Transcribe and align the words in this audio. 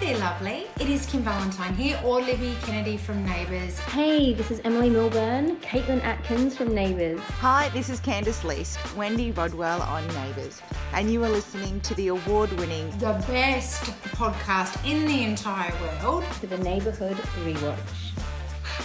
there, 0.00 0.18
lovely. 0.18 0.66
It 0.78 0.88
is 0.88 1.06
Kim 1.06 1.22
Valentine 1.22 1.74
here, 1.74 2.00
or 2.04 2.20
Libby 2.20 2.54
Kennedy 2.62 2.96
from 2.96 3.24
Neighbours. 3.24 3.78
Hey, 3.80 4.32
this 4.32 4.50
is 4.50 4.60
Emily 4.64 4.90
Milburn, 4.90 5.56
Caitlin 5.56 6.02
Atkins 6.04 6.56
from 6.56 6.72
Neighbours. 6.72 7.20
Hi, 7.40 7.68
this 7.70 7.88
is 7.88 7.98
Candice 8.00 8.42
Leask, 8.42 8.96
Wendy 8.96 9.32
Rodwell 9.32 9.82
on 9.82 10.06
Neighbours, 10.08 10.62
and 10.92 11.10
you 11.12 11.24
are 11.24 11.28
listening 11.28 11.80
to 11.80 11.94
the 11.96 12.08
award 12.08 12.52
winning 12.52 12.90
The 12.98 13.24
best 13.26 13.82
podcast 14.12 14.84
in 14.88 15.04
the 15.06 15.24
entire 15.24 15.72
world. 15.80 16.24
To 16.40 16.46
the 16.46 16.58
Neighbourhood 16.58 17.16
Rewatch. 17.44 18.20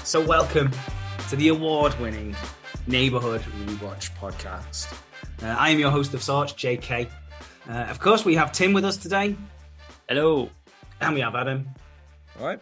So, 0.03 0.25
welcome 0.25 0.71
to 1.29 1.35
the 1.35 1.49
award 1.49 1.99
winning 1.99 2.35
Neighbourhood 2.87 3.41
Rewatch 3.41 4.15
podcast. 4.17 4.91
Uh, 5.43 5.55
I 5.59 5.69
am 5.69 5.77
your 5.77 5.91
host 5.91 6.15
of 6.15 6.23
sorts, 6.23 6.53
JK. 6.53 7.07
Uh, 7.69 7.71
of 7.71 7.99
course, 7.99 8.25
we 8.25 8.33
have 8.33 8.51
Tim 8.51 8.73
with 8.73 8.83
us 8.83 8.97
today. 8.97 9.35
Hello. 10.09 10.49
And 11.03 11.15
we 11.15 11.21
have 11.21 11.35
Adam. 11.35 11.69
All 12.39 12.47
right. 12.47 12.59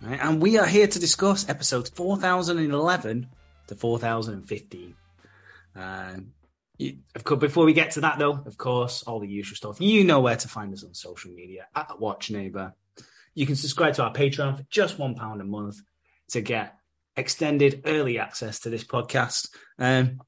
Right, 0.00 0.18
and 0.20 0.42
we 0.42 0.58
are 0.58 0.66
here 0.66 0.86
to 0.88 0.98
discuss 0.98 1.48
episodes 1.48 1.90
4011 1.90 3.28
to 3.68 3.74
4015. 3.76 4.94
Uh, 5.76 6.14
you- 6.78 6.98
of 7.14 7.22
course, 7.22 7.40
before 7.40 7.64
we 7.64 7.72
get 7.72 7.92
to 7.92 8.00
that, 8.00 8.18
though, 8.18 8.32
of 8.32 8.58
course, 8.58 9.04
all 9.04 9.20
the 9.20 9.28
usual 9.28 9.56
stuff. 9.56 9.80
You 9.80 10.02
know 10.02 10.20
where 10.20 10.36
to 10.36 10.48
find 10.48 10.72
us 10.72 10.82
on 10.82 10.94
social 10.94 11.30
media 11.30 11.66
at 11.74 12.00
Watch 12.00 12.30
Neighbor. 12.30 12.74
You 13.34 13.46
can 13.46 13.54
subscribe 13.56 13.94
to 13.94 14.02
our 14.02 14.12
Patreon 14.12 14.56
for 14.56 14.64
just 14.68 14.98
one 14.98 15.14
pound 15.14 15.40
a 15.40 15.44
month 15.44 15.76
to 16.30 16.40
get 16.40 16.74
extended 17.16 17.82
early 17.86 18.18
access 18.18 18.58
to 18.60 18.70
this 18.70 18.84
podcast. 18.84 19.48
Um, 19.78 20.20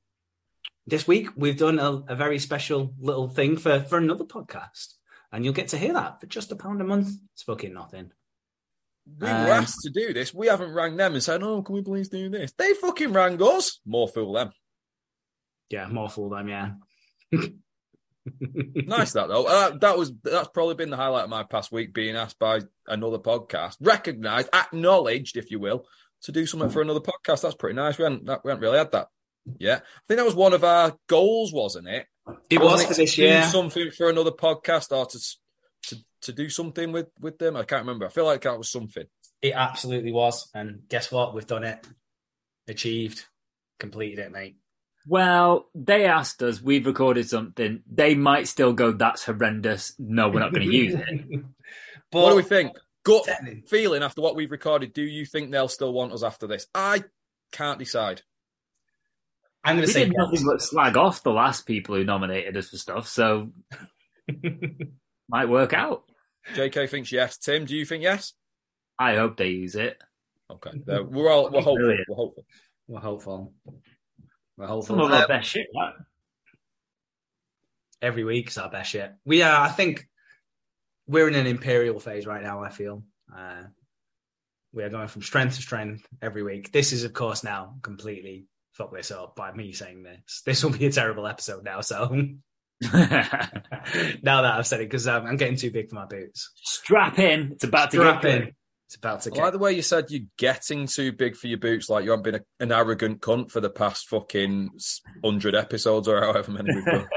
this 0.87 1.09
week, 1.09 1.31
we've 1.37 1.59
done 1.59 1.79
a, 1.81 1.91
a 2.09 2.15
very 2.15 2.39
special 2.39 2.95
little 3.01 3.29
thing 3.29 3.57
for, 3.57 3.81
for 3.81 3.99
another 3.99 4.25
podcast, 4.25 4.95
and 5.35 5.45
you'll 5.45 5.53
get 5.53 5.69
to 5.69 5.79
hear 5.79 5.93
that 5.95 6.21
for 6.21 6.27
just 6.27 6.53
a 6.53 6.57
pound 6.57 6.81
a 6.81 6.85
month. 6.85 7.09
It's 7.35 7.43
fucking 7.43 7.75
nothing. 7.75 8.13
We 9.21 9.27
Um, 9.29 9.45
were 9.45 9.51
asked 9.51 9.81
to 9.83 9.91
do 9.91 10.15
this. 10.15 10.33
We 10.33 10.47
haven't 10.47 10.73
rang 10.73 10.97
them 10.97 11.13
and 11.13 11.23
said, 11.23 11.43
"Oh, 11.43 11.61
can 11.63 11.75
we 11.75 11.83
please 11.83 12.09
do 12.09 12.31
this?" 12.31 12.53
They 12.57 12.73
fucking 12.75 13.13
rang 13.13 13.43
us. 13.43 13.81
More 13.85 14.09
fool 14.09 14.33
them. 14.33 14.53
Yeah, 15.69 15.89
more 15.89 16.09
fool 16.09 16.31
them, 16.31 16.49
yeah. 16.49 16.71
Nice 18.75 19.13
that 19.13 19.29
though. 19.29 19.45
Uh, 19.45 19.77
that 19.79 19.99
was 19.99 20.13
that's 20.23 20.49
probably 20.49 20.77
been 20.77 20.89
the 20.89 20.97
highlight 20.97 21.25
of 21.25 21.31
my 21.31 21.43
past 21.43 21.71
week. 21.71 21.93
Being 21.93 22.17
asked 22.17 22.39
by 22.39 22.61
another 22.87 23.19
podcast, 23.19 23.77
recognised, 23.81 24.49
acknowledged, 24.55 25.37
if 25.37 25.51
you 25.51 25.59
will, 25.61 25.85
to 26.23 26.33
do 26.33 26.47
something 26.47 26.71
for 26.71 26.81
another 26.81 27.01
podcast. 27.01 27.43
That's 27.43 27.55
pretty 27.55 27.77
nice. 27.77 27.99
We 27.99 28.05
hadn't 28.05 28.25
that, 28.25 28.41
we 28.43 28.51
hadn't 28.51 28.63
really 28.63 28.79
had 28.79 28.93
that. 28.93 29.09
Yeah, 29.59 29.77
I 29.83 30.01
think 30.09 30.17
that 30.17 30.25
was 30.25 30.35
one 30.35 30.55
of 30.55 30.65
our 30.65 30.97
goals, 31.07 31.53
wasn't 31.53 31.89
it? 31.89 32.07
It 32.51 32.59
was 32.61 32.73
Wasn't 32.73 32.89
for 32.91 32.95
this 32.95 33.19
year. 33.19 33.43
something 33.45 33.91
for 33.91 34.09
another 34.09 34.31
podcast 34.31 34.97
or 34.97 35.07
to 35.07 35.19
to 35.89 35.97
to 36.23 36.33
do 36.33 36.49
something 36.49 36.93
with 36.93 37.09
with 37.21 37.39
them. 37.39 37.57
I 37.57 37.65
can't 37.65 37.83
remember. 37.83 38.07
I 38.07 38.11
feel 38.11 38.25
like 38.25 38.43
that 38.43 38.57
was 38.59 38.71
something. 38.71 39.05
It 39.43 39.53
absolutely 39.55 40.13
was. 40.13 40.49
And 40.55 40.89
guess 40.89 41.13
what? 41.13 41.35
We've 41.35 41.47
done 41.47 41.65
it. 41.65 41.87
Achieved. 42.67 43.25
Completed 43.79 44.21
it, 44.21 44.33
mate. 44.33 44.57
Well, 45.07 45.69
they 45.75 46.07
asked 46.07 46.43
us, 46.43 46.63
we've 46.63 46.87
recorded 46.87 47.29
something. 47.29 47.83
They 47.93 48.15
might 48.15 48.49
still 48.49 48.73
go, 48.73 48.93
that's 48.93 49.23
horrendous. 49.25 49.93
No, 49.99 50.31
we're 50.31 50.41
not 50.41 50.55
going 50.55 50.67
to 50.67 50.75
use 50.75 50.95
it. 50.95 51.43
but 52.11 52.23
what 52.23 52.31
do 52.31 52.37
we 52.37 52.43
think? 52.43 52.73
Gut 53.05 53.29
feeling 53.69 54.03
after 54.03 54.23
what 54.23 54.35
we've 54.35 54.51
recorded. 54.51 54.95
Do 54.95 55.03
you 55.03 55.27
think 55.27 55.51
they'll 55.51 55.69
still 55.69 55.93
want 55.93 56.15
us 56.15 56.23
after 56.23 56.47
this? 56.47 56.67
I 56.75 57.05
can't 57.53 57.79
decide. 57.79 58.23
I'm 59.65 59.77
going 59.77 59.81
We 59.83 59.87
to 59.87 59.93
say 59.93 60.05
did 60.05 60.13
yes. 60.13 60.19
nothing 60.19 60.47
but 60.47 60.61
slag 60.63 60.97
off 60.97 61.23
the 61.23 61.33
last 61.33 61.67
people 61.67 61.95
who 61.95 62.05
nominated 62.05 62.57
us 62.57 62.69
for 62.69 62.77
stuff, 62.77 63.09
so 63.09 63.51
might 65.29 65.49
work 65.49 65.73
out. 65.73 66.05
JK 66.55 66.89
thinks 66.91 67.11
yes. 67.11 67.39
Tim, 67.39 67.65
do 67.65 67.75
you 67.75 67.85
think 67.87 68.03
yes? 68.03 68.35
I 68.99 69.17
hope 69.17 69.37
they 69.37 69.49
use 69.49 69.75
it. 69.75 69.97
Okay, 70.51 70.71
there- 70.85 71.03
we're 71.03 71.31
all 71.31 71.45
we're 71.51 71.63
hopeful. 71.63 71.77
Brilliant. 71.77 72.07
We're 72.09 72.17
hopeful. 72.17 72.45
We're 72.87 73.01
hopeful. 73.01 73.55
We're 74.57 74.67
Some 74.67 74.75
hopeful. 74.77 75.05
of 75.07 75.13
our 75.13 75.25
Uh, 75.25 75.27
best 75.27 75.49
shit. 75.49 75.67
That. 75.73 75.95
every 78.03 78.25
week 78.25 78.49
is 78.49 78.59
our 78.59 78.71
best 78.71 78.91
shit. 78.91 79.13
We 79.25 79.43
are, 79.43 79.63
I 79.65 79.69
think, 79.71 80.07
we're 81.07 81.29
in 81.29 81.35
an 81.35 81.47
imperial 81.47 81.99
phase 81.99 82.27
right 82.27 82.43
now. 82.43 82.63
I 82.63 82.69
feel 82.71 83.03
uh, 83.35 83.63
we 84.73 84.83
are 84.83 84.91
going 84.91 85.09
from 85.09 85.23
strength 85.23 85.57
to 85.57 85.63
strength 85.63 86.07
every 86.21 86.43
week. 86.43 86.71
This 86.73 86.93
is, 86.93 87.05
of 87.05 87.15
course, 87.15 87.43
now 87.43 87.77
completely 87.83 88.47
fuck 88.75 88.95
this 88.95 89.11
up 89.11 89.37
by 89.37 89.53
me 89.53 89.73
saying 89.73 90.03
this. 90.03 90.43
This 90.45 90.63
will 90.63 90.71
be 90.71 90.87
a 90.87 90.93
terrible 90.93 91.27
episode 91.27 91.65
now. 91.65 91.81
So 91.81 92.09
now 92.83 92.91
that 92.91 94.23
I've 94.23 94.67
said 94.67 94.81
it, 94.81 94.91
because 94.91 95.09
um, 95.09 95.27
I'm 95.27 95.37
getting 95.37 95.57
too 95.57 95.71
big 95.71 95.89
for 95.89 95.95
my 95.95 96.07
boots. 96.07 96.51
Strap 96.57 97.19
in. 97.19 97.53
It's 97.53 97.65
about 97.65 97.91
to 97.93 97.99
Strap 97.99 98.23
get 98.23 98.31
in. 98.31 98.41
good. 98.43 98.55
It's 98.89 98.97
about 98.97 99.23
to 99.23 99.31
I 99.31 99.35
get. 99.35 99.43
like 99.43 99.53
the 99.53 99.59
way 99.59 99.73
you 99.73 99.83
said 99.83 100.11
you're 100.11 100.27
getting 100.37 100.87
too 100.87 101.13
big 101.13 101.37
for 101.37 101.47
your 101.47 101.59
boots. 101.59 101.89
Like 101.89 102.05
you 102.05 102.11
haven't 102.11 102.25
been 102.25 102.35
a, 102.35 102.41
an 102.61 102.73
arrogant 102.73 103.21
cunt 103.21 103.51
for 103.51 103.61
the 103.61 103.71
past 103.71 104.09
fucking 104.09 104.71
hundred 105.25 105.55
episodes 105.55 106.07
or 106.07 106.21
however 106.21 106.53
many 106.53 106.75
we've 106.75 106.85
done. 106.85 107.09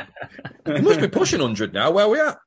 you 0.68 0.82
must 0.82 1.02
be 1.02 1.08
pushing 1.08 1.42
hundred 1.42 1.74
now. 1.74 1.92
Where 1.92 2.06
are 2.06 2.10
we 2.10 2.20
at? 2.20 2.38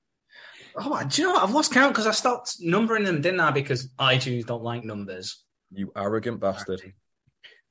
Oh, 0.77 1.03
do 1.07 1.21
you 1.21 1.29
know 1.29 1.35
what? 1.35 1.43
I've 1.43 1.55
lost 1.55 1.73
count 1.73 1.93
because 1.93 2.07
I 2.07 2.13
stopped 2.13 2.57
numbering 2.61 3.05
them, 3.05 3.21
didn't 3.21 3.41
I? 3.41 3.51
Because 3.51 3.89
iTunes 3.99 4.47
don't 4.47 4.63
like 4.63 4.85
numbers. 4.85 5.45
You 5.73 5.93
arrogant 5.97 6.41
bastard. 6.41 6.81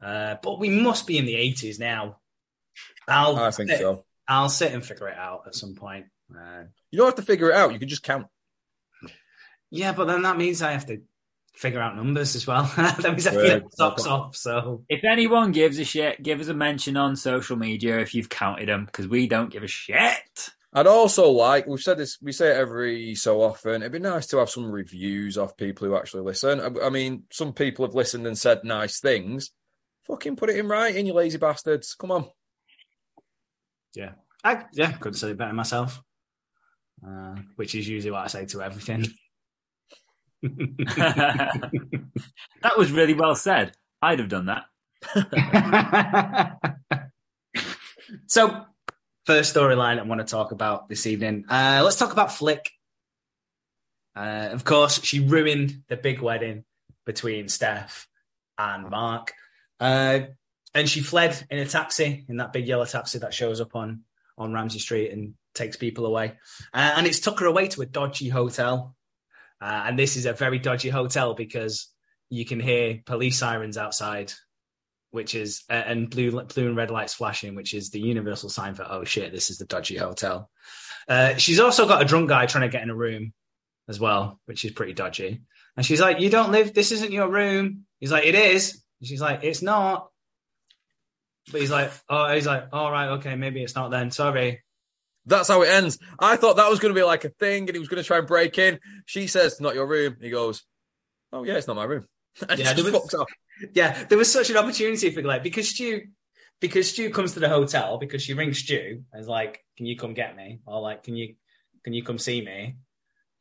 Uh, 0.01 0.35
but 0.41 0.59
we 0.59 0.69
must 0.69 1.07
be 1.07 1.17
in 1.17 1.25
the 1.25 1.35
80s 1.35 1.79
now. 1.79 2.17
I'll 3.07 3.35
I 3.37 3.51
think 3.51 3.69
sit, 3.69 3.79
so. 3.79 4.05
I'll 4.27 4.49
sit 4.49 4.73
and 4.73 4.85
figure 4.85 5.09
it 5.09 5.17
out 5.17 5.43
at 5.47 5.55
some 5.55 5.75
point. 5.75 6.05
Uh, 6.33 6.63
You 6.91 6.97
don't 6.99 7.07
have 7.07 7.15
to 7.15 7.21
figure 7.21 7.49
it 7.49 7.55
out. 7.55 7.73
You 7.73 7.79
can 7.79 7.89
just 7.89 8.03
count. 8.03 8.27
yeah, 9.71 9.91
but 9.93 10.05
then 10.05 10.21
that 10.23 10.37
means 10.37 10.61
I 10.61 10.71
have 10.71 10.85
to 10.87 11.01
figure 11.55 11.81
out 11.81 11.95
numbers 11.95 12.35
as 12.35 12.47
well. 12.47 12.63
that 12.77 13.03
means 13.03 13.27
I 13.27 13.31
have 13.33 13.41
to 13.41 13.47
get 13.47 13.73
socks 13.75 14.05
off. 14.05 14.35
So 14.35 14.83
If 14.87 15.03
anyone 15.03 15.51
gives 15.51 15.79
a 15.79 15.83
shit, 15.83 16.21
give 16.23 16.39
us 16.39 16.47
a 16.47 16.53
mention 16.53 16.95
on 16.95 17.15
social 17.15 17.57
media 17.57 17.99
if 17.99 18.13
you've 18.15 18.29
counted 18.29 18.69
them, 18.69 18.85
because 18.85 19.07
we 19.07 19.27
don't 19.27 19.51
give 19.51 19.63
a 19.63 19.67
shit. 19.67 20.49
I'd 20.71 20.85
also 20.85 21.31
like 21.31 21.65
we've 21.65 21.81
said 21.81 21.97
this 21.97 22.19
we 22.21 22.31
say 22.31 22.51
it 22.51 22.57
every 22.57 23.15
so 23.15 23.41
often. 23.41 23.81
It'd 23.81 23.91
be 23.91 23.97
nice 23.99 24.27
to 24.27 24.37
have 24.37 24.51
some 24.51 24.71
reviews 24.71 25.35
of 25.35 25.57
people 25.57 25.87
who 25.87 25.95
actually 25.97 26.21
listen. 26.21 26.59
I, 26.61 26.85
I 26.85 26.89
mean, 26.89 27.23
some 27.31 27.53
people 27.53 27.85
have 27.85 27.95
listened 27.95 28.27
and 28.27 28.37
said 28.37 28.63
nice 28.63 28.99
things. 28.99 29.49
Fucking 30.09 30.35
put 30.35 30.49
it 30.49 30.57
in 30.57 30.67
writing, 30.67 31.05
you 31.05 31.13
lazy 31.13 31.37
bastards. 31.37 31.93
Come 31.93 32.11
on. 32.11 32.25
yeah, 33.93 34.13
I 34.43 34.65
yeah 34.73 34.91
couldn't 34.93 35.17
say 35.17 35.29
it 35.29 35.37
better 35.37 35.53
myself. 35.53 36.01
Uh, 37.05 37.35
which 37.55 37.75
is 37.75 37.87
usually 37.87 38.11
what 38.11 38.23
I 38.23 38.27
say 38.27 38.45
to 38.47 38.61
everything. 38.61 39.05
that 40.41 41.71
was 42.77 42.91
really 42.91 43.13
well 43.13 43.35
said. 43.35 43.73
I'd 44.01 44.19
have 44.19 44.29
done 44.29 44.47
that. 44.47 44.65
so, 48.27 48.65
first 49.25 49.55
storyline 49.55 49.99
I 49.99 50.03
want 50.03 50.19
to 50.21 50.27
talk 50.27 50.51
about 50.51 50.89
this 50.89 51.05
evening. 51.07 51.45
Uh, 51.49 51.81
let's 51.83 51.97
talk 51.97 52.11
about 52.11 52.33
Flick. 52.33 52.69
Uh, 54.15 54.49
of 54.51 54.63
course, 54.63 55.03
she 55.03 55.19
ruined 55.19 55.83
the 55.87 55.97
big 55.97 56.19
wedding 56.21 56.65
between 57.05 57.47
Steph 57.47 58.07
and 58.57 58.89
Mark. 58.89 59.33
Uh, 59.79 60.19
and 60.73 60.89
she 60.89 61.01
fled 61.01 61.45
in 61.49 61.59
a 61.59 61.65
taxi, 61.65 62.25
in 62.29 62.37
that 62.37 62.53
big 62.53 62.67
yellow 62.67 62.85
taxi 62.85 63.19
that 63.19 63.33
shows 63.33 63.61
up 63.61 63.75
on, 63.75 64.01
on 64.37 64.53
Ramsay 64.53 64.79
Street 64.79 65.11
and 65.11 65.33
takes 65.55 65.77
people 65.77 66.05
away. 66.05 66.33
Uh, 66.73 66.93
and 66.95 67.07
it's 67.07 67.19
took 67.19 67.39
her 67.39 67.45
away 67.45 67.67
to 67.69 67.81
a 67.81 67.85
dodgy 67.85 68.29
hotel. 68.29 68.95
Uh, 69.61 69.83
and 69.87 69.97
this 69.97 70.15
is 70.15 70.25
a 70.25 70.33
very 70.33 70.59
dodgy 70.59 70.89
hotel 70.89 71.33
because 71.33 71.89
you 72.29 72.45
can 72.45 72.59
hear 72.59 72.99
police 73.05 73.37
sirens 73.37 73.77
outside 73.77 74.33
which 75.11 75.35
is 75.35 75.63
uh, 75.69 75.73
and 75.73 76.09
blue 76.09 76.31
blue 76.43 76.67
and 76.67 76.77
red 76.77 76.91
lights 76.91 77.13
flashing, 77.13 77.55
which 77.55 77.73
is 77.73 77.89
the 77.89 77.99
universal 77.99 78.49
sign 78.49 78.75
for 78.75 78.85
oh 78.89 79.03
shit, 79.03 79.31
this 79.31 79.49
is 79.49 79.57
the 79.57 79.65
dodgy 79.65 79.97
hotel. 79.97 80.49
Uh, 81.07 81.35
she's 81.35 81.59
also 81.59 81.87
got 81.87 82.01
a 82.01 82.05
drunk 82.05 82.29
guy 82.29 82.45
trying 82.45 82.69
to 82.69 82.71
get 82.71 82.83
in 82.83 82.89
a 82.89 82.95
room 82.95 83.33
as 83.87 83.99
well, 83.99 84.39
which 84.45 84.65
is 84.65 84.71
pretty 84.71 84.93
dodgy. 84.93 85.41
And 85.75 85.85
she's 85.85 86.01
like, 86.01 86.19
"You 86.19 86.29
don't 86.29 86.51
live. 86.51 86.73
This 86.73 86.91
isn't 86.91 87.11
your 87.11 87.29
room." 87.29 87.85
He's 87.99 88.11
like, 88.11 88.25
"It 88.25 88.35
is." 88.35 88.83
She's 89.03 89.21
like, 89.21 89.43
"It's 89.43 89.61
not." 89.61 90.09
But 91.51 91.61
he's 91.61 91.71
like, 91.71 91.91
"Oh, 92.09 92.31
he's 92.33 92.45
like, 92.45 92.65
all 92.73 92.91
right, 92.91 93.09
okay, 93.17 93.35
maybe 93.35 93.63
it's 93.63 93.75
not 93.75 93.89
then. 93.91 94.11
Sorry." 94.11 94.61
That's 95.25 95.47
how 95.47 95.61
it 95.61 95.67
ends. 95.69 95.99
I 96.19 96.37
thought 96.37 96.55
that 96.57 96.69
was 96.69 96.79
going 96.79 96.93
to 96.93 96.99
be 96.99 97.03
like 97.03 97.23
a 97.23 97.29
thing 97.29 97.63
and 97.67 97.73
he 97.75 97.79
was 97.79 97.87
going 97.89 98.01
to 98.01 98.07
try 98.07 98.17
and 98.17 98.25
break 98.25 98.57
in. 98.57 98.79
She 99.05 99.27
says, 99.27 99.61
not 99.61 99.75
your 99.75 99.85
room. 99.85 100.15
He 100.19 100.29
goes, 100.31 100.63
oh, 101.31 101.43
yeah, 101.43 101.53
it's 101.55 101.67
not 101.67 101.75
my 101.75 101.83
room. 101.83 102.07
And 102.49 102.57
Yeah, 102.59 102.73
there 102.73 102.83
was- 102.85 102.93
fucks 102.93 103.13
off. 103.19 103.27
yeah, 103.75 104.05
there 104.05 104.17
was 104.17 104.31
such 104.31 104.49
an 104.49 104.57
opportunity 104.57 105.11
for 105.11 105.21
like 105.21 105.43
because 105.43 105.69
Stu 105.69 106.01
because 106.61 106.89
Stu 106.89 107.09
comes 107.11 107.33
to 107.33 107.39
the 107.41 107.49
hotel 107.49 107.97
because 107.99 108.23
she 108.23 108.33
rings 108.33 108.59
Stu 108.59 109.03
and 109.13 109.21
is 109.21 109.27
like, 109.27 109.63
"Can 109.77 109.85
you 109.85 109.97
come 109.97 110.13
get 110.13 110.35
me?" 110.35 110.61
or 110.65 110.81
like, 110.81 111.03
"Can 111.03 111.15
you 111.15 111.35
can 111.83 111.93
you 111.93 112.01
come 112.03 112.17
see 112.17 112.41
me?" 112.41 112.77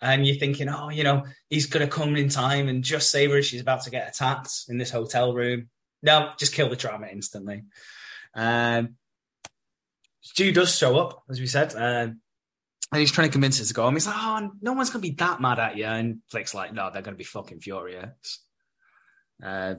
And 0.00 0.26
you're 0.26 0.36
thinking, 0.36 0.68
"Oh, 0.68 0.90
you 0.90 1.04
know, 1.04 1.24
he's 1.50 1.66
gonna 1.66 1.88
come 1.88 2.16
in 2.16 2.28
time 2.28 2.68
and 2.68 2.84
just 2.84 3.10
save 3.10 3.30
her. 3.30 3.42
She's 3.42 3.60
about 3.60 3.82
to 3.84 3.90
get 3.90 4.08
attacked 4.08 4.50
in 4.68 4.78
this 4.78 4.90
hotel 4.90 5.34
room." 5.34 5.68
No, 6.02 6.32
just 6.38 6.54
kill 6.54 6.68
the 6.68 6.76
drama 6.76 7.08
instantly. 7.10 7.64
Um, 8.34 8.96
Stu 10.20 10.52
does 10.52 10.76
show 10.76 10.98
up, 10.98 11.24
as 11.28 11.40
we 11.40 11.46
said. 11.46 11.74
Um, 11.74 12.20
And 12.90 13.00
he's 13.00 13.12
trying 13.12 13.28
to 13.28 13.32
convince 13.32 13.58
her 13.58 13.64
to 13.64 13.74
go 13.74 13.82
home. 13.82 13.94
He's 13.94 14.06
like, 14.06 14.16
oh, 14.16 14.50
no 14.62 14.72
one's 14.72 14.90
going 14.90 15.02
to 15.02 15.08
be 15.08 15.16
that 15.16 15.40
mad 15.40 15.58
at 15.58 15.76
you. 15.76 15.84
And 15.86 16.20
Flick's 16.30 16.54
like, 16.54 16.72
no, 16.72 16.90
they're 16.90 17.02
going 17.02 17.14
to 17.14 17.18
be 17.18 17.24
fucking 17.24 17.60
furious. 17.60 18.40
Uh, 19.42 19.74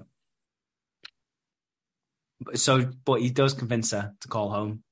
so, 2.55 2.91
but 3.05 3.21
he 3.21 3.29
does 3.29 3.53
convince 3.53 3.91
her 3.91 4.13
to 4.21 4.27
call 4.27 4.49
home. 4.49 4.83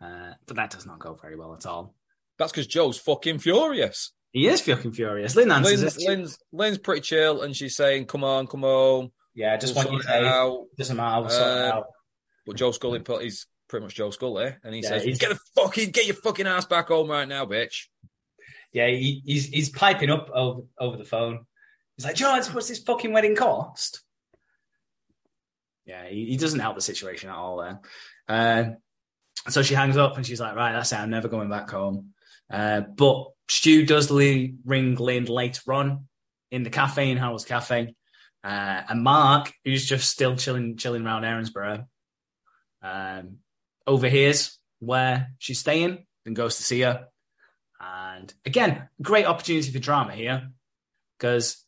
Uh, 0.00 0.32
but 0.46 0.56
that 0.56 0.70
does 0.70 0.86
not 0.86 0.98
go 0.98 1.14
very 1.14 1.36
well 1.36 1.54
at 1.54 1.66
all. 1.66 1.94
That's 2.38 2.52
because 2.52 2.66
Joe's 2.66 2.98
fucking 2.98 3.38
furious. 3.38 4.12
He 4.32 4.46
is 4.48 4.60
fucking 4.60 4.92
furious. 4.92 5.34
Lynn 5.34 5.50
answers 5.50 5.80
Lynn's, 5.82 5.96
it. 5.96 6.08
Lynn's, 6.08 6.38
Lynn's 6.52 6.78
pretty 6.78 7.00
chill 7.00 7.42
and 7.42 7.56
she's 7.56 7.74
saying, 7.76 8.06
come 8.06 8.22
on, 8.24 8.46
come 8.46 8.60
home. 8.62 9.12
Yeah, 9.34 9.56
just 9.56 9.74
We'll 9.74 9.84
want 9.86 9.96
you 9.96 10.02
to 10.02 10.18
it 10.18 10.24
out. 10.24 10.64
doesn't 10.76 10.96
matter, 10.96 11.20
we'll 11.22 11.30
sort 11.30 11.42
it 11.48 11.64
Uh, 11.64 11.72
out. 11.76 11.84
But 12.46 12.56
Joe 12.56 12.70
Scully, 12.72 13.00
put 13.00 13.22
he's 13.22 13.46
pretty 13.68 13.84
much 13.84 13.94
Joe 13.94 14.10
Scully, 14.10 14.54
and 14.62 14.74
he 14.74 14.80
Yeah, 14.82 14.88
says, 14.90 15.04
he's- 15.04 15.18
"Get 15.18 15.30
the 15.30 15.38
fucking, 15.56 15.90
get 15.90 16.06
your 16.06 16.14
fucking 16.16 16.46
ass 16.46 16.64
back 16.66 16.88
home 16.88 17.10
right 17.10 17.26
now, 17.26 17.44
bitch." 17.44 17.86
Yeah, 18.72 18.86
he, 18.88 19.22
he's 19.24 19.46
he's 19.46 19.70
piping 19.70 20.10
up 20.10 20.30
over, 20.32 20.62
over 20.78 20.96
the 20.96 21.04
phone. 21.04 21.46
He's 21.96 22.04
like, 22.04 22.14
George, 22.16 22.46
what's 22.48 22.68
this 22.68 22.78
fucking 22.82 23.12
wedding 23.12 23.34
cost? 23.36 24.02
Yeah, 25.86 26.06
he, 26.08 26.26
he 26.26 26.36
doesn't 26.36 26.60
help 26.60 26.74
the 26.74 26.82
situation 26.82 27.30
at 27.30 27.36
all 27.36 27.58
there. 27.58 27.80
Uh, 28.28 28.70
so 29.48 29.62
she 29.62 29.74
hangs 29.74 29.96
up 29.96 30.16
and 30.16 30.26
she's 30.26 30.40
like, 30.40 30.56
right, 30.56 30.72
that's 30.72 30.92
it, 30.92 30.96
I'm 30.96 31.10
never 31.10 31.28
going 31.28 31.48
back 31.48 31.70
home. 31.70 32.12
Uh, 32.50 32.80
but 32.80 33.28
Stu 33.48 33.84
does 33.86 34.10
ring 34.10 34.96
Lynn 34.96 35.24
later 35.26 35.72
on 35.72 36.08
in 36.50 36.62
the 36.62 36.70
cafe 36.70 37.10
in 37.10 37.16
Harold's 37.18 37.44
Cafe. 37.44 37.94
Uh, 38.44 38.82
and 38.88 39.02
Mark, 39.02 39.52
who's 39.64 39.84
just 39.86 40.08
still 40.10 40.36
chilling 40.36 40.76
chilling 40.76 41.04
around 41.04 41.22
Erinsborough, 41.22 41.84
um, 42.82 43.38
overhears 43.86 44.58
where 44.78 45.28
she's 45.38 45.58
staying 45.58 46.06
and 46.24 46.36
goes 46.36 46.56
to 46.56 46.62
see 46.62 46.82
her. 46.82 47.06
And 47.80 48.32
again, 48.44 48.88
great 49.02 49.26
opportunity 49.26 49.70
for 49.72 49.78
drama 49.78 50.12
here 50.12 50.50
because 51.18 51.64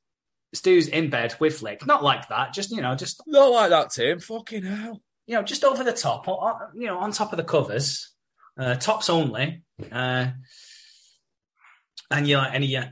Stu's 0.55 0.89
in 0.89 1.11
bed 1.11 1.35
with 1.41 1.59
Flick. 1.59 1.85
Not 1.87 2.03
like 2.05 2.29
that, 2.29 2.55
just, 2.55 2.71
you 2.71 2.81
know, 2.81 2.95
just, 2.95 3.23
Not 3.27 3.51
like 3.51 3.71
that, 3.71 3.91
Tim. 3.91 4.21
Fucking 4.21 4.63
hell. 4.63 5.03
you 5.27 5.35
know, 5.35 5.43
just 5.43 5.65
over 5.65 5.85
the 5.85 5.93
top, 5.93 6.29
or, 6.29 6.71
you 6.75 6.87
know, 6.87 6.99
on 6.99 7.13
top 7.13 7.33
of 7.33 7.37
the 7.37 7.45
covers, 7.45 8.13
uh, 8.59 8.77
tops 8.77 9.11
only. 9.11 9.63
Uh, 9.93 10.29
and 12.11 12.27
you're 12.27 12.39
like, 12.39 12.55
and 12.55 12.65
he, 12.65 12.77
uh, 12.77 12.87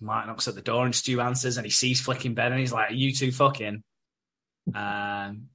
Mark 0.00 0.26
knocks 0.26 0.48
at 0.48 0.54
the 0.54 0.62
door 0.62 0.84
and 0.84 0.94
Stu 0.94 1.20
answers 1.20 1.56
and 1.56 1.66
he 1.66 1.70
sees 1.70 2.00
Flick 2.00 2.24
in 2.24 2.34
bed 2.34 2.52
and 2.52 2.60
he's 2.60 2.72
like, 2.72 2.92
you 2.92 3.12
two 3.12 3.32
fucking. 3.32 3.82
Um, 4.74 5.48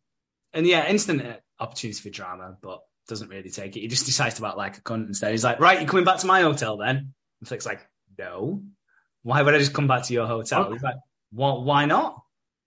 and 0.53 0.67
yeah, 0.67 0.87
instant 0.87 1.23
opportunity 1.59 1.99
for 1.99 2.09
drama, 2.09 2.57
but 2.61 2.81
doesn't 3.07 3.29
really 3.29 3.49
take 3.49 3.75
it. 3.75 3.81
He 3.81 3.87
just 3.87 4.05
decides 4.05 4.35
to 4.35 4.45
act 4.45 4.57
like 4.57 4.77
a 4.77 4.81
cunt 4.81 5.07
instead. 5.07 5.31
He's 5.31 5.43
like, 5.43 5.59
right, 5.59 5.79
you're 5.79 5.89
coming 5.89 6.05
back 6.05 6.19
to 6.19 6.27
my 6.27 6.41
hotel 6.41 6.77
then? 6.77 7.13
And 7.39 7.47
Flick's 7.47 7.65
like, 7.65 7.81
no. 8.17 8.61
Why 9.23 9.41
would 9.41 9.53
I 9.53 9.59
just 9.59 9.73
come 9.73 9.87
back 9.87 10.03
to 10.05 10.13
your 10.13 10.27
hotel? 10.27 10.71
He's 10.71 10.83
like, 10.83 10.95
well, 11.33 11.63
why 11.63 11.85
not? 11.85 12.21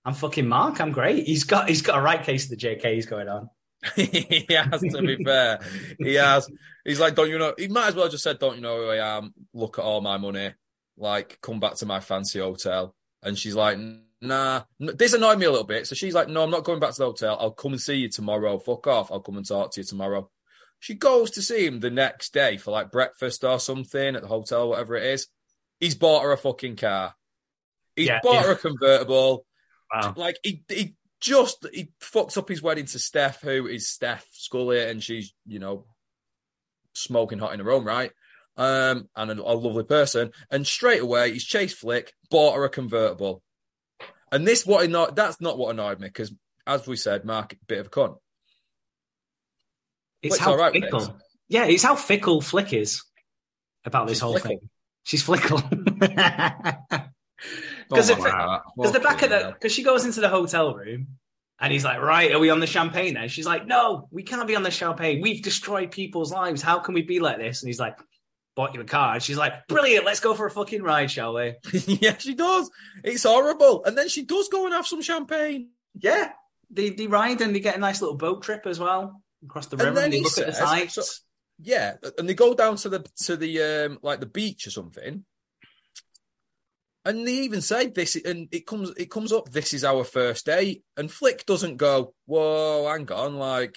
I'm 0.05 0.15
fucking 0.15 0.47
Mark. 0.47 0.81
I'm 0.81 0.93
great. 0.93 1.27
He's 1.27 1.45
got 1.45 1.69
he's 1.69 1.83
got 1.83 1.99
a 1.99 2.03
right 2.03 2.23
case 2.23 2.45
of 2.45 2.51
the 2.51 2.57
JK's 2.57 3.07
going 3.07 3.29
on. 3.29 3.49
he 3.97 4.47
has 4.51 4.81
to 4.81 5.03
be 5.03 5.23
fair. 5.25 5.61
He 5.99 6.15
has. 6.15 6.49
He's 6.85 7.01
like, 7.01 7.15
don't 7.15 7.29
you 7.31 7.39
know? 7.39 7.55
He 7.57 7.69
might 7.69 7.89
as 7.89 7.95
well 7.95 8.09
just 8.09 8.23
said, 8.25 8.39
don't 8.39 8.57
you 8.57 8.63
know 8.63 8.77
who 8.77 8.89
I 8.91 9.17
am? 9.19 9.35
Look 9.53 9.79
at 9.79 9.85
all 9.85 10.01
my 10.01 10.17
money. 10.19 10.53
Like, 10.97 11.39
come 11.43 11.61
back 11.61 11.75
to 11.77 11.87
my 11.87 12.01
fancy 12.01 12.39
hotel. 12.41 12.95
And 13.23 13.39
she's 13.39 13.55
like, 13.55 13.79
nah. 14.21 14.63
This 14.79 15.13
annoyed 15.15 15.39
me 15.39 15.47
a 15.47 15.51
little 15.51 15.67
bit. 15.67 15.87
So 15.87 15.95
she's 15.95 16.15
like, 16.15 16.29
no, 16.29 16.43
I'm 16.43 16.51
not 16.51 16.65
going 16.65 16.81
back 16.81 16.93
to 16.93 16.99
the 16.99 17.07
hotel. 17.07 17.37
I'll 17.41 17.51
come 17.51 17.73
and 17.73 17.81
see 17.81 17.95
you 17.97 18.09
tomorrow. 18.09 18.59
Fuck 18.59 18.87
off. 18.87 19.11
I'll 19.11 19.21
come 19.21 19.37
and 19.37 19.47
talk 19.47 19.73
to 19.73 19.81
you 19.81 19.85
tomorrow. 19.85 20.31
She 20.81 20.95
goes 20.95 21.31
to 21.33 21.43
see 21.43 21.67
him 21.67 21.81
the 21.81 21.91
next 21.91 22.35
day 22.35 22.59
for 22.59 22.71
like 22.71 22.93
breakfast 22.93 23.43
or 23.45 23.59
something 23.59 24.15
at 24.17 24.21
the 24.23 24.29
hotel, 24.29 24.69
whatever 24.69 24.97
it 24.97 25.05
is. 25.05 25.29
He's 25.81 25.95
bought 25.95 26.23
her 26.23 26.33
a 26.33 26.37
fucking 26.37 26.77
car. 26.77 27.15
He's 27.97 28.09
Yeah, 28.09 28.21
bought 28.23 28.35
yeah. 28.35 28.43
her 28.43 28.53
a 28.53 28.57
convertible. 28.57 29.47
Wow. 29.93 30.15
Like 30.17 30.39
he 30.43 30.63
he 30.69 30.95
just 31.25 31.67
he 31.73 31.91
fucked 32.01 32.37
up 32.37 32.49
his 32.49 32.63
wedding 32.63 32.85
to 32.85 32.99
Steph, 32.99 33.41
who 33.41 33.67
is 33.67 33.89
Steph 33.89 34.27
Scully, 34.33 34.85
and 34.85 35.03
she's 35.03 35.33
you 35.47 35.59
know 35.59 35.87
smoking 36.93 37.39
hot 37.39 37.55
in 37.55 37.61
her 37.61 37.71
own 37.71 37.85
right, 37.85 38.13
um, 38.59 39.09
and 39.17 39.31
a, 39.31 39.35
a 39.35 39.55
lovely 39.55 39.85
person. 39.85 40.33
And 40.51 40.67
straight 40.67 41.01
away 41.01 41.33
he's 41.33 41.45
chased 41.45 41.79
Flick, 41.79 42.13
bought 42.31 42.57
her 42.57 42.65
a 42.65 42.69
convertible, 42.69 43.43
and 44.31 44.47
this 44.47 44.67
what 44.67 44.85
annoyed, 44.85 45.17
that's 45.17 45.41
not 45.41 45.57
what 45.57 45.71
annoyed 45.71 45.99
me 45.99 46.09
because 46.09 46.33
as 46.67 46.87
we 46.87 46.97
said, 46.97 47.25
Mark 47.25 47.57
bit 47.67 47.79
of 47.79 47.87
a 47.87 47.91
cunt. 47.91 48.17
It's 50.23 50.37
Flick's 50.37 50.45
how 50.45 50.51
all 50.53 50.59
right 50.59 50.75
with 50.75 50.85
fickle. 50.85 51.01
this. 51.01 51.11
Yeah, 51.49 51.65
it's 51.65 51.83
how 51.83 51.97
fickle 51.97 52.43
Flick 52.43 52.75
is 52.75 53.03
about 53.85 54.09
this 54.09 54.19
She's 54.19 54.23
whole 54.23 54.39
thing. 54.39 54.61
She's 55.05 55.23
fickle. 55.23 55.63
Oh 57.91 57.97
Because 57.97 58.11
my 58.19 58.61
because 58.77 58.93
the 58.93 59.01
back 59.01 59.23
of 59.23 59.31
the 59.31 59.51
because 59.55 59.73
she 59.73 59.83
goes 59.83 60.05
into 60.05 60.21
the 60.21 60.29
hotel 60.29 60.75
room 60.75 61.07
and 61.61 61.73
he's 61.73 61.85
like, 61.85 62.01
right, 62.01 62.33
are 62.33 62.39
we 62.39 62.51
on 62.51 62.61
the 62.61 62.67
champagne 62.67 63.15
then? 63.15 63.29
She's 63.29 63.47
like, 63.47 63.67
no, 63.67 64.09
we 64.11 64.23
can't 64.23 64.47
be 64.49 64.57
on 64.57 64.63
the 64.63 64.71
champagne. 64.71 65.21
We've 65.23 65.43
destroyed 65.43 65.91
people's 65.91 66.33
lives. 66.33 66.63
How 66.63 66.79
can 66.81 66.95
we 66.95 67.03
be 67.03 67.21
like 67.21 67.39
this? 67.39 67.63
And 67.63 67.69
he's 67.69 67.79
like, 67.81 67.97
bought 68.57 68.75
you 68.75 68.81
a 68.81 68.85
car. 68.85 69.15
And 69.15 69.23
she's 69.23 69.37
like, 69.37 69.67
brilliant. 69.69 70.05
Let's 70.05 70.21
go 70.21 70.35
for 70.35 70.47
a 70.47 70.51
fucking 70.51 70.83
ride, 70.83 71.11
shall 71.11 71.35
we? 71.35 71.55
yeah, 71.87 72.17
she 72.19 72.35
does. 72.35 72.71
It's 73.03 73.23
horrible, 73.25 73.85
and 73.85 73.97
then 73.97 74.09
she 74.09 74.25
does 74.25 74.49
go 74.49 74.65
and 74.67 74.75
have 74.75 74.87
some 74.87 75.03
champagne. 75.03 75.71
Yeah. 75.95 76.31
They 76.71 76.91
they 76.91 77.07
ride 77.07 77.41
and 77.41 77.55
they 77.55 77.61
get 77.61 77.77
a 77.77 77.81
nice 77.81 78.01
little 78.01 78.17
boat 78.17 78.43
trip 78.43 78.67
as 78.67 78.81
well 78.81 79.23
across 79.45 79.67
the 79.67 79.77
And 79.77 79.83
river. 79.85 79.95
then 79.95 80.05
And 80.05 80.13
they 80.13 80.17
he 80.19 80.25
look 80.25 80.39
at 80.39 80.47
the 80.47 80.53
sights. 80.55 80.95
so- 80.95 81.03
Yeah, 81.61 81.95
and 82.19 82.29
they 82.29 82.35
go 82.35 82.55
down 82.55 82.77
to 82.79 82.89
the 82.89 83.07
to 83.27 83.37
the 83.37 83.63
um 83.63 83.99
like 84.03 84.19
the 84.19 84.27
beach 84.27 84.67
or 84.67 84.71
something. 84.71 85.25
And 87.05 87.27
they 87.27 87.33
even 87.33 87.61
say 87.61 87.89
this, 87.89 88.17
and 88.17 88.49
it 88.51 88.67
comes 88.67 88.91
it 88.97 89.11
comes 89.11 89.33
up. 89.33 89.51
This 89.51 89.75
is 89.75 89.85
our 89.85 90.05
first 90.05 90.47
date, 90.47 90.85
and 90.97 91.11
Flick 91.11 91.45
doesn't 91.45 91.77
go. 91.77 92.15
Whoa, 92.27 92.89
hang 92.89 93.11
on, 93.13 93.37
like 93.37 93.77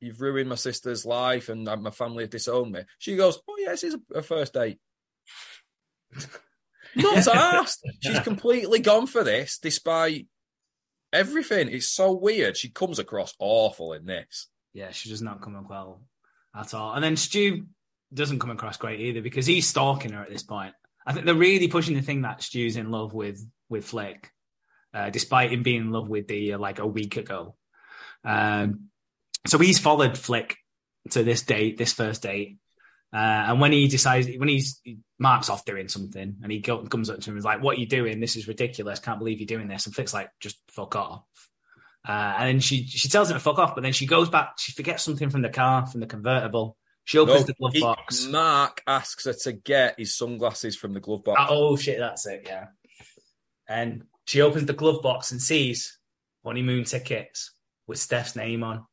you've 0.00 0.20
ruined 0.20 0.48
my 0.48 0.56
sister's 0.56 1.06
life, 1.06 1.48
and 1.48 1.64
my 1.64 1.90
family 1.90 2.24
have 2.24 2.30
disowned 2.30 2.72
me. 2.72 2.80
She 2.98 3.16
goes, 3.16 3.38
oh 3.48 3.56
yeah, 3.58 3.70
this 3.70 3.84
is 3.84 3.94
a, 3.94 4.18
a 4.18 4.22
first 4.22 4.54
date. 4.54 4.78
Not 6.96 7.26
asked. 7.28 7.80
She's 8.00 8.20
completely 8.20 8.80
gone 8.80 9.06
for 9.06 9.24
this, 9.24 9.58
despite 9.58 10.26
everything. 11.12 11.68
It's 11.68 11.88
so 11.88 12.12
weird. 12.12 12.56
She 12.56 12.68
comes 12.70 12.98
across 12.98 13.34
awful 13.38 13.92
in 13.94 14.06
this. 14.06 14.48
Yeah, 14.72 14.90
she 14.90 15.08
does 15.08 15.22
not 15.22 15.40
come 15.40 15.56
up 15.56 15.68
well 15.68 16.02
at 16.54 16.74
all. 16.74 16.94
And 16.94 17.02
then 17.02 17.16
Stu 17.16 17.66
doesn't 18.12 18.38
come 18.38 18.50
across 18.50 18.76
great 18.76 19.00
either 19.00 19.22
because 19.22 19.46
he's 19.46 19.68
stalking 19.68 20.12
her 20.12 20.22
at 20.22 20.30
this 20.30 20.42
point. 20.42 20.74
I 21.06 21.12
think 21.12 21.26
they're 21.26 21.34
really 21.34 21.68
pushing 21.68 21.94
the 21.94 22.02
thing 22.02 22.22
that 22.22 22.42
Stu's 22.42 22.76
in 22.76 22.90
love 22.90 23.12
with 23.12 23.44
with 23.68 23.84
Flick, 23.84 24.30
uh, 24.92 25.10
despite 25.10 25.52
him 25.52 25.62
being 25.62 25.82
in 25.82 25.90
love 25.90 26.08
with 26.08 26.28
the 26.28 26.54
uh, 26.54 26.58
like 26.58 26.78
a 26.78 26.86
week 26.86 27.16
ago. 27.16 27.56
Um, 28.24 28.88
so 29.46 29.58
he's 29.58 29.78
followed 29.78 30.16
Flick 30.16 30.56
to 31.10 31.22
this 31.22 31.42
date, 31.42 31.76
this 31.76 31.92
first 31.92 32.22
date. 32.22 32.58
Uh, 33.12 33.46
and 33.48 33.60
when 33.60 33.70
he 33.70 33.86
decides, 33.86 34.28
when 34.36 34.48
he's 34.48 34.80
he 34.82 34.98
Mark's 35.18 35.48
off 35.48 35.64
doing 35.64 35.88
something, 35.88 36.36
and 36.42 36.52
he 36.52 36.58
go, 36.58 36.84
comes 36.84 37.08
up 37.08 37.20
to 37.20 37.30
him 37.30 37.34
and 37.34 37.38
is 37.38 37.44
like, 37.44 37.62
"What 37.62 37.76
are 37.76 37.80
you 37.80 37.86
doing? 37.86 38.18
This 38.18 38.36
is 38.36 38.48
ridiculous. 38.48 38.98
Can't 38.98 39.18
believe 39.18 39.38
you're 39.38 39.46
doing 39.46 39.68
this." 39.68 39.86
And 39.86 39.94
Flick's 39.94 40.14
like, 40.14 40.30
"Just 40.40 40.58
fuck 40.70 40.96
off." 40.96 41.24
Uh, 42.06 42.34
and 42.38 42.48
then 42.48 42.60
she 42.60 42.86
she 42.86 43.08
tells 43.08 43.30
him 43.30 43.34
to 43.34 43.40
fuck 43.40 43.58
off, 43.58 43.74
but 43.74 43.82
then 43.82 43.92
she 43.92 44.06
goes 44.06 44.28
back. 44.28 44.58
She 44.58 44.72
forgets 44.72 45.04
something 45.04 45.30
from 45.30 45.42
the 45.42 45.48
car, 45.48 45.86
from 45.86 46.00
the 46.00 46.06
convertible. 46.06 46.76
She 47.04 47.18
opens 47.18 47.40
No, 47.40 47.46
the 47.46 47.54
glove 47.54 47.72
he- 47.74 47.80
box. 47.80 48.26
Mark 48.26 48.82
asks 48.86 49.24
her 49.26 49.34
to 49.34 49.52
get 49.52 49.96
his 49.98 50.16
sunglasses 50.16 50.74
from 50.76 50.94
the 50.94 51.00
glove 51.00 51.22
box. 51.24 51.38
Ah, 51.42 51.48
oh 51.50 51.76
shit, 51.76 51.98
that's 51.98 52.26
it. 52.26 52.42
Yeah. 52.46 52.66
And 53.68 54.04
she 54.26 54.40
opens 54.40 54.66
the 54.66 54.72
glove 54.72 55.02
box 55.02 55.30
and 55.30 55.40
sees 55.40 55.98
honeymoon 56.44 56.84
tickets 56.84 57.52
with 57.86 57.98
Steph's 57.98 58.36
name 58.36 58.62
on. 58.64 58.86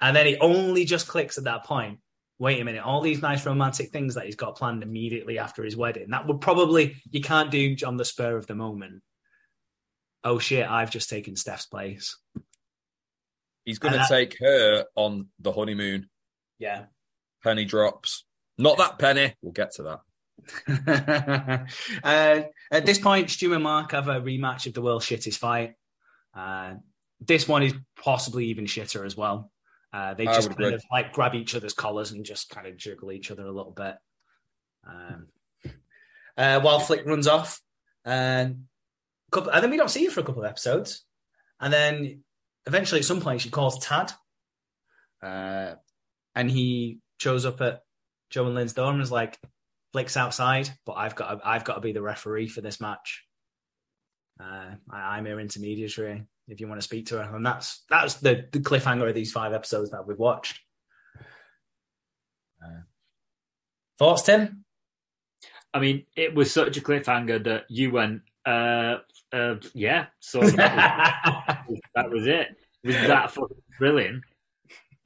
And 0.00 0.14
then 0.14 0.26
it 0.26 0.38
only 0.42 0.84
just 0.84 1.08
clicks 1.08 1.38
at 1.38 1.44
that 1.44 1.64
point. 1.64 2.00
Wait 2.38 2.60
a 2.60 2.64
minute, 2.64 2.82
all 2.82 3.00
these 3.00 3.22
nice 3.22 3.46
romantic 3.46 3.90
things 3.90 4.14
that 4.14 4.26
he's 4.26 4.36
got 4.36 4.56
planned 4.56 4.82
immediately 4.82 5.38
after 5.38 5.64
his 5.64 5.74
wedding. 5.74 6.10
That 6.10 6.26
would 6.26 6.42
probably 6.42 6.96
you 7.10 7.22
can't 7.22 7.50
do 7.50 7.74
on 7.86 7.96
the 7.96 8.04
spur 8.04 8.36
of 8.36 8.46
the 8.46 8.54
moment. 8.54 9.02
Oh 10.22 10.38
shit, 10.38 10.68
I've 10.68 10.90
just 10.90 11.08
taken 11.08 11.36
Steph's 11.36 11.64
place. 11.64 12.18
He's 13.64 13.78
gonna 13.78 13.96
that- 13.96 14.08
take 14.08 14.36
her 14.40 14.84
on 14.94 15.28
the 15.38 15.52
honeymoon. 15.52 16.10
Yeah. 16.58 16.84
Penny 17.46 17.64
drops. 17.64 18.24
Not 18.58 18.78
that 18.78 18.98
penny. 18.98 19.32
We'll 19.40 19.52
get 19.52 19.74
to 19.74 20.00
that. 20.66 21.66
uh, 22.02 22.42
at 22.72 22.84
this 22.86 22.98
point, 22.98 23.30
Stu 23.30 23.54
and 23.54 23.62
Mark 23.62 23.92
have 23.92 24.08
a 24.08 24.20
rematch 24.20 24.66
of 24.66 24.74
the 24.74 24.82
world's 24.82 25.06
shittest 25.06 25.38
fight. 25.38 25.74
Uh, 26.34 26.74
this 27.20 27.46
one 27.46 27.62
is 27.62 27.72
possibly 28.02 28.46
even 28.46 28.64
shitter 28.64 29.06
as 29.06 29.16
well. 29.16 29.52
Uh, 29.92 30.14
they 30.14 30.24
just 30.24 30.48
kind 30.48 30.60
agree. 30.60 30.74
of 30.74 30.82
like 30.90 31.12
grab 31.12 31.36
each 31.36 31.54
other's 31.54 31.72
collars 31.72 32.10
and 32.10 32.24
just 32.24 32.50
kind 32.50 32.66
of 32.66 32.76
jiggle 32.76 33.12
each 33.12 33.30
other 33.30 33.46
a 33.46 33.52
little 33.52 33.70
bit. 33.70 33.94
Um, 34.84 35.28
uh, 36.36 36.60
while 36.60 36.80
Flick 36.80 37.06
runs 37.06 37.28
off, 37.28 37.60
and, 38.04 38.64
couple, 39.30 39.52
and 39.52 39.62
then 39.62 39.70
we 39.70 39.76
don't 39.76 39.88
see 39.88 40.02
you 40.02 40.10
for 40.10 40.18
a 40.18 40.24
couple 40.24 40.42
of 40.42 40.50
episodes, 40.50 41.04
and 41.60 41.72
then 41.72 42.24
eventually 42.66 42.98
at 42.98 43.04
some 43.04 43.20
point 43.20 43.40
she 43.40 43.50
calls 43.50 43.78
Tad, 43.78 44.10
uh, 45.22 45.76
and 46.34 46.50
he 46.50 46.98
shows 47.18 47.46
up 47.46 47.60
at 47.60 47.82
Joe 48.30 48.46
and 48.46 48.54
Lynn's 48.54 48.72
dorm 48.72 48.94
and 48.94 49.02
is 49.02 49.12
like, 49.12 49.38
Flick's 49.92 50.16
outside, 50.16 50.68
but 50.84 50.92
I've 50.92 51.14
got 51.14 51.30
to, 51.30 51.48
I've 51.48 51.64
got 51.64 51.76
to 51.76 51.80
be 51.80 51.92
the 51.92 52.02
referee 52.02 52.48
for 52.48 52.60
this 52.60 52.80
match. 52.80 53.24
Uh, 54.38 54.74
I, 54.90 55.16
I'm 55.16 55.24
her 55.24 55.40
intermediary 55.40 56.26
if 56.48 56.60
you 56.60 56.68
want 56.68 56.80
to 56.80 56.84
speak 56.84 57.06
to 57.06 57.22
her, 57.22 57.34
and 57.34 57.46
that's 57.46 57.82
that's 57.88 58.14
the, 58.14 58.46
the 58.52 58.60
cliffhanger 58.60 59.08
of 59.08 59.14
these 59.14 59.32
five 59.32 59.52
episodes 59.52 59.90
that 59.92 60.06
we've 60.06 60.18
watched. 60.18 60.60
Uh, 62.62 62.82
thoughts, 63.98 64.22
Tim? 64.22 64.64
I 65.72 65.80
mean, 65.80 66.04
it 66.14 66.34
was 66.34 66.52
such 66.52 66.76
a 66.76 66.80
cliffhanger 66.80 67.42
that 67.44 67.64
you 67.68 67.90
went, 67.90 68.22
uh, 68.44 68.96
uh, 69.32 69.54
yeah, 69.74 70.06
so 70.20 70.40
that 70.40 71.64
was, 71.68 71.80
that 71.94 72.10
was 72.10 72.26
it. 72.26 72.48
It 72.84 72.88
was 72.88 72.96
that 72.96 73.30
fucking 73.30 73.62
brilliant. 73.78 74.24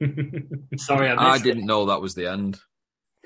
Sorry, 0.77 1.09
I, 1.09 1.15
I 1.15 1.37
didn't 1.39 1.63
it. 1.63 1.67
know 1.67 1.87
that 1.87 2.01
was 2.01 2.15
the 2.15 2.31
end. 2.31 2.59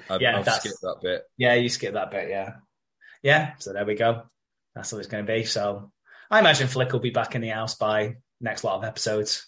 I, 0.09 0.17
Yeah, 0.17 0.39
I've 0.39 0.53
skipped 0.53 0.81
that 0.81 0.97
bit. 1.01 1.23
Yeah, 1.37 1.53
you 1.53 1.69
skip 1.69 1.93
that 1.93 2.11
bit, 2.11 2.29
yeah. 2.29 2.55
Yeah, 3.23 3.53
so 3.59 3.73
there 3.73 3.85
we 3.85 3.95
go. 3.95 4.23
That's 4.75 4.91
what 4.91 4.99
it's 4.99 5.07
going 5.07 5.25
to 5.25 5.31
be. 5.31 5.45
So 5.45 5.91
I 6.29 6.39
imagine 6.39 6.67
Flick 6.67 6.91
will 6.91 6.99
be 6.99 7.11
back 7.11 7.35
in 7.35 7.41
the 7.41 7.49
house 7.49 7.75
by 7.75 8.15
next 8.41 8.63
lot 8.63 8.77
of 8.77 8.83
episodes. 8.83 9.47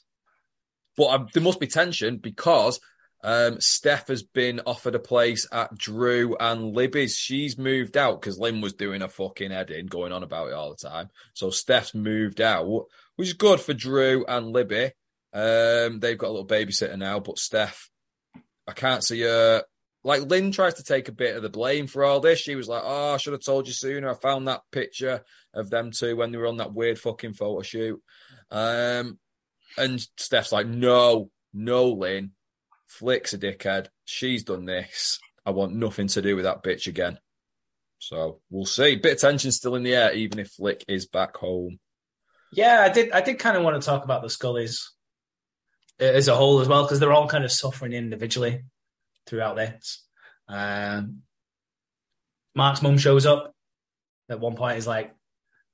But 0.96 1.07
um, 1.07 1.27
there 1.34 1.43
must 1.43 1.60
be 1.60 1.67
tension 1.67 2.17
because 2.17 2.79
um, 3.24 3.60
Steph 3.60 4.07
has 4.07 4.24
been 4.24 4.62
offered 4.65 4.96
a 4.96 5.00
place 5.00 5.48
at 5.51 5.75
Drew 5.77 6.36
and 6.39 6.75
Libby's. 6.75 7.15
She's 7.15 7.57
moved 7.57 7.98
out 7.98 8.22
because 8.22 8.39
Lynn 8.39 8.62
was 8.62 8.74
doing 8.74 9.01
a 9.01 9.07
fucking 9.07 9.51
head 9.51 9.69
in, 9.69 9.88
going 9.88 10.12
on 10.12 10.24
about 10.24 10.48
it 10.48 10.53
all 10.53 10.72
the 10.72 10.88
time. 10.88 11.10
So 11.34 11.50
Steph's 11.50 11.93
moved 11.93 12.41
out, 12.41 12.65
which 13.15 13.27
is 13.27 13.34
good 13.34 13.60
for 13.60 13.74
Drew 13.74 14.25
and 14.25 14.48
Libby. 14.48 14.91
Um, 15.38 16.00
they've 16.00 16.17
got 16.17 16.29
a 16.29 16.34
little 16.34 16.48
babysitter 16.48 16.98
now, 16.98 17.20
but 17.20 17.38
Steph, 17.38 17.89
I 18.67 18.74
can't 18.74 19.03
see 19.03 19.22
her. 19.22 19.63
Like 20.03 20.22
Lynn 20.22 20.51
tries 20.51 20.75
to 20.75 20.84
take 20.84 21.10
a 21.10 21.13
bit 21.13 21.36
of 21.36 21.44
the 21.44 21.50
blame 21.50 21.86
for 21.88 22.03
all 22.03 22.20
this. 22.20 22.39
She 22.39 22.56
was 22.56 22.67
like, 22.67 22.84
"Oh, 22.84 23.13
I 23.13 23.17
should 23.17 23.34
have 23.34 23.44
told 23.44 23.67
you 23.67 23.74
sooner. 23.74 24.10
I 24.10 24.13
found 24.13 24.48
that 24.48 24.62
picture 24.72 25.24
of 25.53 25.70
them 25.70 25.91
two 25.91 26.15
when 26.15 26.32
they 26.32 26.38
were 26.38 26.48
on 26.48 26.58
that 26.58 26.74
weird 26.74 26.98
fucking 26.98 27.34
photo 27.34 27.62
shoot." 27.62 28.01
Um, 28.50 29.20
and 29.77 30.06
Steph's 30.17 30.51
like, 30.51 30.67
no, 30.67 31.29
no, 31.53 31.89
Lynn. 31.91 32.32
Flick's 32.88 33.34
a 33.34 33.38
dickhead. 33.38 33.88
She's 34.06 34.44
done 34.44 34.65
this. 34.65 35.20
I 35.46 35.51
want 35.51 35.75
nothing 35.75 36.08
to 36.08 36.22
do 36.22 36.36
with 36.36 36.46
that 36.46 36.63
bitch 36.63 36.88
again. 36.88 37.20
So 38.00 38.39
we'll 38.50 38.65
see. 38.65 38.96
Bit 38.96 39.13
of 39.13 39.20
tension 39.20 39.51
still 39.51 39.75
in 39.75 39.84
the 39.84 39.96
air, 39.96 40.13
even 40.13 40.39
if 40.39 40.51
Flick 40.51 40.86
is 40.88 41.08
back 41.08 41.36
home. 41.36 41.79
Yeah, 42.51 42.82
I 42.82 42.89
did. 42.89 43.12
I 43.12 43.22
did 43.22 43.39
kind 43.39 43.58
of 43.58 43.63
want 43.63 43.82
to 43.82 43.86
talk 43.86 44.06
about 44.06 44.22
the 44.22 44.29
Scullies 44.29 44.84
as 46.00 46.27
a 46.27 46.36
whole 46.36 46.60
as 46.60 46.68
well 46.68 46.84
because 46.84 47.00
they're 47.00 47.13
all 47.13 47.27
kind 47.27 47.44
of 47.44 47.51
suffering 47.51 47.94
individually 47.94 48.63
throughout 49.25 49.56
this. 49.56 50.04
Um, 50.48 51.24
Mark's 52.56 52.82
mum 52.82 52.98
shows 52.98 53.25
up 53.25 53.54
at 54.30 54.39
one 54.39 54.56
point. 54.56 54.77
Is 54.77 54.88
like, 54.88 55.13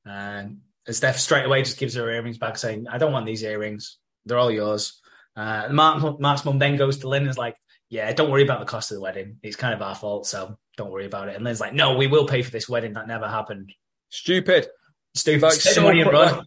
um, 0.06 0.62
and 0.86 0.96
Steph 0.96 1.18
straight 1.20 1.46
away 1.46 1.64
just 1.64 1.78
gives 1.78 1.96
her 1.96 2.10
earrings 2.10 2.38
back, 2.38 2.58
saying, 2.58 2.88
"I 2.90 2.98
don't 2.98 3.14
want 3.14 3.26
these 3.26 3.44
earrings. 3.44 3.98
They're 4.26 4.38
all 4.38 4.52
yours." 4.52 5.00
Uh, 5.36 5.70
Mark, 5.72 6.20
Mark's 6.20 6.46
mum 6.46 6.60
then 6.60 6.76
goes 6.76 7.00
to 7.00 7.10
Lynn 7.10 7.24
and 7.24 7.30
is 7.30 7.38
like, 7.38 7.56
"Yeah, 7.90 8.12
don't 8.14 8.32
worry 8.32 8.44
about 8.44 8.60
the 8.60 8.66
cost 8.66 8.92
of 8.92 8.96
the 8.96 9.02
wedding. 9.02 9.38
It's 9.44 9.56
kind 9.56 9.74
of 9.74 9.82
our 9.82 9.96
fault, 9.96 10.28
so 10.28 10.58
don't 10.78 10.92
worry 10.92 11.06
about 11.06 11.30
it." 11.30 11.36
And 11.36 11.46
Lynn's 11.46 11.62
like, 11.62 11.74
"No, 11.74 11.96
we 11.96 12.08
will 12.08 12.28
pay 12.28 12.42
for 12.42 12.52
this 12.52 12.68
wedding. 12.68 12.94
That 12.94 13.08
never 13.08 13.28
happened." 13.28 13.74
Stupid. 14.10 14.68
Stupid. 15.16 15.44
Like, 15.44 15.54
Spend 15.54 15.76
so 15.76 15.84
money 15.84 16.02
and 16.02 16.10
pr- 16.10 16.16
like, 16.16 16.46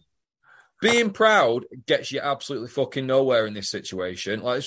being 0.81 1.11
proud 1.11 1.65
gets 1.85 2.11
you 2.11 2.19
absolutely 2.19 2.67
fucking 2.67 3.07
nowhere 3.07 3.47
in 3.47 3.53
this 3.53 3.69
situation. 3.69 4.41
Like, 4.41 4.63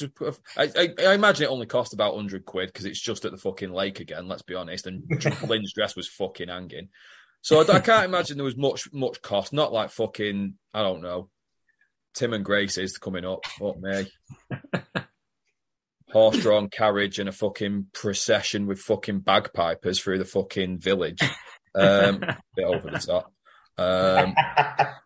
I, 0.56 0.70
I, 0.76 0.94
I 0.98 1.14
imagine 1.14 1.44
it 1.44 1.50
only 1.50 1.66
cost 1.66 1.92
about 1.92 2.14
hundred 2.14 2.44
quid 2.44 2.68
because 2.68 2.84
it's 2.84 3.00
just 3.00 3.24
at 3.24 3.32
the 3.32 3.38
fucking 3.38 3.72
lake 3.72 4.00
again. 4.00 4.28
Let's 4.28 4.42
be 4.42 4.54
honest. 4.54 4.86
And 4.86 5.04
Lynn's 5.48 5.72
dress 5.72 5.94
was 5.96 6.08
fucking 6.08 6.48
hanging, 6.48 6.88
so 7.42 7.60
I, 7.60 7.76
I 7.76 7.80
can't 7.80 8.04
imagine 8.04 8.36
there 8.36 8.44
was 8.44 8.56
much 8.56 8.92
much 8.92 9.22
cost. 9.22 9.52
Not 9.52 9.72
like 9.72 9.90
fucking 9.90 10.54
I 10.74 10.82
don't 10.82 11.02
know. 11.02 11.28
Tim 12.14 12.32
and 12.32 12.44
Grace 12.44 12.76
is 12.76 12.98
coming 12.98 13.24
up. 13.24 13.46
Fuck 13.46 13.78
me. 13.78 14.06
Horse-drawn 16.12 16.68
carriage 16.70 17.20
and 17.20 17.28
a 17.28 17.32
fucking 17.32 17.86
procession 17.92 18.66
with 18.66 18.80
fucking 18.80 19.20
bagpipers 19.20 20.00
through 20.00 20.18
the 20.18 20.24
fucking 20.24 20.80
village. 20.80 21.20
Um, 21.72 22.18
bit 22.56 22.64
over 22.64 22.90
the 22.90 22.98
top. 22.98 23.32
Um, 23.78 24.34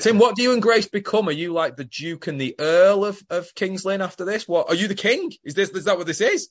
Tim, 0.00 0.18
what 0.18 0.34
do 0.36 0.42
you 0.42 0.52
and 0.52 0.62
Grace 0.62 0.88
become? 0.88 1.28
Are 1.28 1.32
you 1.32 1.52
like 1.52 1.76
the 1.76 1.84
Duke 1.84 2.26
and 2.26 2.40
the 2.40 2.54
Earl 2.58 3.04
of, 3.04 3.22
of 3.30 3.54
King's 3.54 3.84
Lynn 3.84 4.00
after 4.00 4.24
this? 4.24 4.48
What 4.48 4.68
are 4.68 4.74
you 4.74 4.88
the 4.88 4.94
king? 4.94 5.32
Is 5.44 5.54
this 5.54 5.70
is 5.70 5.84
that 5.84 5.96
what 5.98 6.06
this 6.06 6.20
is? 6.20 6.48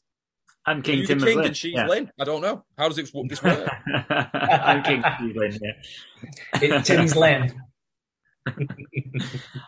I'm 0.65 0.81
King 0.83 0.99
you 0.99 1.07
Tim 1.07 1.19
king 1.19 1.37
Lynn. 1.37 1.45
and 1.47 1.57
she's 1.57 1.73
Yeah. 1.73 1.87
Lynn? 1.87 2.11
I 2.19 2.23
don't 2.23 2.41
know. 2.41 2.63
How 2.77 2.87
does 2.87 2.97
it 2.99 3.11
work? 3.13 3.27
This 3.29 3.41
work? 3.43 3.67
I'm 4.09 4.83
King 4.83 5.03
Steve 5.17 5.35
Lynn. 5.35 5.57
Yeah. 5.61 5.71
It- 6.61 6.85
Tim's 6.85 7.15
Lynn. 7.15 7.53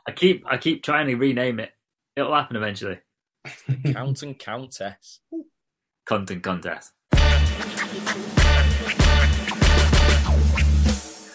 I 0.08 0.12
keep 0.16 0.46
I 0.48 0.58
keep 0.58 0.84
trying 0.84 1.08
to 1.08 1.16
rename 1.16 1.60
it. 1.60 1.72
It'll 2.16 2.34
happen 2.34 2.56
eventually. 2.56 3.00
Count 3.92 4.22
and 4.24 4.38
Countess. 4.40 5.20
Count 6.08 6.32
and 6.32 6.42
contest. 6.44 6.92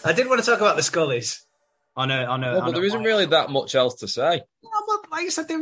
I 0.05 0.13
did 0.15 0.27
want 0.27 0.39
to 0.39 0.45
talk 0.45 0.59
about 0.61 0.75
the 0.77 0.81
Scullies 0.81 1.41
on 1.95 2.11
a 2.11 2.25
on 2.25 2.43
a. 2.43 2.53
No, 2.53 2.59
on 2.59 2.65
but 2.65 2.69
a 2.69 2.73
there 2.73 2.85
isn't 2.85 3.03
really 3.03 3.25
that 3.27 3.49
much 3.49 3.75
else 3.75 3.95
to 3.95 4.07
say. 4.07 4.41
Well, 4.61 4.83
but 4.87 5.11
like 5.11 5.25
I 5.25 5.29
said, 5.29 5.47
they 5.47 5.57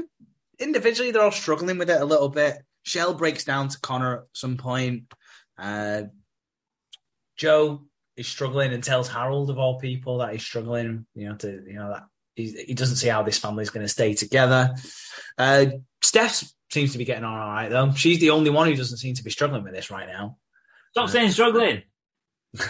individually 0.59 1.11
they're 1.11 1.23
all 1.23 1.31
struggling 1.31 1.77
with 1.77 1.89
it 1.89 2.01
a 2.01 2.05
little 2.05 2.29
bit. 2.29 2.57
Shell 2.83 3.15
breaks 3.15 3.43
down 3.43 3.69
to 3.69 3.79
Connor 3.79 4.19
at 4.19 4.23
some 4.33 4.57
point. 4.57 5.03
Uh, 5.57 6.03
Joe 7.37 7.83
is 8.15 8.27
struggling 8.27 8.73
and 8.73 8.83
tells 8.83 9.07
Harold 9.07 9.49
of 9.49 9.57
all 9.59 9.79
people 9.79 10.19
that 10.19 10.31
he's 10.31 10.43
struggling. 10.43 11.05
You 11.15 11.29
know, 11.29 11.35
to 11.35 11.63
you 11.67 11.75
know 11.75 11.89
that 11.89 12.03
he, 12.35 12.51
he 12.67 12.73
doesn't 12.73 12.97
see 12.97 13.07
how 13.07 13.23
this 13.23 13.39
family 13.39 13.63
is 13.63 13.69
going 13.69 13.85
to 13.85 13.91
stay 13.91 14.13
together. 14.13 14.75
Uh, 15.37 15.67
Steph 16.01 16.43
seems 16.71 16.91
to 16.91 16.97
be 16.97 17.05
getting 17.05 17.23
on 17.23 17.39
all 17.39 17.49
right 17.49 17.69
though. 17.69 17.91
She's 17.93 18.19
the 18.19 18.31
only 18.31 18.49
one 18.49 18.67
who 18.67 18.75
doesn't 18.75 18.97
seem 18.97 19.15
to 19.15 19.23
be 19.23 19.31
struggling 19.31 19.63
with 19.63 19.73
this 19.73 19.91
right 19.91 20.07
now. 20.07 20.37
Stop 20.91 21.09
saying 21.09 21.31
struggling. 21.31 21.83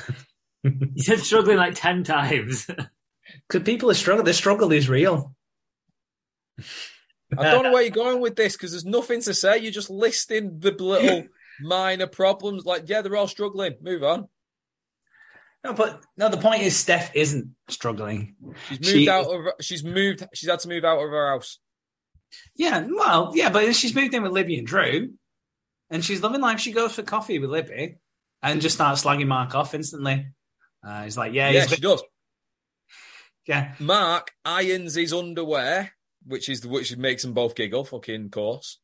You 0.64 1.04
said 1.04 1.20
struggling 1.20 1.56
like 1.56 1.76
ten 1.76 2.04
times. 2.04 2.68
Because 3.50 3.63
people 3.66 3.89
are 3.89 3.94
struggling. 3.96 4.25
The 4.25 4.34
struggle 4.34 4.72
is 4.72 4.89
real. 4.89 5.34
I 7.38 7.44
don't 7.51 7.63
know 7.63 7.72
where 7.72 7.82
you're 7.82 7.92
going 7.92 8.22
with 8.22 8.36
this 8.36 8.54
because 8.56 8.72
there's 8.72 8.86
nothing 8.86 9.22
to 9.22 9.34
say. 9.34 9.58
You're 9.58 9.72
just 9.72 9.89
listing 9.89 10.60
the 10.60 10.72
little 10.72 11.25
minor 11.62 12.08
problems. 12.08 12.66
Like, 12.66 12.88
yeah, 12.88 13.01
they're 13.01 13.16
all 13.16 13.27
struggling. 13.27 13.75
Move 13.82 14.04
on. 14.04 14.27
No, 15.63 15.74
but 15.74 16.04
no. 16.16 16.30
The 16.30 16.38
point 16.38 16.62
is, 16.63 16.75
Steph 16.77 17.16
isn't 17.16 17.50
struggling. 17.68 18.36
She's 18.70 18.80
moved 18.80 18.88
She- 18.89 19.10
out 19.10 19.25
of. 19.25 19.46
She's 19.62 19.84
moved. 19.84 20.24
She's 20.34 20.50
had 20.50 20.60
to 20.60 20.70
move 20.70 20.86
out 20.86 21.00
of 21.04 21.10
her 21.10 21.30
house. 21.32 21.60
Yeah, 22.56 22.86
well, 22.89 23.32
yeah, 23.36 23.50
but 23.50 23.74
she's 23.75 23.96
moved 23.96 24.13
in 24.13 24.22
with 24.24 24.34
Libby 24.34 24.58
and 24.58 24.68
Drew, 24.68 25.13
and 25.89 26.04
she's 26.04 26.22
loving 26.22 26.42
life. 26.42 26.60
She 26.60 26.74
goes 26.74 26.94
for 26.94 27.01
coffee 27.01 27.39
with 27.39 27.50
Libby 27.50 27.98
and 28.44 28.62
just 28.62 28.75
starts 28.75 29.04
slagging 29.04 29.27
Mark 29.27 29.56
off 29.56 29.74
instantly. 29.74 30.27
Uh, 30.86 31.04
he's 31.04 31.18
like, 31.18 31.34
yeah, 31.34 31.50
Yeah, 31.50 31.62
he's 31.62 31.70
she 31.72 31.82
does. 31.82 32.04
Yeah, 33.48 33.74
Mark 33.80 34.32
irons 34.44 34.96
his 34.96 35.13
underwear, 35.13 35.94
which 36.25 36.50
is 36.50 36.66
which 36.66 36.96
makes 36.98 37.24
them 37.24 37.34
both 37.34 37.56
giggle. 37.56 37.86
Fucking 37.86 38.30
course. 38.30 38.80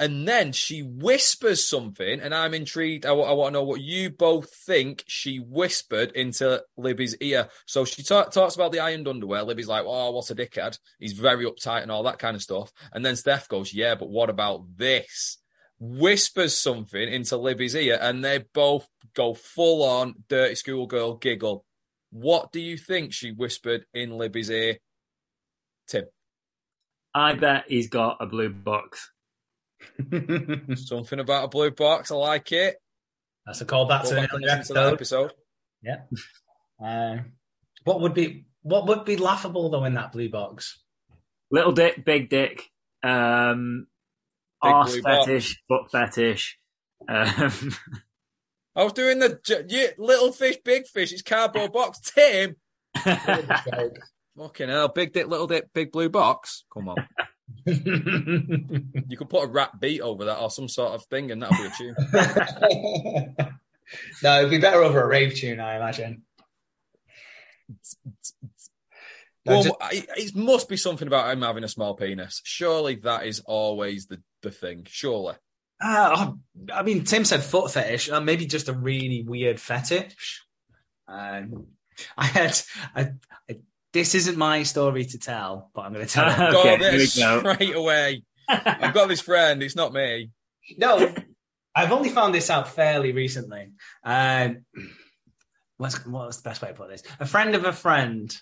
And 0.00 0.26
then 0.26 0.52
she 0.52 0.80
whispers 0.80 1.68
something, 1.68 2.20
and 2.20 2.34
I'm 2.34 2.54
intrigued. 2.54 3.04
I, 3.04 3.12
want 3.12 3.52
to 3.52 3.60
know 3.60 3.64
what 3.64 3.82
you 3.82 4.08
both 4.08 4.50
think 4.50 5.04
she 5.06 5.36
whispered 5.36 6.12
into 6.12 6.64
Libby's 6.78 7.18
ear. 7.18 7.50
So 7.66 7.84
she 7.84 8.02
ta- 8.02 8.24
talks 8.24 8.54
about 8.54 8.72
the 8.72 8.80
ironed 8.80 9.06
underwear. 9.06 9.42
Libby's 9.42 9.68
like, 9.68 9.84
"Oh, 9.86 10.10
what 10.12 10.30
a 10.30 10.34
dickhead! 10.34 10.78
He's 10.98 11.12
very 11.12 11.44
uptight 11.44 11.82
and 11.82 11.90
all 11.90 12.02
that 12.04 12.18
kind 12.18 12.34
of 12.34 12.40
stuff." 12.40 12.72
And 12.94 13.04
then 13.04 13.14
Steph 13.14 13.46
goes, 13.48 13.74
"Yeah, 13.74 13.94
but 13.94 14.08
what 14.08 14.30
about 14.30 14.78
this?" 14.78 15.36
Whispers 15.78 16.56
something 16.56 17.06
into 17.06 17.36
Libby's 17.36 17.76
ear, 17.76 17.98
and 18.00 18.24
they 18.24 18.44
both 18.54 18.88
go 19.14 19.34
full 19.34 19.82
on 19.82 20.24
dirty 20.28 20.54
schoolgirl 20.54 21.16
giggle. 21.16 21.66
What 22.10 22.52
do 22.52 22.60
you 22.60 22.76
think 22.76 23.12
she 23.12 23.30
whispered 23.32 23.86
in 23.94 24.10
Libby's 24.18 24.50
ear? 24.50 24.78
Tim, 25.88 26.04
I 27.14 27.34
bet 27.34 27.64
he's 27.68 27.88
got 27.88 28.18
a 28.20 28.26
blue 28.26 28.50
box. 28.50 29.10
something 30.76 31.20
about 31.20 31.44
a 31.44 31.48
blue 31.48 31.70
box. 31.70 32.10
I 32.10 32.14
like 32.16 32.52
it. 32.52 32.76
that's 33.46 33.60
a 33.60 33.64
callback 33.64 34.04
Go 34.04 34.10
to 34.10 34.16
an 34.16 34.22
back 34.24 34.32
and 34.32 34.44
earlier 34.44 34.62
to 34.64 34.72
that 34.74 34.92
episode. 34.94 35.24
episode. 35.26 35.32
Yeah. 35.82 36.84
Uh, 36.84 37.22
what 37.84 38.00
would 38.00 38.14
be 38.14 38.46
what 38.62 38.86
would 38.86 39.04
be 39.04 39.16
laughable 39.16 39.70
though 39.70 39.84
in 39.84 39.94
that 39.94 40.12
blue 40.12 40.28
box? 40.28 40.82
Little 41.50 41.72
dick, 41.72 42.04
big 42.04 42.28
dick, 42.30 42.68
um, 43.02 43.86
Big 44.62 44.72
arse 44.72 44.92
blue 44.92 45.02
box. 45.02 45.26
fetish, 45.26 45.62
foot 45.68 45.90
fetish. 45.90 46.58
Um, 47.08 47.72
I 48.80 48.82
was 48.84 48.94
doing 48.94 49.18
the 49.18 49.38
yeah, 49.68 49.88
little 49.98 50.32
fish, 50.32 50.56
big 50.64 50.86
fish. 50.86 51.12
It's 51.12 51.20
cardboard 51.20 51.70
box. 51.74 52.00
Tim, 52.00 52.56
fucking 52.96 54.68
hell, 54.70 54.88
big 54.88 55.12
dick, 55.12 55.26
little 55.28 55.46
dick, 55.46 55.66
big 55.74 55.92
blue 55.92 56.08
box. 56.08 56.64
Come 56.72 56.88
on. 56.88 56.96
You 57.66 59.16
could 59.18 59.28
put 59.28 59.44
a 59.44 59.48
rap 59.48 59.78
beat 59.78 60.00
over 60.00 60.24
that 60.24 60.38
or 60.40 60.50
some 60.50 60.66
sort 60.68 60.92
of 60.94 61.04
thing, 61.06 61.30
and 61.30 61.42
that'll 61.42 61.58
be 61.58 61.66
a 61.66 61.70
tune. 61.76 61.94
no, 64.22 64.38
it'd 64.38 64.50
be 64.50 64.58
better 64.58 64.82
over 64.82 65.02
a 65.02 65.06
rave 65.06 65.34
tune, 65.34 65.60
I 65.60 65.76
imagine. 65.76 66.22
No, 69.44 69.52
Well, 69.52 69.62
just- 69.64 69.76
it, 69.92 70.06
it 70.16 70.34
must 70.36 70.70
be 70.70 70.78
something 70.78 71.06
about 71.06 71.30
him 71.30 71.42
having 71.42 71.64
a 71.64 71.68
small 71.68 71.94
penis. 71.94 72.40
Surely 72.44 72.94
that 73.02 73.26
is 73.26 73.40
always 73.40 74.06
the, 74.06 74.22
the 74.42 74.50
thing. 74.50 74.86
Surely. 74.88 75.34
Ah, 75.82 76.34
oh, 76.34 76.38
I 76.74 76.82
mean, 76.82 77.04
Tim 77.04 77.24
said 77.24 77.42
foot 77.42 77.70
fetish. 77.70 78.10
Uh, 78.10 78.20
maybe 78.20 78.46
just 78.46 78.68
a 78.68 78.72
really 78.72 79.22
weird 79.26 79.58
fetish. 79.60 80.44
Um, 81.08 81.66
I 82.16 82.26
had. 82.26 82.60
I, 82.94 83.10
I, 83.48 83.56
this 83.92 84.14
isn't 84.14 84.36
my 84.36 84.62
story 84.62 85.04
to 85.06 85.18
tell, 85.18 85.70
but 85.74 85.82
I'm 85.82 85.92
going 85.92 86.06
to 86.06 86.12
tell 86.12 86.28
it. 86.30 86.54
Okay, 86.54 86.76
Got 86.78 86.80
this 86.80 87.16
go. 87.18 87.40
straight 87.40 87.74
away. 87.74 88.22
I've 88.48 88.94
got 88.94 89.08
this 89.08 89.20
friend. 89.20 89.62
It's 89.62 89.74
not 89.76 89.92
me. 89.92 90.30
no, 90.78 91.12
I've 91.74 91.92
only 91.92 92.08
found 92.10 92.34
this 92.34 92.50
out 92.50 92.68
fairly 92.68 93.12
recently. 93.12 93.72
Um, 94.04 94.64
what's 95.78 96.04
what's 96.06 96.38
the 96.38 96.48
best 96.48 96.62
way 96.62 96.68
to 96.68 96.74
put 96.74 96.88
this? 96.90 97.02
A 97.20 97.26
friend 97.26 97.54
of 97.54 97.64
a 97.64 97.72
friend 97.72 98.34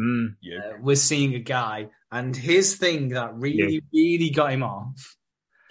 Mm. 0.00 0.36
You. 0.40 0.58
uh, 0.58 0.72
was 0.82 1.02
seeing 1.02 1.34
a 1.34 1.38
guy, 1.38 1.88
and 2.10 2.34
his 2.34 2.76
thing 2.76 3.10
that 3.10 3.34
really, 3.34 3.82
really 3.92 4.30
got 4.30 4.50
him 4.50 4.62
off. 4.62 5.16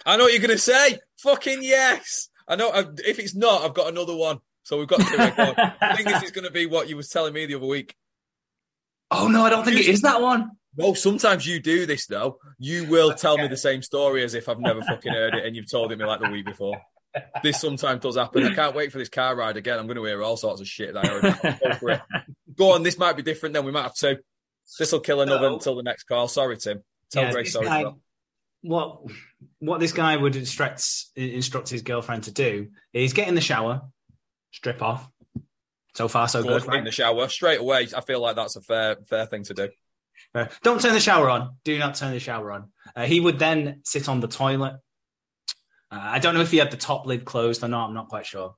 I 0.04 0.16
know 0.16 0.24
what 0.24 0.32
you're 0.32 0.42
going 0.42 0.50
to 0.56 0.58
say. 0.58 0.98
Fucking 1.18 1.58
yes. 1.62 2.28
I 2.48 2.56
know. 2.56 2.70
I, 2.70 2.84
if 3.06 3.18
it's 3.18 3.34
not, 3.34 3.62
I've 3.62 3.74
got 3.74 3.88
another 3.88 4.14
one. 4.16 4.38
So 4.64 4.78
we've 4.78 4.88
got 4.88 5.00
to 5.00 5.16
record. 5.16 5.54
I 5.80 5.96
think 5.96 6.08
this 6.08 6.22
is 6.24 6.30
going 6.30 6.44
to 6.44 6.50
be 6.50 6.66
what 6.66 6.88
you 6.88 6.96
was 6.96 7.08
telling 7.08 7.32
me 7.32 7.46
the 7.46 7.54
other 7.56 7.66
week. 7.66 7.94
Oh 9.10 9.28
no, 9.28 9.44
I 9.44 9.50
don't 9.50 9.64
think 9.64 9.78
it 9.78 9.86
is 9.86 10.02
that 10.02 10.20
one. 10.22 10.50
No, 10.76 10.94
sometimes 10.94 11.46
you 11.46 11.60
do 11.60 11.84
this 11.84 12.06
though. 12.06 12.38
You 12.58 12.86
will 12.88 13.12
tell 13.12 13.36
me 13.36 13.46
the 13.48 13.56
same 13.58 13.82
story 13.82 14.24
as 14.24 14.34
if 14.34 14.48
I've 14.48 14.58
never 14.58 14.80
fucking 14.82 15.12
heard 15.12 15.34
it, 15.34 15.44
and 15.44 15.54
you've 15.54 15.70
told 15.70 15.92
it 15.92 15.98
me 15.98 16.04
like 16.06 16.20
the 16.20 16.30
week 16.30 16.46
before. 16.46 16.80
This 17.42 17.60
sometimes 17.60 18.00
does 18.00 18.16
happen. 18.16 18.44
I 18.44 18.54
can't 18.54 18.74
wait 18.74 18.90
for 18.90 18.96
this 18.98 19.10
car 19.10 19.36
ride 19.36 19.58
again. 19.58 19.78
I'm 19.78 19.86
going 19.86 19.98
to 19.98 20.04
hear 20.04 20.22
all 20.22 20.38
sorts 20.38 20.62
of 20.62 20.66
shit 20.66 20.94
that 20.94 21.04
I 21.04 21.10
already. 21.10 21.58
Go 21.62 21.74
for 21.74 21.90
it. 21.90 22.00
Go 22.56 22.72
on. 22.72 22.82
This 22.82 22.96
might 22.96 23.16
be 23.16 23.22
different. 23.22 23.52
Then 23.52 23.66
we 23.66 23.70
might 23.72 23.82
have 23.82 23.94
two. 23.94 24.16
This 24.78 24.92
will 24.92 25.00
kill 25.00 25.20
another 25.20 25.48
No. 25.50 25.54
until 25.56 25.76
the 25.76 25.82
next 25.82 26.04
call. 26.04 26.26
Sorry, 26.26 26.56
Tim. 26.56 26.82
Tell 27.10 27.24
Yeah, 27.24 27.32
Grace 27.32 27.52
sorry. 27.52 27.66
guy- 27.66 27.82
bro. 27.82 27.98
What 28.62 29.02
what 29.58 29.80
this 29.80 29.92
guy 29.92 30.16
would 30.16 30.36
instruct 30.36 30.84
instruct 31.14 31.68
his 31.68 31.82
girlfriend 31.82 32.24
to 32.24 32.32
do 32.32 32.68
is 32.92 33.12
get 33.12 33.28
in 33.28 33.34
the 33.34 33.40
shower, 33.40 33.82
strip 34.52 34.82
off. 34.82 35.08
So 35.94 36.08
far, 36.08 36.26
so 36.26 36.42
Go 36.42 36.58
good. 36.58 36.74
in 36.74 36.84
the 36.84 36.90
shower 36.90 37.28
straight 37.28 37.60
away. 37.60 37.86
I 37.94 38.00
feel 38.00 38.20
like 38.20 38.36
that's 38.36 38.56
a 38.56 38.62
fair 38.62 38.96
fair 39.08 39.26
thing 39.26 39.44
to 39.44 39.54
do. 39.54 39.68
Uh, 40.34 40.46
don't 40.62 40.80
turn 40.80 40.94
the 40.94 41.00
shower 41.00 41.28
on. 41.28 41.56
Do 41.64 41.78
not 41.78 41.96
turn 41.96 42.12
the 42.12 42.20
shower 42.20 42.50
on. 42.52 42.70
Uh, 42.96 43.04
he 43.04 43.20
would 43.20 43.38
then 43.38 43.82
sit 43.84 44.08
on 44.08 44.20
the 44.20 44.28
toilet. 44.28 44.76
Uh, 45.90 46.00
I 46.00 46.18
don't 46.18 46.34
know 46.34 46.40
if 46.40 46.50
he 46.50 46.56
had 46.56 46.70
the 46.70 46.78
top 46.78 47.04
lid 47.04 47.26
closed 47.26 47.62
or 47.62 47.68
not. 47.68 47.88
I'm 47.88 47.94
not 47.94 48.08
quite 48.08 48.24
sure. 48.24 48.54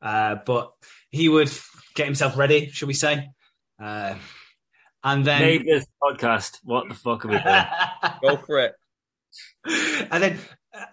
Uh, 0.00 0.36
but 0.46 0.72
he 1.10 1.28
would 1.28 1.50
get 1.94 2.06
himself 2.06 2.38
ready, 2.38 2.70
should 2.70 2.88
we 2.88 2.94
say? 2.94 3.28
Uh, 3.78 4.14
and 5.04 5.24
then 5.24 5.42
Neighbours 5.42 5.86
podcast. 6.02 6.58
What 6.64 6.88
the 6.88 6.94
fuck 6.94 7.26
are 7.26 7.28
we 7.28 7.38
doing? 7.38 7.64
Go 8.22 8.36
for 8.38 8.58
it. 8.60 8.74
and 9.64 10.22
then 10.22 10.38
uh, 10.74 10.84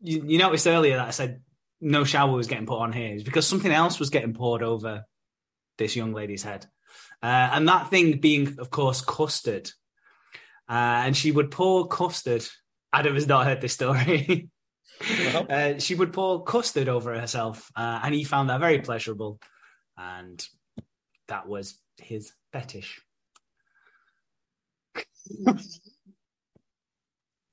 you, 0.00 0.24
you 0.26 0.38
noticed 0.38 0.66
earlier 0.66 0.96
that 0.96 1.08
I 1.08 1.10
said 1.10 1.40
no 1.80 2.04
shower 2.04 2.32
was 2.32 2.46
getting 2.46 2.66
put 2.66 2.80
on 2.80 2.92
here 2.92 3.14
is 3.14 3.22
because 3.22 3.46
something 3.46 3.70
else 3.70 3.98
was 3.98 4.10
getting 4.10 4.34
poured 4.34 4.62
over 4.62 5.04
this 5.76 5.96
young 5.96 6.12
lady's 6.12 6.42
head. 6.42 6.66
Uh, 7.22 7.50
and 7.52 7.68
that 7.68 7.90
thing 7.90 8.18
being, 8.18 8.58
of 8.58 8.70
course, 8.70 9.00
custard. 9.00 9.70
Uh, 10.68 11.02
and 11.06 11.16
she 11.16 11.32
would 11.32 11.50
pour 11.50 11.88
custard. 11.88 12.46
Adam 12.92 13.14
has 13.14 13.26
not 13.26 13.46
heard 13.46 13.60
this 13.60 13.74
story. 13.74 14.48
Uh, 15.00 15.78
she 15.78 15.94
would 15.94 16.12
pour 16.12 16.42
custard 16.42 16.88
over 16.88 17.16
herself, 17.16 17.70
uh, 17.76 18.00
and 18.02 18.12
he 18.12 18.24
found 18.24 18.50
that 18.50 18.58
very 18.58 18.80
pleasurable. 18.80 19.38
And 19.96 20.44
that 21.28 21.46
was 21.46 21.78
his 21.98 22.32
fetish. 22.52 23.00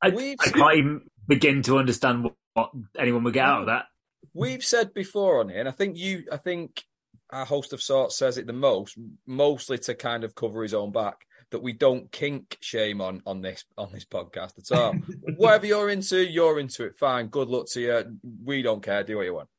I, 0.06 0.10
We've- 0.16 0.38
I 0.42 0.50
can't 0.50 0.78
even 0.78 1.02
begin 1.28 1.62
to 1.64 1.78
understand 1.78 2.24
what, 2.24 2.34
what 2.54 2.72
anyone 2.98 3.24
would 3.24 3.34
get 3.34 3.46
out 3.46 3.62
of 3.62 3.68
that. 3.68 3.86
We've 4.34 4.64
said 4.64 4.94
before 4.94 5.40
on 5.40 5.50
here, 5.50 5.60
and 5.60 5.70
I 5.70 5.72
think 5.72 5.98
you, 5.98 6.26
I 6.32 6.38
think 6.38 6.84
our 7.32 7.46
host 7.46 7.74
of 7.74 7.82
sorts 7.82 8.18
says 8.18 8.38
it 8.38 8.48
the 8.48 8.54
most, 8.54 8.98
mostly 9.26 9.78
to 9.80 9.96
kind 9.96 10.24
of 10.24 10.36
cover 10.36 10.62
his 10.62 10.74
own 10.74 10.92
back, 10.92 11.26
that 11.52 11.62
we 11.62 11.74
don't 11.74 12.12
kink 12.12 12.58
shame 12.60 13.00
on 13.02 13.22
on 13.26 13.42
this 13.42 13.64
on 13.78 13.92
this 13.94 14.04
podcast 14.04 14.58
at 14.60 14.78
all. 14.78 14.94
Whatever 15.38 15.68
you're 15.68 15.90
into, 15.90 16.18
you're 16.26 16.60
into 16.60 16.86
it. 16.86 16.98
Fine, 16.98 17.28
good 17.28 17.48
luck 17.48 17.68
to 17.68 17.82
you. 17.82 18.18
We 18.44 18.62
don't 18.62 18.84
care. 18.84 19.04
Do 19.04 19.18
what 19.18 19.26
you 19.26 19.36
want. 19.36 19.50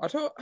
I 0.00 0.08
don't. 0.08 0.32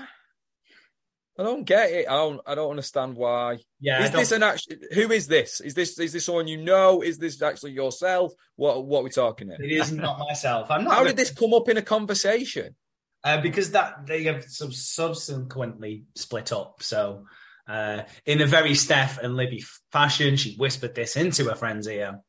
I 1.38 1.42
don't 1.42 1.64
get 1.64 1.90
it. 1.90 2.08
I 2.08 2.14
don't. 2.14 2.40
I 2.46 2.54
don't 2.54 2.70
understand 2.70 3.14
why. 3.14 3.58
Yeah, 3.78 4.04
is 4.04 4.10
this 4.10 4.32
an 4.32 4.42
actual? 4.42 4.76
Who 4.94 5.12
is 5.12 5.26
this? 5.26 5.60
Is 5.60 5.74
this 5.74 5.98
is 5.98 6.12
this 6.12 6.24
someone 6.24 6.48
you 6.48 6.56
know? 6.56 7.02
Is 7.02 7.18
this 7.18 7.40
actually 7.42 7.72
yourself? 7.72 8.32
What 8.56 8.86
what 8.86 9.00
are 9.00 9.04
we 9.04 9.10
talking 9.10 9.48
here? 9.48 9.58
it 9.60 9.70
is 9.70 9.92
not 9.92 10.18
myself. 10.18 10.70
I'm 10.70 10.84
not. 10.84 10.94
How 10.94 11.04
did 11.04 11.16
this 11.16 11.30
come 11.30 11.52
up 11.52 11.68
in 11.68 11.76
a 11.76 11.82
conversation? 11.82 12.74
Uh, 13.22 13.40
because 13.40 13.72
that 13.72 14.06
they 14.06 14.24
have 14.24 14.44
sub- 14.44 14.72
subsequently 14.72 16.04
split 16.14 16.52
up. 16.52 16.82
So, 16.82 17.24
uh, 17.68 18.02
in 18.24 18.40
a 18.40 18.46
very 18.46 18.74
Steph 18.74 19.18
and 19.18 19.36
Libby 19.36 19.62
fashion, 19.92 20.36
she 20.36 20.56
whispered 20.56 20.94
this 20.94 21.16
into 21.16 21.44
her 21.44 21.54
friend's 21.54 21.86
ear 21.86 22.20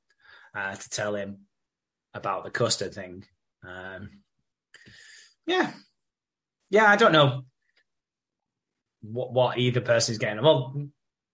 uh, 0.54 0.76
to 0.76 0.89
tell 0.89 1.15
him 1.15 1.41
about 2.13 2.43
the 2.43 2.52
custard 2.52 2.93
thing. 2.93 3.24
Um, 3.65 4.10
yeah, 5.46 5.72
yeah. 6.70 6.91
I 6.91 6.98
don't 6.98 7.13
know 7.13 7.43
what 9.02 9.34
what 9.34 9.58
either 9.58 9.82
person 9.82 10.14
is 10.14 10.18
getting. 10.18 10.44
Well, 10.44 10.88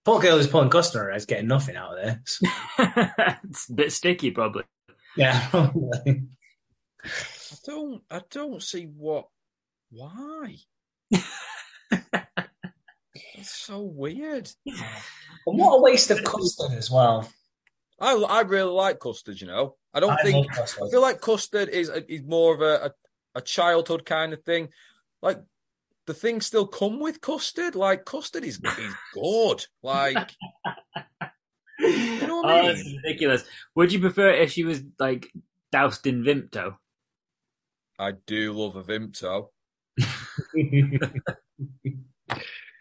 poor 0.06 0.20
girl 0.22 0.38
who's 0.38 0.48
pulling 0.48 0.70
custard 0.70 1.16
is 1.16 1.26
getting 1.26 1.48
nothing 1.48 1.76
out 1.76 1.98
of 1.98 2.04
this. 2.04 2.42
it's 2.80 3.70
a 3.70 3.74
bit 3.74 3.92
sticky, 3.92 4.32
probably. 4.32 4.64
yeah. 5.16 5.50
I 5.54 6.22
don't. 7.66 8.02
I 8.10 8.22
don't 8.30 8.62
see 8.62 8.86
what. 8.86 9.28
Why? 9.92 10.56
It's 13.36 13.52
so 13.54 13.82
weird. 13.82 14.50
and 14.66 14.78
what 15.46 15.78
a 15.78 15.82
waste 15.82 16.10
of 16.12 16.24
custard 16.24 16.72
as 16.78 16.90
well. 16.90 17.30
I 18.00 18.14
I 18.14 18.42
really 18.42 18.72
like 18.72 19.00
custard. 19.00 19.40
You 19.40 19.48
know, 19.48 19.76
I 19.94 20.00
don't 20.00 20.12
I 20.12 20.22
think. 20.24 20.48
love 20.48 20.56
custard. 20.56 20.84
I 20.88 20.90
feel 20.90 21.02
like 21.02 21.22
custard 21.22 21.70
is 21.70 21.90
is 22.08 22.24
more 22.24 22.56
of 22.56 22.62
a, 22.62 22.86
a 22.86 22.92
a 23.40 23.42
childhood 23.42 24.06
kind 24.06 24.34
of 24.34 24.44
thing. 24.44 24.70
Like 25.22 25.42
the 26.06 26.14
things 26.14 26.46
still 26.46 26.68
come 26.68 27.00
with 27.00 27.22
custard. 27.22 27.76
Like 27.76 28.06
custard 28.06 28.44
is 28.44 28.60
is 28.64 28.94
good. 29.14 29.66
Like 29.82 30.32
you 31.80 32.28
know 32.28 32.38
what 32.42 32.50
I 32.50 32.62
Oh, 32.62 32.68
it's 32.70 32.86
mean? 32.86 33.02
ridiculous. 33.04 33.44
Would 33.76 33.92
you 33.92 34.00
prefer 34.00 34.30
it 34.30 34.42
if 34.42 34.52
she 34.52 34.64
was 34.64 34.82
like 35.00 35.32
doused 35.72 36.06
in 36.08 36.24
Vimto? 36.24 36.78
I 38.00 38.12
do 38.26 38.54
love 38.54 38.76
a 38.76 38.84
Vimto. 38.84 39.50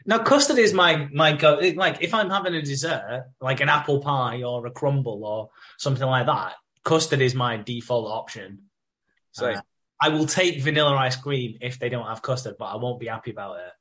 now, 0.06 0.18
custard 0.18 0.58
is 0.58 0.72
my 0.72 1.08
my 1.12 1.32
go. 1.32 1.60
Like 1.76 2.02
if 2.02 2.14
I'm 2.14 2.30
having 2.30 2.54
a 2.54 2.62
dessert, 2.62 3.26
like 3.40 3.60
an 3.60 3.68
apple 3.68 4.00
pie 4.00 4.42
or 4.42 4.66
a 4.66 4.70
crumble 4.70 5.24
or 5.24 5.50
something 5.78 6.06
like 6.06 6.26
that, 6.26 6.54
custard 6.84 7.20
is 7.20 7.34
my 7.34 7.56
default 7.58 8.10
option. 8.10 8.64
Say, 9.32 9.54
Uh, 9.54 9.60
I 10.02 10.08
will 10.08 10.26
take 10.26 10.60
vanilla 10.60 10.96
ice 10.96 11.14
cream 11.14 11.58
if 11.60 11.78
they 11.78 11.88
don't 11.88 12.06
have 12.06 12.22
custard, 12.22 12.56
but 12.58 12.64
I 12.64 12.76
won't 12.76 12.98
be 12.98 13.06
happy 13.06 13.30
about 13.30 13.58
it. 13.60 13.72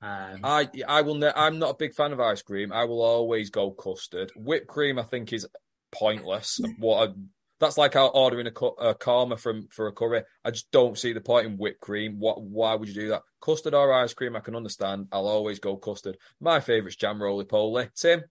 Um, 0.00 0.40
I 0.44 0.68
I 0.86 1.02
will. 1.02 1.16
Ne- 1.16 1.32
I'm 1.34 1.58
not 1.58 1.70
a 1.70 1.76
big 1.76 1.94
fan 1.94 2.12
of 2.12 2.20
ice 2.20 2.42
cream. 2.42 2.72
I 2.72 2.84
will 2.84 3.02
always 3.02 3.50
go 3.50 3.72
custard. 3.72 4.30
Whipped 4.36 4.68
cream, 4.68 5.00
I 5.00 5.02
think, 5.02 5.32
is 5.32 5.48
pointless. 5.90 6.60
what 6.78 7.08
I, 7.08 7.12
that's 7.58 7.76
like 7.76 7.96
ordering 7.96 8.46
a, 8.46 8.52
cu- 8.52 8.78
a 8.78 8.94
korma 8.94 9.36
from 9.36 9.66
for 9.72 9.88
a 9.88 9.92
curry. 9.92 10.22
I 10.44 10.52
just 10.52 10.70
don't 10.70 10.96
see 10.96 11.12
the 11.12 11.20
point 11.20 11.46
in 11.46 11.56
whipped 11.56 11.80
cream. 11.80 12.20
What? 12.20 12.40
Why 12.40 12.76
would 12.76 12.88
you 12.88 12.94
do 12.94 13.08
that? 13.08 13.22
Custard 13.40 13.74
or 13.74 13.92
ice 13.92 14.14
cream, 14.14 14.36
I 14.36 14.40
can 14.40 14.54
understand. 14.54 15.08
I'll 15.10 15.26
always 15.26 15.58
go 15.58 15.76
custard. 15.76 16.18
My 16.40 16.60
favourite's 16.60 16.96
jam 16.96 17.20
roly 17.20 17.46
poly. 17.46 17.88
Tim, 17.96 18.22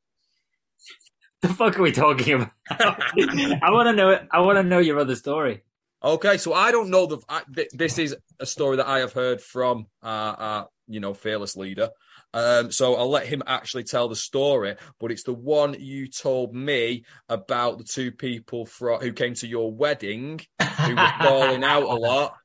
The 1.41 1.49
fuck 1.49 1.77
are 1.77 1.81
we 1.81 1.91
talking 1.91 2.33
about? 2.33 2.51
I 2.69 3.71
want 3.71 3.87
to 3.87 3.93
know. 3.93 4.11
It. 4.11 4.27
I 4.31 4.39
want 4.39 4.57
to 4.59 4.63
know 4.63 4.79
your 4.79 4.99
other 4.99 5.15
story. 5.15 5.63
Okay, 6.03 6.37
so 6.37 6.53
I 6.53 6.71
don't 6.71 6.89
know 6.89 7.05
the. 7.05 7.19
I, 7.29 7.43
th- 7.53 7.69
this 7.73 7.97
is 7.97 8.15
a 8.39 8.45
story 8.45 8.77
that 8.77 8.87
I 8.87 8.99
have 8.99 9.13
heard 9.13 9.41
from 9.41 9.85
uh, 10.01 10.05
uh 10.05 10.65
you 10.91 10.99
know, 10.99 11.13
fearless 11.13 11.55
leader. 11.55 11.89
Um, 12.33 12.71
so 12.71 12.95
I'll 12.95 13.09
let 13.09 13.25
him 13.25 13.43
actually 13.47 13.83
tell 13.83 14.07
the 14.07 14.15
story, 14.15 14.75
but 14.99 15.11
it's 15.11 15.23
the 15.23 15.33
one 15.33 15.75
you 15.79 16.07
told 16.07 16.53
me 16.53 17.05
about 17.27 17.77
the 17.77 17.83
two 17.83 18.11
people 18.11 18.65
fro- 18.65 18.99
who 18.99 19.11
came 19.11 19.33
to 19.35 19.47
your 19.47 19.71
wedding 19.71 20.39
who 20.59 20.95
were 20.95 21.13
falling 21.21 21.63
out 21.63 21.83
a 21.83 21.95
lot. 21.95 22.35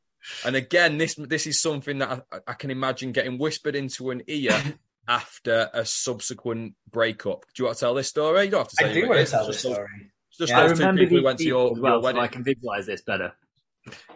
And 0.44 0.56
again, 0.56 0.98
this 0.98 1.14
this 1.14 1.46
is 1.46 1.60
something 1.60 1.98
that 1.98 2.24
I, 2.32 2.38
I 2.48 2.52
can 2.54 2.70
imagine 2.70 3.12
getting 3.12 3.38
whispered 3.38 3.76
into 3.76 4.10
an 4.10 4.22
ear 4.26 4.60
after 5.08 5.70
a 5.72 5.84
subsequent 5.84 6.74
breakup. 6.90 7.44
Do 7.54 7.62
you 7.62 7.64
want 7.66 7.78
to 7.78 7.80
tell 7.80 7.94
this 7.94 8.08
story? 8.08 8.44
You 8.44 8.50
don't 8.50 8.60
have 8.60 8.68
to 8.68 8.76
say 8.76 8.90
I 8.90 8.92
do 8.92 9.08
want 9.08 9.24
to 9.24 9.30
tell 9.30 9.46
just 9.46 9.62
this 9.62 9.72
story. 9.72 9.88
just 10.36 10.50
Yeah, 10.50 10.58
I 10.58 10.62
those 10.62 10.78
two 10.78 10.78
remember 10.78 11.02
people 11.02 11.18
who 11.18 11.24
went 11.24 11.38
to 11.38 11.44
people 11.44 11.60
your, 11.60 11.76
as 11.76 11.80
well, 11.80 12.02
your 12.02 12.12
so 12.12 12.20
I 12.20 12.28
can 12.28 12.42
visualize 12.42 12.86
this 12.86 13.02
better. 13.02 13.32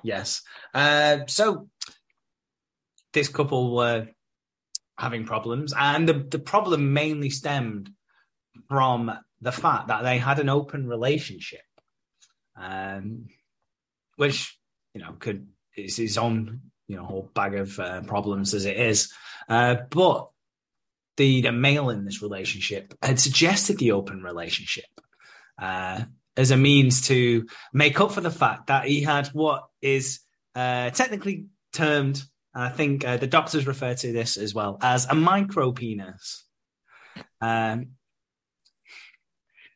Yes. 0.03 0.43
Uh, 0.75 1.19
so 1.27 1.69
this 3.13 3.29
couple 3.29 3.75
were 3.75 4.09
having 4.99 5.25
problems, 5.25 5.73
and 5.77 6.09
the, 6.09 6.15
the 6.15 6.39
problem 6.39 6.93
mainly 6.93 7.31
stemmed 7.31 7.91
from 8.69 9.13
the 9.41 9.53
fact 9.53 9.89
that 9.89 10.03
they 10.03 10.19
had 10.19 10.39
an 10.39 10.49
open 10.49 10.87
relationship, 10.87 11.63
um, 12.57 13.27
which 14.17 14.59
you 14.95 15.01
know 15.01 15.15
could 15.19 15.49
is 15.77 15.97
his 15.97 16.19
own 16.19 16.61
you 16.87 16.97
know 16.97 17.05
whole 17.05 17.31
bag 17.35 17.55
of 17.55 17.79
uh, 17.79 18.03
problems 18.03 18.55
as 18.55 18.65
it 18.65 18.77
is, 18.77 19.13
uh, 19.49 19.77
but. 19.91 20.29
The, 21.17 21.43
the 21.43 21.53
male 21.53 21.91
in 21.91 22.07
this 22.07 22.23
relationship 22.23 22.95
had 23.03 23.21
suggested 23.21 23.77
the 23.77 23.93
open 23.93 24.23
relationship 24.23 24.87
uh, 25.61 26.05
as 26.37 26.51
a 26.51 26.57
means 26.57 27.09
to 27.09 27.47
make 27.73 28.01
up 28.01 28.13
for 28.13 28.21
the 28.21 28.31
fact 28.31 28.69
that 28.69 28.87
he 28.87 29.03
had 29.03 29.29
what 29.29 29.65
is 29.83 30.21
uh, 30.55 30.91
technically 30.91 31.47
termed, 31.73 32.23
and 32.55 32.65
I 32.65 32.69
think 32.71 33.05
uh, 33.05 33.17
the 33.17 33.27
doctors 33.27 33.67
refer 33.67 33.95
to 33.95 34.13
this 34.13 34.37
as 34.37 34.55
well, 34.55 34.79
as 34.83 35.07
a 35.07 35.15
micro 35.15 35.73
penis. 35.73 36.45
Um, 37.41 37.93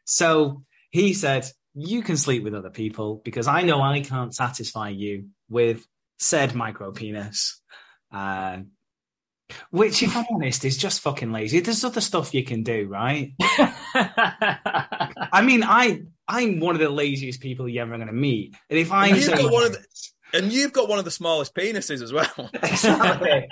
so 0.04 0.64
he 0.90 1.14
said, 1.14 1.46
You 1.74 2.02
can 2.02 2.16
sleep 2.16 2.44
with 2.44 2.54
other 2.54 2.70
people 2.70 3.20
because 3.24 3.46
I 3.46 3.62
know 3.62 3.80
I 3.80 4.00
can't 4.00 4.34
satisfy 4.34 4.90
you 4.90 5.28
with 5.48 5.86
said 6.18 6.54
micro 6.54 6.92
penis. 6.92 7.60
Uh, 8.12 8.58
which, 9.70 10.02
if 10.02 10.16
I'm 10.16 10.24
honest, 10.32 10.64
is 10.64 10.76
just 10.76 11.00
fucking 11.00 11.30
lazy. 11.30 11.60
There's 11.60 11.84
other 11.84 12.00
stuff 12.00 12.32
you 12.32 12.44
can 12.44 12.62
do, 12.62 12.88
right? 12.88 13.34
I 13.40 15.42
mean, 15.44 15.62
I 15.62 16.02
I'm 16.26 16.60
one 16.60 16.74
of 16.74 16.80
the 16.80 16.88
laziest 16.88 17.40
people 17.40 17.68
you're 17.68 17.82
ever 17.82 17.96
going 17.96 18.06
to 18.06 18.12
meet, 18.12 18.54
and 18.70 18.78
if 18.78 18.90
I 18.92 19.08
And 19.08 19.16
you've 19.16 19.30
got 19.30 19.52
one 19.52 19.64
of 19.64 19.72
the- 19.72 19.86
And 20.32 20.52
you've 20.52 20.72
got 20.72 20.88
one 20.88 20.98
of 20.98 21.04
the 21.04 21.10
smallest 21.10 21.54
penises 21.54 22.02
as 22.02 22.12
well. 22.12 22.50
exactly, 22.54 23.46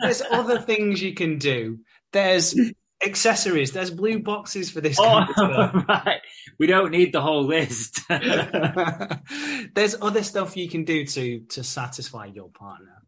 there's 0.00 0.22
other 0.30 0.60
things 0.60 1.02
you 1.02 1.14
can 1.14 1.38
do. 1.38 1.78
There's 2.12 2.54
accessories. 3.02 3.72
There's 3.72 3.90
blue 3.90 4.20
boxes 4.20 4.70
for 4.70 4.80
this 4.80 4.98
oh, 4.98 5.04
kind 5.04 5.28
of 5.28 5.34
stuff. 5.34 5.84
right. 5.88 6.20
We 6.58 6.66
don't 6.66 6.90
need 6.90 7.12
the 7.12 7.20
whole 7.20 7.44
list. 7.44 8.00
there's 8.08 9.96
other 10.00 10.22
stuff 10.22 10.56
you 10.56 10.68
can 10.68 10.84
do 10.84 11.04
to 11.06 11.40
to 11.40 11.64
satisfy 11.64 12.26
your 12.26 12.50
partner. 12.50 13.02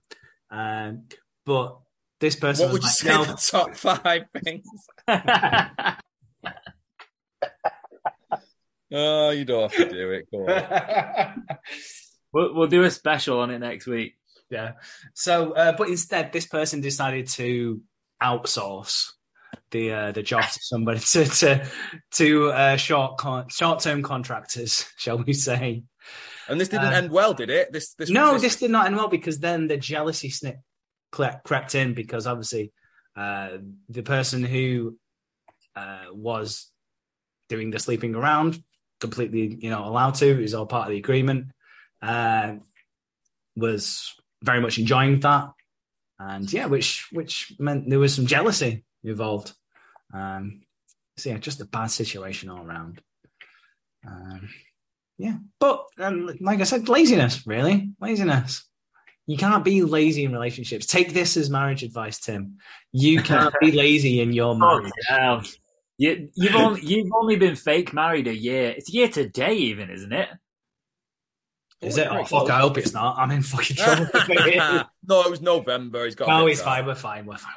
Um, 0.50 1.04
but 1.44 1.78
this 2.20 2.36
person 2.36 2.66
what 2.66 2.72
would 2.74 2.82
you 2.82 2.88
like, 2.88 2.96
say 2.96 3.08
"No." 3.08 3.24
the 3.24 3.34
top 3.34 3.74
five 3.76 4.22
things? 4.42 4.66
Oh, 8.92 9.30
you 9.30 9.44
don't 9.44 9.72
have 9.72 9.88
to 9.88 9.94
do 9.94 10.10
it. 10.10 10.28
Go 10.30 10.46
on. 10.46 11.46
we'll, 12.32 12.54
we'll 12.54 12.68
do 12.68 12.82
a 12.82 12.90
special 12.90 13.40
on 13.40 13.50
it 13.50 13.58
next 13.58 13.86
week. 13.86 14.16
Yeah. 14.50 14.72
So, 15.14 15.52
uh, 15.52 15.72
but 15.72 15.88
instead, 15.88 16.32
this 16.32 16.46
person 16.46 16.80
decided 16.80 17.26
to 17.28 17.80
outsource 18.22 19.12
the 19.70 19.92
uh, 19.92 20.12
the 20.12 20.22
job 20.22 20.44
to 20.44 20.58
somebody 20.62 21.00
to 21.12 21.24
to 21.24 21.66
to 22.12 22.50
uh, 22.50 22.76
short 22.76 23.18
con- 23.18 23.48
short 23.48 23.80
term 23.80 24.02
contractors, 24.02 24.86
shall 24.96 25.18
we 25.18 25.32
say? 25.32 25.84
And 26.48 26.60
this 26.60 26.68
didn't 26.68 26.92
Uh, 26.92 26.96
end 26.96 27.10
well, 27.10 27.34
did 27.34 27.50
it? 27.50 27.72
This, 27.72 27.94
this 27.94 28.10
no, 28.10 28.34
this, 28.34 28.42
this 28.42 28.56
did 28.56 28.70
not 28.70 28.86
end 28.86 28.96
well 28.96 29.08
because 29.08 29.38
then 29.38 29.68
the 29.68 29.76
jealousy 29.76 30.28
snip 30.28 30.56
crept 31.12 31.74
in 31.74 31.94
because 31.94 32.26
obviously 32.26 32.72
uh, 33.16 33.58
the 33.88 34.02
person 34.02 34.42
who 34.42 34.98
uh, 35.76 36.06
was 36.10 36.70
doing 37.48 37.70
the 37.70 37.78
sleeping 37.78 38.14
around 38.14 38.62
completely, 39.02 39.58
you 39.60 39.68
know, 39.68 39.84
allowed 39.84 40.14
to 40.14 40.42
is 40.42 40.54
all 40.54 40.64
part 40.64 40.86
of 40.86 40.92
the 40.92 40.98
agreement. 40.98 41.48
Uh, 42.00 42.54
was 43.54 44.14
very 44.42 44.60
much 44.60 44.78
enjoying 44.78 45.20
that, 45.20 45.50
and 46.18 46.50
yeah, 46.50 46.66
which 46.66 47.08
which 47.12 47.52
meant 47.58 47.90
there 47.90 47.98
was 47.98 48.14
some 48.14 48.26
jealousy 48.26 48.84
involved. 49.04 49.52
Um, 50.14 50.62
so 51.18 51.30
yeah, 51.30 51.38
just 51.38 51.60
a 51.60 51.66
bad 51.66 51.88
situation 51.88 52.48
all 52.48 52.64
around. 52.64 53.02
Um, 54.06 54.48
yeah, 55.18 55.36
but 55.60 55.84
um, 55.98 56.30
like 56.40 56.60
I 56.60 56.64
said, 56.64 56.88
laziness, 56.88 57.46
really, 57.46 57.90
laziness. 58.00 58.66
You 59.26 59.36
can't 59.36 59.64
be 59.64 59.82
lazy 59.82 60.24
in 60.24 60.32
relationships. 60.32 60.86
Take 60.86 61.12
this 61.12 61.36
as 61.36 61.48
marriage 61.48 61.84
advice, 61.84 62.18
Tim. 62.18 62.58
You 62.90 63.22
can't 63.22 63.54
be 63.60 63.70
lazy 63.84 64.20
in 64.20 64.32
your 64.32 64.56
marriage. 64.56 64.90
Hell. 65.06 65.42
You, 66.02 66.30
you've 66.34 66.56
only 66.56 66.80
you've 66.80 67.12
only 67.14 67.36
been 67.36 67.54
fake 67.54 67.92
married 67.92 68.26
a 68.26 68.34
year. 68.34 68.74
It's 68.76 68.88
a 68.88 68.92
year 68.92 69.06
today, 69.06 69.54
even, 69.54 69.88
isn't 69.88 70.12
it? 70.12 70.28
Is 71.80 71.96
it? 71.96 72.08
Oh, 72.10 72.24
fuck, 72.24 72.50
I 72.50 72.58
hope 72.58 72.76
it's 72.76 72.92
not. 72.92 73.18
I'm 73.20 73.30
in 73.30 73.44
fucking 73.44 73.76
trouble. 73.76 74.06
no, 75.06 75.22
it 75.22 75.30
was 75.30 75.40
November. 75.40 76.04
He's 76.04 76.16
got. 76.16 76.26
a 76.26 76.30
no, 76.32 76.48
it's 76.48 76.60
fine. 76.60 76.86
We're 76.86 76.96
fine. 76.96 77.24
We're 77.24 77.36
fine. 77.36 77.54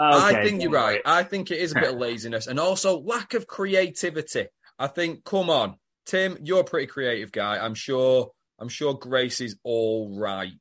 Okay, 0.00 0.40
I 0.40 0.44
think 0.44 0.62
you're 0.62 0.70
right. 0.70 0.94
worry. 0.94 1.02
I 1.04 1.24
think 1.24 1.50
it 1.50 1.58
is 1.58 1.72
a 1.72 1.74
bit 1.74 1.92
of 1.92 1.98
laziness 1.98 2.46
and 2.46 2.58
also 2.58 3.02
lack 3.02 3.34
of 3.34 3.46
creativity. 3.46 4.46
I 4.78 4.86
think, 4.86 5.22
come 5.24 5.50
on, 5.50 5.76
Tim, 6.06 6.38
you're 6.42 6.60
a 6.60 6.64
pretty 6.64 6.86
creative 6.86 7.32
guy. 7.32 7.58
I'm 7.58 7.74
sure. 7.74 8.30
I'm 8.58 8.70
sure 8.70 8.94
Grace 8.94 9.42
is 9.42 9.56
all 9.62 10.18
right 10.18 10.52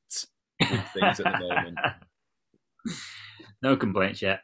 with 0.59 0.87
things 0.93 1.21
at 1.21 1.23
the 1.23 1.39
moment. 1.39 1.77
no 3.61 3.77
complaints 3.77 4.21
yet. 4.21 4.41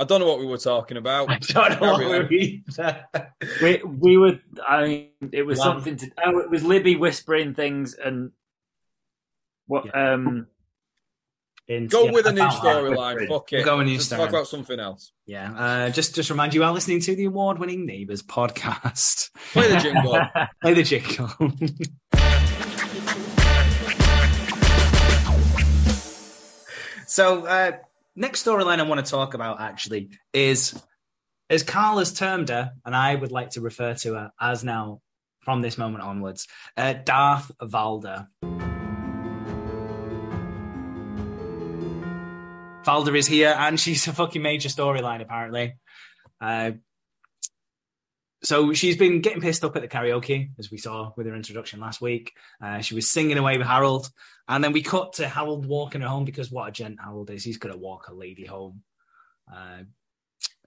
I 0.00 0.04
don't 0.04 0.20
know 0.20 0.28
what 0.28 0.38
we 0.38 0.46
were 0.46 0.58
talking 0.58 0.96
about. 0.96 1.28
I 1.30 1.38
don't 1.38 1.80
know 1.80 1.92
what 1.92 2.00
Carry 2.00 2.20
on. 2.20 2.28
we 2.30 2.62
We 3.62 3.82
we 3.82 4.16
were. 4.16 4.38
I 4.66 4.86
mean, 4.86 5.08
it 5.32 5.42
was 5.42 5.58
Wow. 5.58 5.64
something 5.64 5.96
to. 5.96 6.10
Oh, 6.24 6.38
it 6.38 6.50
was 6.50 6.62
Libby 6.64 6.94
whispering 6.94 7.54
things 7.54 7.94
and 7.94 8.30
what? 9.66 9.94
Um, 9.96 10.46
Go 11.88 12.04
Yeah, 12.06 12.12
with 12.12 12.26
a 12.26 12.32
new 12.32 12.40
storyline. 12.40 13.28
Fuck 13.28 13.50
We'll 13.52 13.60
it. 13.60 13.64
go 13.64 13.76
with 13.76 13.86
a 13.86 13.90
new 13.90 13.96
Just 13.96 14.10
talk 14.10 14.30
about 14.30 14.46
something 14.46 14.80
else. 14.80 15.12
Yeah. 15.26 15.52
Uh, 15.52 15.90
just 15.90 16.14
just 16.14 16.30
remind 16.30 16.54
you, 16.54 16.64
are 16.64 16.72
listening 16.72 17.00
to 17.00 17.14
the 17.14 17.26
award-winning 17.26 17.84
Neighbours 17.84 18.22
podcast. 18.22 19.30
Play 19.52 19.68
the 19.68 19.76
jingle. 19.78 20.18
Play 20.62 20.74
the 20.74 20.82
jingle. 20.82 21.28
so, 27.06 27.46
uh, 27.46 27.72
next 28.18 28.44
storyline 28.44 28.80
I 28.80 28.82
want 28.82 29.04
to 29.04 29.10
talk 29.10 29.34
about 29.34 29.60
actually 29.60 30.10
is, 30.32 30.80
as 31.48 31.62
Carl 31.62 31.98
has 31.98 32.12
termed 32.12 32.48
her, 32.48 32.72
and 32.84 32.94
I 32.94 33.14
would 33.14 33.30
like 33.30 33.50
to 33.50 33.60
refer 33.60 33.94
to 33.94 34.14
her 34.14 34.32
as 34.40 34.64
now 34.64 35.00
from 35.40 35.62
this 35.62 35.78
moment 35.78 36.04
onwards, 36.04 36.46
uh, 36.76 36.92
Darth 36.92 37.50
Valda. 37.62 38.26
Valda 42.84 43.16
is 43.16 43.26
here, 43.26 43.54
and 43.56 43.78
she's 43.78 44.06
a 44.08 44.12
fucking 44.12 44.42
major 44.42 44.68
storyline 44.68 45.22
apparently. 45.22 45.76
Uh, 46.40 46.72
so 48.42 48.72
she's 48.72 48.96
been 48.96 49.20
getting 49.20 49.40
pissed 49.40 49.64
up 49.64 49.76
at 49.76 49.82
the 49.82 49.88
karaoke, 49.88 50.50
as 50.58 50.70
we 50.70 50.78
saw 50.78 51.12
with 51.16 51.26
her 51.26 51.34
introduction 51.34 51.80
last 51.80 52.00
week. 52.00 52.32
Uh, 52.62 52.80
she 52.80 52.94
was 52.94 53.08
singing 53.10 53.38
away 53.38 53.58
with 53.58 53.66
Harold, 53.66 54.10
and 54.48 54.62
then 54.62 54.72
we 54.72 54.82
cut 54.82 55.14
to 55.14 55.28
Harold 55.28 55.66
walking 55.66 56.00
her 56.00 56.08
home 56.08 56.24
because 56.24 56.50
what 56.50 56.68
a 56.68 56.72
gent 56.72 56.98
Harold 57.02 57.30
is. 57.30 57.44
He's 57.44 57.58
gonna 57.58 57.76
walk 57.76 58.08
a 58.08 58.14
lady 58.14 58.44
home, 58.44 58.82
uh, 59.52 59.82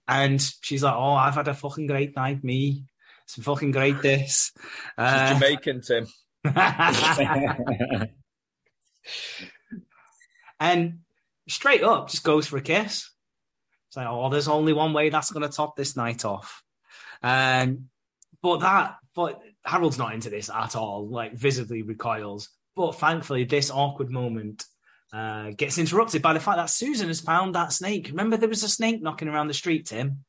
and 0.06 0.40
she's 0.60 0.82
like, 0.82 0.94
"Oh, 0.94 1.12
I've 1.12 1.34
had 1.34 1.48
a 1.48 1.54
fucking 1.54 1.86
great 1.86 2.14
night, 2.16 2.44
me. 2.44 2.84
It's 3.24 3.42
fucking 3.42 3.70
great. 3.70 4.02
This." 4.02 4.52
She's 4.54 4.62
Uh, 4.98 5.34
Jamaican, 5.34 5.80
Tim. 5.82 6.06
and 10.60 10.98
straight 11.48 11.82
up 11.82 12.10
just 12.10 12.24
goes 12.24 12.46
for 12.46 12.56
a 12.56 12.62
kiss. 12.62 13.10
It's 13.88 13.96
like, 13.96 14.06
oh, 14.08 14.30
there's 14.30 14.48
only 14.48 14.72
one 14.72 14.92
way 14.92 15.10
that's 15.10 15.30
going 15.30 15.48
to 15.48 15.54
top 15.54 15.76
this 15.76 15.96
night 15.96 16.24
off. 16.24 16.62
Um, 17.22 17.88
but 18.42 18.58
that, 18.60 18.96
but 19.14 19.40
Harold's 19.64 19.98
not 19.98 20.14
into 20.14 20.30
this 20.30 20.50
at 20.50 20.76
all. 20.76 21.08
Like 21.08 21.34
visibly 21.34 21.82
recoils. 21.82 22.48
But 22.74 22.92
thankfully, 22.96 23.44
this 23.44 23.70
awkward 23.70 24.10
moment 24.10 24.64
uh, 25.12 25.50
gets 25.56 25.78
interrupted 25.78 26.22
by 26.22 26.32
the 26.32 26.40
fact 26.40 26.56
that 26.56 26.70
Susan 26.70 27.08
has 27.08 27.20
found 27.20 27.54
that 27.54 27.72
snake. 27.72 28.08
Remember, 28.08 28.36
there 28.36 28.48
was 28.48 28.62
a 28.62 28.68
snake 28.68 29.02
knocking 29.02 29.28
around 29.28 29.48
the 29.48 29.54
street, 29.54 29.86
Tim. 29.86 30.24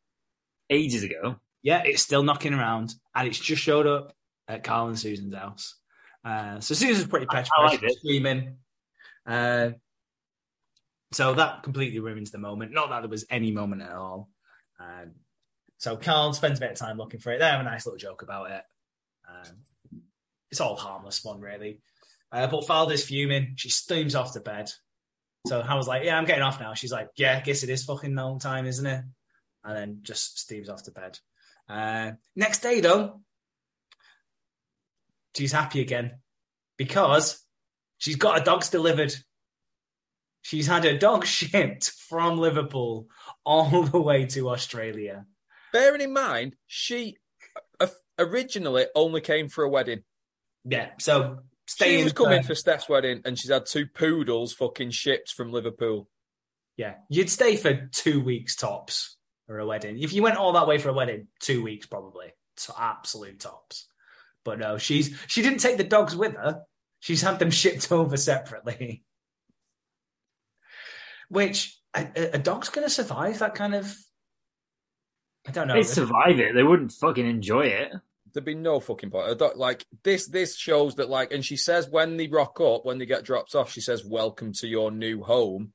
ages 0.70 1.04
ago. 1.04 1.38
Yeah, 1.62 1.84
it's 1.86 2.02
still 2.02 2.24
knocking 2.24 2.54
around, 2.54 2.94
and 3.16 3.28
it's 3.28 3.40
just 3.40 3.62
showed 3.62 3.88
up 3.88 4.14
at 4.50 4.64
Carl 4.66 4.88
and 4.88 5.00
Susan's 5.00 5.34
house. 5.34 5.76
Uh, 6.26 6.60
so 6.60 6.76
Susan's 6.76 7.08
pretty 7.08 7.26
petrified, 7.26 7.82
like 7.82 7.92
screaming. 8.00 8.58
Uh, 9.26 9.70
so 11.14 11.34
that 11.36 11.64
completely 11.64 12.00
ruins 12.00 12.32
the 12.32 12.38
moment. 12.38 12.74
Not 12.74 12.90
that 12.90 13.02
there 13.02 13.10
was 13.10 13.26
any 13.30 13.52
moment 13.52 13.82
at 13.82 13.94
all. 13.94 14.30
Um, 14.80 15.12
so 15.84 15.98
Carl 15.98 16.32
spends 16.32 16.60
a 16.60 16.62
bit 16.62 16.72
of 16.72 16.78
time 16.78 16.98
looking 16.98 17.20
for 17.20 17.34
it. 17.34 17.40
They 17.40 17.46
have 17.46 17.60
a 17.60 17.64
nice 17.64 17.86
little 17.86 17.98
joke 17.98 18.22
about 18.22 18.52
it. 18.52 18.62
Um, 19.28 20.00
it's 20.50 20.62
all 20.62 20.78
harmless 20.78 21.26
one, 21.26 21.42
really. 21.42 21.82
Uh, 22.32 22.48
but 22.48 22.66
Valda's 22.66 23.04
fuming. 23.04 23.56
She 23.58 23.68
steams 23.68 24.16
off 24.16 24.32
to 24.32 24.40
bed. 24.40 24.72
So 25.46 25.60
I 25.60 25.76
was 25.76 25.86
like, 25.86 26.06
"Yeah, 26.06 26.18
I'm 26.18 26.24
getting 26.24 26.42
off 26.42 26.62
now." 26.62 26.74
She's 26.74 26.94
like, 26.94 27.10
"Yeah, 27.18 27.36
I 27.36 27.42
guess 27.42 27.64
it 27.64 27.70
is 27.70 27.84
fucking 27.84 28.16
long 28.16 28.40
time, 28.40 28.66
isn't 28.66 28.86
it?" 28.86 29.04
and 29.66 29.76
then 29.76 30.00
just 30.04 30.40
Steve's 30.40 30.70
off 30.70 30.84
to 30.84 30.92
bed. 30.92 31.20
Uh, 31.68 32.12
next 32.34 32.60
day, 32.60 32.80
though, 32.80 33.20
she's 35.36 35.52
happy 35.52 35.82
again 35.82 36.20
because 36.78 37.46
she's 37.98 38.16
got 38.16 38.40
her 38.40 38.46
dogs 38.46 38.70
delivered. 38.70 39.14
She's 40.44 40.66
had 40.66 40.86
her 40.86 40.98
dog 40.98 41.26
shipped 41.26 41.90
from 41.90 42.38
Liverpool 42.38 43.10
all 43.46 43.84
the 43.84 44.00
way 44.00 44.28
to 44.28 44.50
Australia. 44.50 45.26
Bearing 45.74 46.00
in 46.02 46.14
mind, 46.14 46.56
she 46.68 47.18
uh, 47.82 47.88
originally 48.18 48.86
only 48.96 49.20
came 49.20 49.50
for 49.50 49.66
a 49.66 49.70
wedding. 49.70 50.04
Yeah, 50.64 50.92
so 51.00 51.40
She 51.68 52.04
was 52.04 52.14
coming 52.14 52.44
for 52.44 52.56
Steph's 52.56 52.88
wedding, 52.88 53.22
and 53.26 53.38
she's 53.38 53.52
had 53.52 53.66
two 53.66 53.88
poodles 53.88 54.54
fucking 54.54 54.92
shipped 54.92 55.32
from 55.34 55.52
Liverpool. 55.52 56.08
Yeah, 56.78 56.94
you'd 57.10 57.30
stay 57.30 57.58
for 57.58 57.90
two 57.92 58.22
weeks 58.22 58.56
tops 58.56 59.18
for 59.48 59.60
a 59.60 59.66
wedding. 59.66 60.00
If 60.02 60.14
you 60.14 60.24
went 60.24 60.38
all 60.38 60.54
that 60.54 60.68
way 60.68 60.78
for 60.78 60.90
a 60.90 60.94
wedding, 60.94 61.28
two 61.40 61.62
weeks 61.64 61.86
probably, 61.88 62.28
to 62.58 62.74
absolute 62.78 63.40
tops. 63.42 63.88
But 64.46 64.60
no, 64.60 64.78
she's 64.78 65.18
she 65.28 65.42
didn't 65.42 65.60
take 65.60 65.78
the 65.78 65.84
dogs 65.84 66.16
with 66.16 66.36
her. 66.36 66.62
She's 67.00 67.22
had 67.22 67.40
them 67.40 67.52
shipped 67.62 67.92
over 67.92 68.16
separately. 68.18 69.04
Which 71.30 71.80
a- 71.96 72.36
a 72.36 72.38
dog's 72.38 72.70
going 72.70 72.86
to 72.86 72.94
survive 72.94 73.40
that 73.40 73.56
kind 73.56 73.76
of. 73.76 73.96
I 75.48 75.52
don't 75.52 75.68
know. 75.68 75.74
They'd 75.76 75.84
survive 75.84 76.40
it. 76.40 76.54
They 76.56 76.64
wouldn't 76.64 76.92
fucking 76.94 77.26
enjoy 77.28 77.68
it. 77.68 77.92
There'd 78.34 78.46
be 78.46 78.56
no 78.56 78.80
fucking 78.80 79.12
point. 79.12 79.38
Don't- 79.38 79.58
Like 79.58 79.86
this, 80.04 80.28
this 80.28 80.58
shows 80.58 80.96
that 80.96 81.10
like, 81.10 81.32
and 81.32 81.46
she 81.46 81.58
says 81.58 81.88
when 81.90 82.18
they 82.18 82.28
rock 82.28 82.60
up, 82.62 82.86
when 82.86 82.98
they 82.98 83.06
get 83.06 83.24
dropped 83.26 83.54
off, 83.54 83.72
she 83.72 83.82
says, 83.82 84.04
"Welcome 84.06 84.54
to 84.54 84.68
your 84.68 84.90
new 84.90 85.22
home, 85.22 85.74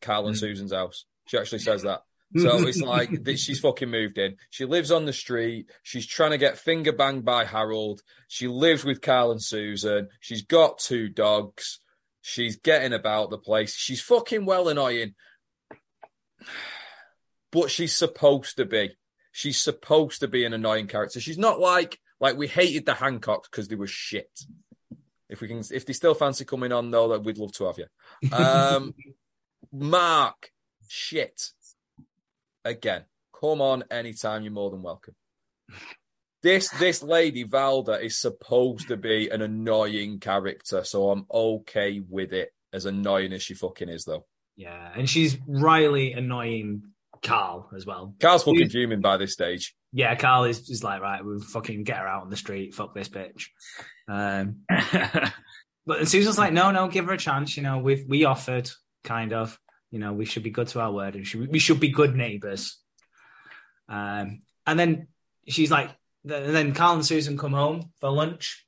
Carl 0.00 0.28
and 0.28 0.36
Mm. 0.36 0.40
Susan's 0.40 0.72
house." 0.72 1.04
She 1.26 1.36
actually 1.38 1.58
says 1.60 1.82
that. 1.82 2.02
So 2.38 2.64
it's 2.64 2.80
like 2.80 3.24
that 3.24 3.40
she's 3.40 3.58
fucking 3.58 3.90
moved 3.90 4.16
in. 4.16 4.36
She 4.50 4.64
lives 4.64 4.92
on 4.92 5.04
the 5.04 5.12
street. 5.12 5.66
She's 5.82 6.06
trying 6.06 6.30
to 6.30 6.38
get 6.38 6.58
finger 6.58 6.92
banged 6.92 7.24
by 7.24 7.44
Harold. 7.44 8.02
She 8.28 8.46
lives 8.46 8.84
with 8.84 9.00
Carl 9.00 9.32
and 9.32 9.42
Susan. 9.42 10.06
She's 10.20 10.42
got 10.42 10.78
two 10.78 11.08
dogs. 11.08 11.80
She's 12.22 12.56
getting 12.56 12.92
about 12.92 13.30
the 13.30 13.38
place. 13.38 13.74
She's 13.74 14.00
fucking 14.00 14.44
well 14.46 14.68
annoying. 14.68 15.16
But 17.52 17.70
she's 17.70 17.96
supposed 17.96 18.56
to 18.56 18.64
be. 18.64 18.96
She's 19.32 19.60
supposed 19.60 20.20
to 20.20 20.28
be 20.28 20.44
an 20.44 20.52
annoying 20.52 20.86
character. 20.86 21.20
She's 21.20 21.38
not 21.38 21.60
like 21.60 21.98
like 22.20 22.36
we 22.36 22.46
hated 22.46 22.86
the 22.86 22.92
Hancocks 22.92 23.44
because 23.50 23.68
they 23.68 23.76
were 23.76 23.86
shit. 23.86 24.30
If 25.28 25.40
we 25.40 25.48
can, 25.48 25.62
if 25.70 25.86
they 25.86 25.92
still 25.92 26.14
fancy 26.14 26.44
coming 26.44 26.72
on 26.72 26.90
though, 26.90 27.08
that 27.08 27.24
we'd 27.24 27.38
love 27.38 27.52
to 27.52 27.66
have 27.66 27.78
you. 27.78 28.36
Um, 28.36 28.94
Mark, 29.72 30.50
shit. 30.88 31.50
Again, 32.64 33.04
come 33.38 33.60
on 33.60 33.84
anytime. 33.90 34.42
You're 34.42 34.52
more 34.52 34.70
than 34.70 34.82
welcome. 34.82 35.14
This 36.42 36.68
this 36.70 37.02
lady 37.02 37.44
Valda 37.44 38.02
is 38.02 38.18
supposed 38.18 38.88
to 38.88 38.96
be 38.96 39.28
an 39.28 39.42
annoying 39.42 40.20
character, 40.20 40.84
so 40.84 41.10
I'm 41.10 41.26
okay 41.32 42.00
with 42.00 42.32
it. 42.32 42.52
As 42.72 42.86
annoying 42.86 43.32
as 43.32 43.42
she 43.42 43.54
fucking 43.54 43.88
is, 43.88 44.04
though. 44.04 44.26
yeah, 44.56 44.92
and 44.94 45.10
she's 45.10 45.36
really 45.46 46.12
annoying 46.12 46.82
Carl 47.22 47.70
as 47.76 47.84
well. 47.86 48.14
Carl's 48.20 48.42
fucking 48.44 48.58
She's- 48.60 48.72
fuming 48.72 49.00
by 49.00 49.16
this 49.16 49.32
stage. 49.32 49.74
Yeah, 49.92 50.14
Carl 50.14 50.44
is, 50.44 50.70
is 50.70 50.84
like, 50.84 51.02
right, 51.02 51.24
we'll 51.24 51.40
fucking 51.40 51.82
get 51.82 51.96
her 51.98 52.06
out 52.06 52.22
on 52.22 52.30
the 52.30 52.36
street. 52.36 52.74
Fuck 52.74 52.94
this 52.94 53.08
bitch. 53.08 53.46
Um, 54.08 54.60
But 55.86 56.06
Susan's 56.08 56.38
like, 56.38 56.52
no, 56.52 56.70
no, 56.70 56.86
give 56.88 57.06
her 57.06 57.12
a 57.14 57.18
chance. 57.18 57.56
You 57.56 57.62
know, 57.64 57.78
we 57.78 58.04
we 58.06 58.24
offered, 58.24 58.70
kind 59.02 59.32
of. 59.32 59.58
You 59.90 59.98
know, 59.98 60.12
we 60.12 60.24
should 60.24 60.44
be 60.44 60.50
good 60.50 60.68
to 60.68 60.80
our 60.80 60.92
word, 60.92 61.16
and 61.16 61.26
should, 61.26 61.50
we 61.50 61.58
should 61.58 61.80
be 61.80 61.88
good 61.88 62.14
neighbors. 62.14 62.78
Um, 63.88 64.42
and 64.66 64.78
then 64.78 65.08
she's 65.48 65.70
like, 65.70 65.88
and 66.22 66.54
then 66.54 66.74
Carl 66.74 66.94
and 66.94 67.04
Susan 67.06 67.36
come 67.36 67.52
home 67.54 67.90
for 68.00 68.10
lunch, 68.10 68.64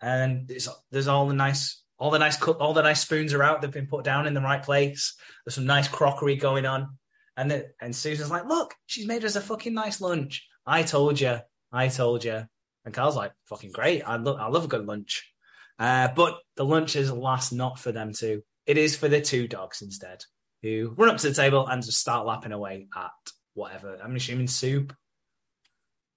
and 0.00 0.50
it's, 0.50 0.68
there's 0.90 1.08
all 1.08 1.26
the 1.28 1.34
nice, 1.34 1.82
all 1.98 2.10
the 2.10 2.18
nice, 2.18 2.40
all 2.42 2.72
the 2.72 2.82
nice 2.82 3.02
spoons 3.02 3.34
are 3.34 3.42
out. 3.42 3.60
They've 3.60 3.70
been 3.70 3.88
put 3.88 4.04
down 4.04 4.26
in 4.26 4.32
the 4.32 4.40
right 4.40 4.62
place. 4.62 5.14
There's 5.44 5.56
some 5.56 5.66
nice 5.66 5.88
crockery 5.88 6.36
going 6.36 6.64
on, 6.64 6.96
and 7.36 7.50
then 7.50 7.64
and 7.80 7.94
Susan's 7.94 8.30
like, 8.30 8.46
look, 8.46 8.74
she's 8.86 9.06
made 9.06 9.24
us 9.24 9.36
a 9.36 9.40
fucking 9.40 9.74
nice 9.74 10.00
lunch. 10.00 10.46
I 10.64 10.82
told 10.82 11.20
you, 11.20 11.38
I 11.72 11.88
told 11.88 12.24
you. 12.24 12.44
And 12.84 12.94
Carl's 12.94 13.16
like, 13.16 13.32
fucking 13.46 13.72
great. 13.72 14.02
I 14.02 14.16
love, 14.16 14.38
I 14.38 14.46
love 14.48 14.64
a 14.64 14.68
good 14.68 14.86
lunch. 14.86 15.32
Uh, 15.78 16.08
but 16.14 16.38
the 16.56 16.64
lunch 16.64 16.96
is 16.96 17.12
last 17.12 17.52
not 17.52 17.78
for 17.78 17.92
them 17.92 18.12
two. 18.12 18.42
It 18.64 18.78
is 18.78 18.96
for 18.96 19.08
the 19.08 19.20
two 19.20 19.46
dogs 19.48 19.82
instead, 19.82 20.24
who 20.62 20.94
run 20.96 21.10
up 21.10 21.18
to 21.18 21.28
the 21.28 21.34
table 21.34 21.66
and 21.66 21.84
just 21.84 22.00
start 22.00 22.26
lapping 22.26 22.52
away 22.52 22.88
at 22.96 23.10
whatever. 23.54 23.98
I'm 24.02 24.16
assuming 24.16 24.46
soup. 24.46 24.94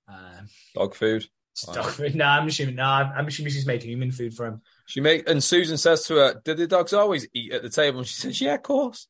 Um, 0.08 0.48
Dog 0.76 0.96
food. 0.96 1.26
dog 1.74 1.92
food. 1.92 2.16
No, 2.16 2.26
I'm 2.26 2.48
assuming. 2.48 2.76
No, 2.76 2.86
I'm, 2.86 3.12
I'm 3.14 3.28
assuming 3.28 3.52
she's 3.52 3.66
making 3.66 3.90
human 3.90 4.12
food 4.12 4.34
for 4.34 4.46
him. 4.46 4.62
She 4.86 5.02
make 5.02 5.28
and 5.30 5.44
Susan 5.44 5.78
says 5.78 6.06
to 6.06 6.16
her, 6.16 6.42
"Did 6.44 6.58
the 6.58 6.68
dogs 6.68 6.94
always 6.94 7.28
eat 7.34 7.52
at 7.52 7.64
the 7.64 7.70
table?" 7.70 8.00
And 8.00 8.08
she 8.08 8.16
says, 8.16 8.40
"Yeah, 8.40 8.56
of 8.56 8.64
course." 8.64 9.08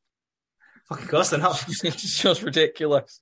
Fucking 0.90 1.08
course 1.08 1.30
they're 1.30 1.40
not. 1.40 1.64
it's 1.84 2.20
just 2.20 2.42
ridiculous. 2.42 3.22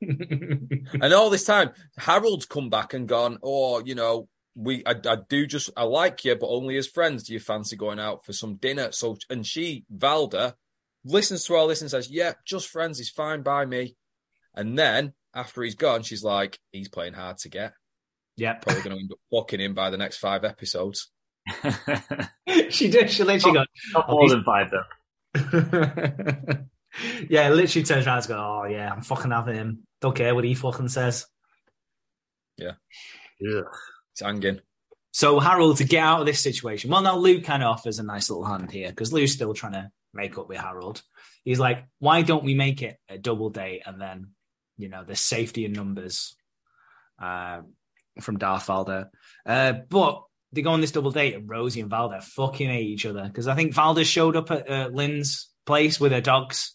And 0.00 1.12
all 1.12 1.30
this 1.30 1.44
time, 1.44 1.70
Harold's 1.98 2.46
come 2.46 2.70
back 2.70 2.94
and 2.94 3.08
gone, 3.08 3.38
"Oh, 3.42 3.80
you 3.80 3.94
know, 3.94 4.28
we, 4.54 4.82
I, 4.84 4.94
I 5.06 5.18
do 5.28 5.46
just, 5.46 5.70
I 5.76 5.84
like 5.84 6.24
you, 6.24 6.36
but 6.36 6.48
only 6.48 6.76
as 6.76 6.86
friends. 6.86 7.24
Do 7.24 7.32
you 7.32 7.40
fancy 7.40 7.76
going 7.76 7.98
out 7.98 8.24
for 8.24 8.32
some 8.32 8.56
dinner?" 8.56 8.92
So, 8.92 9.16
and 9.30 9.46
she, 9.46 9.84
Valda, 9.94 10.54
listens 11.04 11.44
to 11.44 11.54
all 11.54 11.68
this 11.68 11.80
and 11.80 11.90
says, 11.90 12.10
"Yeah, 12.10 12.34
just 12.44 12.68
friends 12.68 13.00
is 13.00 13.10
fine 13.10 13.42
by 13.42 13.64
me." 13.64 13.96
And 14.54 14.78
then 14.78 15.14
after 15.34 15.62
he's 15.62 15.74
gone, 15.74 16.02
she's 16.02 16.24
like, 16.24 16.58
"He's 16.70 16.88
playing 16.88 17.14
hard 17.14 17.38
to 17.38 17.48
get. 17.48 17.72
Yeah, 18.36 18.54
Probably 18.54 18.82
going 18.82 18.96
to 18.96 19.02
end 19.02 19.12
up 19.12 19.18
fucking 19.32 19.60
him 19.60 19.74
by 19.74 19.90
the 19.90 19.98
next 19.98 20.18
five 20.18 20.44
episodes." 20.44 21.10
she 22.70 22.90
did. 22.90 23.10
She 23.10 23.24
literally 23.24 23.42
oh. 23.44 23.52
got. 23.52 23.66
Not 23.94 24.10
more 24.10 24.28
than 24.28 24.44
five 24.44 24.70
though. 24.70 24.84
yeah, 27.28 27.48
literally 27.50 27.84
turns 27.84 28.06
around 28.06 28.18
and 28.18 28.28
goes, 28.28 28.36
"Oh 28.38 28.64
yeah, 28.64 28.92
I'm 28.92 29.02
fucking 29.02 29.30
having 29.30 29.54
him. 29.54 29.82
Don't 30.00 30.16
care 30.16 30.34
what 30.34 30.44
he 30.44 30.54
fucking 30.54 30.88
says." 30.88 31.26
Yeah, 32.56 32.72
Ugh. 33.42 33.64
It's 34.12 34.22
hanging. 34.22 34.60
So 35.12 35.40
Harold 35.40 35.78
to 35.78 35.84
get 35.84 36.02
out 36.02 36.20
of 36.20 36.26
this 36.26 36.40
situation. 36.40 36.90
Well, 36.90 37.02
now 37.02 37.16
Lou 37.16 37.40
kind 37.40 37.62
of 37.62 37.70
offers 37.70 37.98
a 37.98 38.02
nice 38.02 38.30
little 38.30 38.44
hand 38.44 38.70
here 38.70 38.90
because 38.90 39.12
Lou's 39.12 39.32
still 39.32 39.54
trying 39.54 39.72
to 39.72 39.90
make 40.12 40.36
up 40.38 40.48
with 40.48 40.58
Harold. 40.58 41.02
He's 41.44 41.58
like, 41.58 41.84
"Why 41.98 42.22
don't 42.22 42.44
we 42.44 42.54
make 42.54 42.82
it 42.82 42.98
a 43.08 43.18
double 43.18 43.50
date 43.50 43.82
and 43.86 44.00
then, 44.00 44.30
you 44.76 44.88
know, 44.88 45.04
there's 45.04 45.20
safety 45.20 45.64
in 45.64 45.72
numbers." 45.72 46.34
Uh, 47.20 47.62
from 48.20 48.38
Darth 48.38 48.66
Valda, 48.66 49.08
uh, 49.44 49.72
but 49.88 50.22
they 50.52 50.62
go 50.62 50.70
on 50.70 50.80
this 50.80 50.92
double 50.92 51.10
date 51.10 51.34
and 51.34 51.48
Rosie 51.48 51.80
and 51.80 51.90
Valda 51.90 52.22
fucking 52.22 52.68
hate 52.68 52.86
each 52.86 53.06
other 53.06 53.24
because 53.24 53.48
I 53.48 53.54
think 53.54 53.74
Valda 53.74 54.04
showed 54.04 54.36
up 54.36 54.50
at 54.50 54.70
uh, 54.70 54.88
Lynn's 54.92 55.48
place 55.66 56.00
with 56.00 56.12
her 56.12 56.20
dogs. 56.20 56.74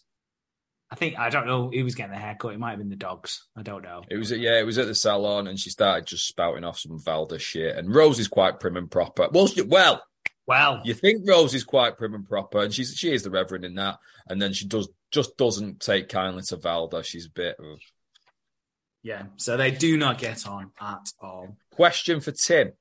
I 0.94 0.96
think 0.96 1.18
I 1.18 1.28
don't 1.28 1.48
know 1.48 1.70
who 1.70 1.82
was 1.82 1.96
getting 1.96 2.12
the 2.12 2.18
haircut. 2.18 2.54
It 2.54 2.60
might 2.60 2.70
have 2.70 2.78
been 2.78 2.88
the 2.88 2.94
dogs. 2.94 3.48
I 3.56 3.62
don't 3.62 3.82
know. 3.82 4.04
It 4.08 4.16
was 4.16 4.30
yeah, 4.30 4.60
it 4.60 4.64
was 4.64 4.78
at 4.78 4.86
the 4.86 4.94
salon, 4.94 5.48
and 5.48 5.58
she 5.58 5.68
started 5.68 6.06
just 6.06 6.28
spouting 6.28 6.62
off 6.62 6.78
some 6.78 7.00
Valda 7.00 7.40
shit. 7.40 7.76
And 7.76 7.92
Rose 7.92 8.20
is 8.20 8.28
quite 8.28 8.60
prim 8.60 8.76
and 8.76 8.88
proper. 8.88 9.28
Well, 9.32 9.48
she, 9.48 9.62
well, 9.62 10.04
Well, 10.46 10.82
you 10.84 10.94
think 10.94 11.28
Rose 11.28 11.52
is 11.52 11.64
quite 11.64 11.98
prim 11.98 12.14
and 12.14 12.24
proper, 12.24 12.60
and 12.60 12.72
she's 12.72 12.94
she 12.94 13.12
is 13.12 13.24
the 13.24 13.30
Reverend 13.30 13.64
in 13.64 13.74
that. 13.74 13.98
And 14.28 14.40
then 14.40 14.52
she 14.52 14.66
does 14.66 14.88
just 15.10 15.36
doesn't 15.36 15.80
take 15.80 16.08
kindly 16.08 16.42
to 16.44 16.56
Valda. 16.58 17.04
She's 17.04 17.26
a 17.26 17.30
bit. 17.30 17.56
Of... 17.58 17.80
yeah. 19.02 19.24
So 19.34 19.56
they 19.56 19.72
do 19.72 19.96
not 19.96 20.18
get 20.18 20.46
on 20.46 20.70
at 20.80 21.10
all. 21.20 21.56
Question 21.72 22.20
for 22.20 22.30
Tim: 22.30 22.72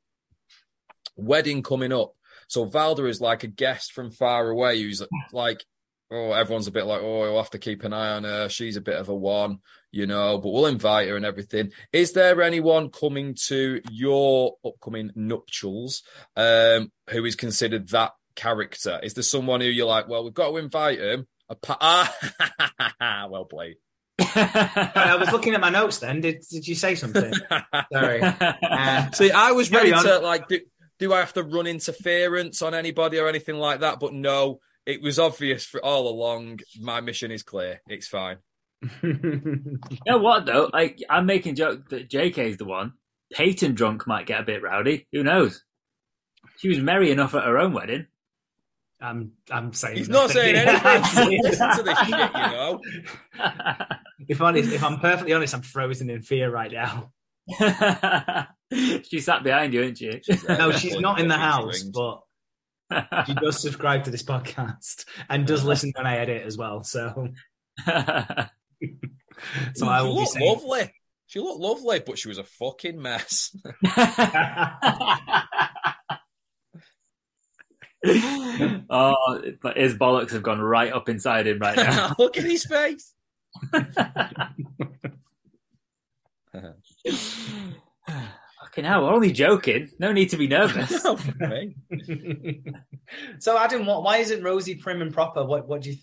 Wedding 1.15 1.63
coming 1.63 1.91
up. 1.91 2.13
So 2.47 2.67
Valda 2.67 3.09
is 3.09 3.19
like 3.19 3.43
a 3.43 3.47
guest 3.47 3.93
from 3.93 4.11
far 4.11 4.51
away 4.51 4.79
who's 4.79 5.01
like, 5.31 5.65
oh, 6.13 6.31
everyone's 6.31 6.67
a 6.67 6.71
bit 6.71 6.85
like, 6.85 7.01
oh, 7.01 7.19
we'll 7.21 7.37
have 7.37 7.49
to 7.51 7.59
keep 7.59 7.83
an 7.83 7.93
eye 7.93 8.13
on 8.13 8.23
her. 8.23 8.49
She's 8.49 8.77
a 8.77 8.81
bit 8.81 8.97
of 8.97 9.09
a 9.09 9.15
one, 9.15 9.59
you 9.91 10.07
know, 10.07 10.37
but 10.37 10.51
we'll 10.51 10.67
invite 10.67 11.09
her 11.09 11.15
and 11.15 11.25
everything. 11.25 11.71
Is 11.91 12.13
there 12.13 12.41
anyone 12.41 12.89
coming 12.89 13.35
to 13.47 13.81
your 13.91 14.55
upcoming 14.65 15.11
nuptials 15.15 16.03
um, 16.35 16.91
who 17.09 17.25
is 17.25 17.35
considered 17.35 17.89
that 17.89 18.11
character? 18.35 18.99
Is 19.03 19.15
there 19.15 19.23
someone 19.23 19.61
who 19.61 19.67
you're 19.67 19.87
like, 19.87 20.07
well, 20.07 20.23
we've 20.23 20.33
got 20.33 20.51
to 20.51 20.57
invite 20.57 20.99
him? 20.99 21.27
A 21.49 21.55
pa- 21.55 21.77
ah, 21.81 23.27
well 23.29 23.45
played. 23.45 23.75
I 24.19 25.17
was 25.19 25.31
looking 25.31 25.53
at 25.53 25.61
my 25.61 25.69
notes. 25.69 25.97
Then 25.97 26.21
did 26.21 26.43
did 26.49 26.67
you 26.67 26.75
say 26.75 26.95
something? 26.95 27.33
Sorry. 27.91 28.21
Uh, 28.73 29.11
See, 29.11 29.31
I 29.31 29.51
was 29.51 29.71
ready 29.71 29.91
to 29.91 30.19
like, 30.19 30.47
do, 30.47 30.59
do 30.99 31.13
I 31.13 31.19
have 31.19 31.33
to 31.33 31.43
run 31.43 31.67
interference 31.67 32.61
on 32.61 32.73
anybody 32.73 33.19
or 33.19 33.27
anything 33.27 33.55
like 33.55 33.81
that? 33.81 33.99
But 33.99 34.13
no, 34.13 34.59
it 34.85 35.01
was 35.01 35.19
obvious 35.19 35.65
for 35.65 35.83
all 35.83 36.07
along. 36.07 36.59
My 36.79 37.01
mission 37.01 37.31
is 37.31 37.43
clear. 37.43 37.81
It's 37.87 38.07
fine. 38.07 38.37
You 39.03 39.79
know 40.05 40.17
what 40.17 40.45
though? 40.45 40.69
Like 40.73 40.99
I'm 41.09 41.25
making 41.25 41.55
joke 41.55 41.89
that 41.89 42.09
JK 42.09 42.37
is 42.37 42.57
the 42.57 42.65
one. 42.65 42.93
Peyton 43.31 43.73
drunk 43.73 44.05
might 44.07 44.25
get 44.25 44.41
a 44.41 44.43
bit 44.43 44.61
rowdy. 44.61 45.07
Who 45.13 45.23
knows? 45.23 45.63
She 46.57 46.67
was 46.67 46.79
merry 46.79 47.11
enough 47.11 47.33
at 47.33 47.45
her 47.45 47.57
own 47.57 47.73
wedding. 47.73 48.07
I'm 49.01 49.31
I'm 49.49 49.73
saying 49.73 49.97
He's 49.97 50.09
not 50.09 50.31
saying 50.31 50.55
anything. 50.55 51.41
Listen 51.43 51.69
to 51.77 51.83
this 51.83 51.97
shit, 51.99 52.09
you 52.09 52.17
know. 52.17 52.81
if 54.27 54.41
I'm 54.41 54.47
honest, 54.47 54.71
if 54.71 54.83
I'm 54.83 54.99
perfectly 54.99 55.33
honest, 55.33 55.53
I'm 55.53 55.61
frozen 55.61 56.09
in 56.09 56.21
fear 56.21 56.49
right 56.51 56.71
now. 56.71 57.11
she 59.03 59.19
sat 59.19 59.43
behind 59.43 59.73
you, 59.73 59.81
isn't 59.81 59.97
she? 59.97 60.21
No, 60.47 60.71
she's 60.71 60.99
not 60.99 61.19
in 61.19 61.27
the 61.27 61.37
house, 61.37 61.83
but 61.83 62.21
she 63.27 63.33
does 63.35 63.61
subscribe 63.61 64.03
to 64.05 64.11
this 64.11 64.23
podcast 64.23 65.05
and 65.29 65.45
does 65.47 65.63
listen 65.63 65.91
when 65.95 66.07
I 66.07 66.17
edit 66.17 66.43
as 66.45 66.57
well. 66.57 66.83
So, 66.83 67.29
so 67.85 67.97
I 69.87 70.01
will 70.01 70.19
be 70.19 70.25
saying. 70.25 70.45
lovely. 70.45 70.91
She 71.27 71.39
looked 71.39 71.59
lovely, 71.59 71.99
but 71.99 72.19
she 72.19 72.27
was 72.27 72.37
a 72.37 72.43
fucking 72.43 73.01
mess. 73.01 73.55
oh, 78.89 79.41
but 79.61 79.77
his 79.77 79.95
bollocks 79.95 80.31
have 80.31 80.43
gone 80.43 80.59
right 80.59 80.91
up 80.91 81.07
inside 81.07 81.47
him 81.47 81.59
right 81.59 81.77
now. 81.77 82.13
Look 82.19 82.37
at 82.37 82.43
his 82.43 82.65
face. 82.65 83.13
Fucking 88.73 88.85
hell, 88.85 89.03
we're 89.03 89.13
only 89.13 89.31
joking. 89.31 89.87
No 89.99 90.11
need 90.11 90.31
to 90.31 90.37
be 90.37 90.47
nervous. 90.47 91.03
No, 91.03 91.15
me. 91.47 91.75
so, 93.37 93.55
Adam, 93.55 93.85
what, 93.85 94.01
why 94.01 94.17
isn't 94.17 94.43
Rosie 94.43 94.73
prim 94.73 95.03
and 95.03 95.13
proper? 95.13 95.45
What 95.45 95.67
what 95.67 95.83
do 95.83 95.91
you? 95.91 95.97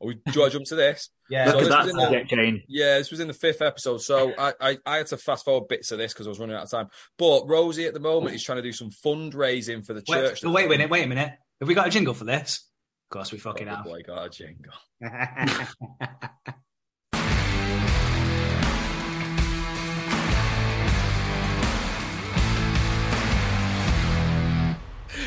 Are 0.00 0.06
we, 0.06 0.18
oh, 0.26 0.30
do 0.32 0.42
I 0.42 0.48
jump 0.48 0.64
to 0.66 0.74
this? 0.74 1.10
Yeah, 1.28 1.44
Look 1.46 1.52
So 1.52 1.58
at 1.58 1.60
this 1.60 1.68
that 1.68 1.80
was 1.80 1.90
in 1.90 1.96
the- 1.96 2.02
subject. 2.04 2.64
Yeah, 2.66 2.96
this 2.96 3.10
was 3.10 3.20
in 3.20 3.28
the 3.28 3.34
fifth 3.34 3.60
episode, 3.60 3.98
so 3.98 4.32
I, 4.38 4.54
I, 4.58 4.78
I 4.86 4.96
had 4.96 5.08
to 5.08 5.18
fast 5.18 5.44
forward 5.44 5.68
bits 5.68 5.92
of 5.92 5.98
this 5.98 6.14
because 6.14 6.26
I 6.26 6.30
was 6.30 6.38
running 6.38 6.56
out 6.56 6.62
of 6.62 6.70
time. 6.70 6.88
But 7.18 7.46
Rosie 7.46 7.84
at 7.84 7.92
the 7.92 8.00
moment 8.00 8.34
is 8.34 8.42
trying 8.42 8.56
to 8.56 8.62
do 8.62 8.72
some 8.72 8.88
fundraising 8.88 9.84
for 9.84 9.92
the 9.92 10.02
wait, 10.08 10.16
church. 10.16 10.40
but 10.40 10.52
wait 10.52 10.64
a 10.64 10.68
minute, 10.70 10.88
wait 10.88 11.04
a 11.04 11.08
minute. 11.08 11.32
Have 11.60 11.68
we 11.68 11.74
got 11.74 11.88
a 11.88 11.90
jingle 11.90 12.14
for 12.14 12.24
this? 12.24 12.66
Of 13.10 13.10
course, 13.10 13.32
we 13.32 13.38
fucking 13.38 13.68
oh, 13.68 13.74
have. 13.74 13.84
Probably 13.84 14.02
got 14.02 14.24
a 14.24 14.30
jingle. 14.30 14.72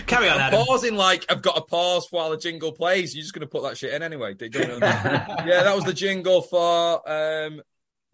Carry 0.08 0.30
on, 0.30 0.40
Adam. 0.40 0.66
Pausing 0.66 0.96
like 0.96 1.26
I've 1.30 1.42
got 1.42 1.58
a 1.58 1.62
pause 1.62 2.08
while 2.12 2.30
the 2.32 2.38
jingle 2.38 2.72
plays. 2.72 3.16
You're 3.16 3.22
just 3.24 3.34
going 3.34 3.42
to 3.42 3.48
put 3.48 3.64
that 3.64 3.78
shit 3.78 3.94
in 3.94 4.04
anyway. 4.04 4.34
Don't 4.34 4.54
know. 4.56 4.78
yeah, 4.88 5.64
that 5.64 5.76
was 5.76 5.86
the 5.86 5.94
jingle 5.94 6.42
for 6.42 7.10
um, 7.10 7.62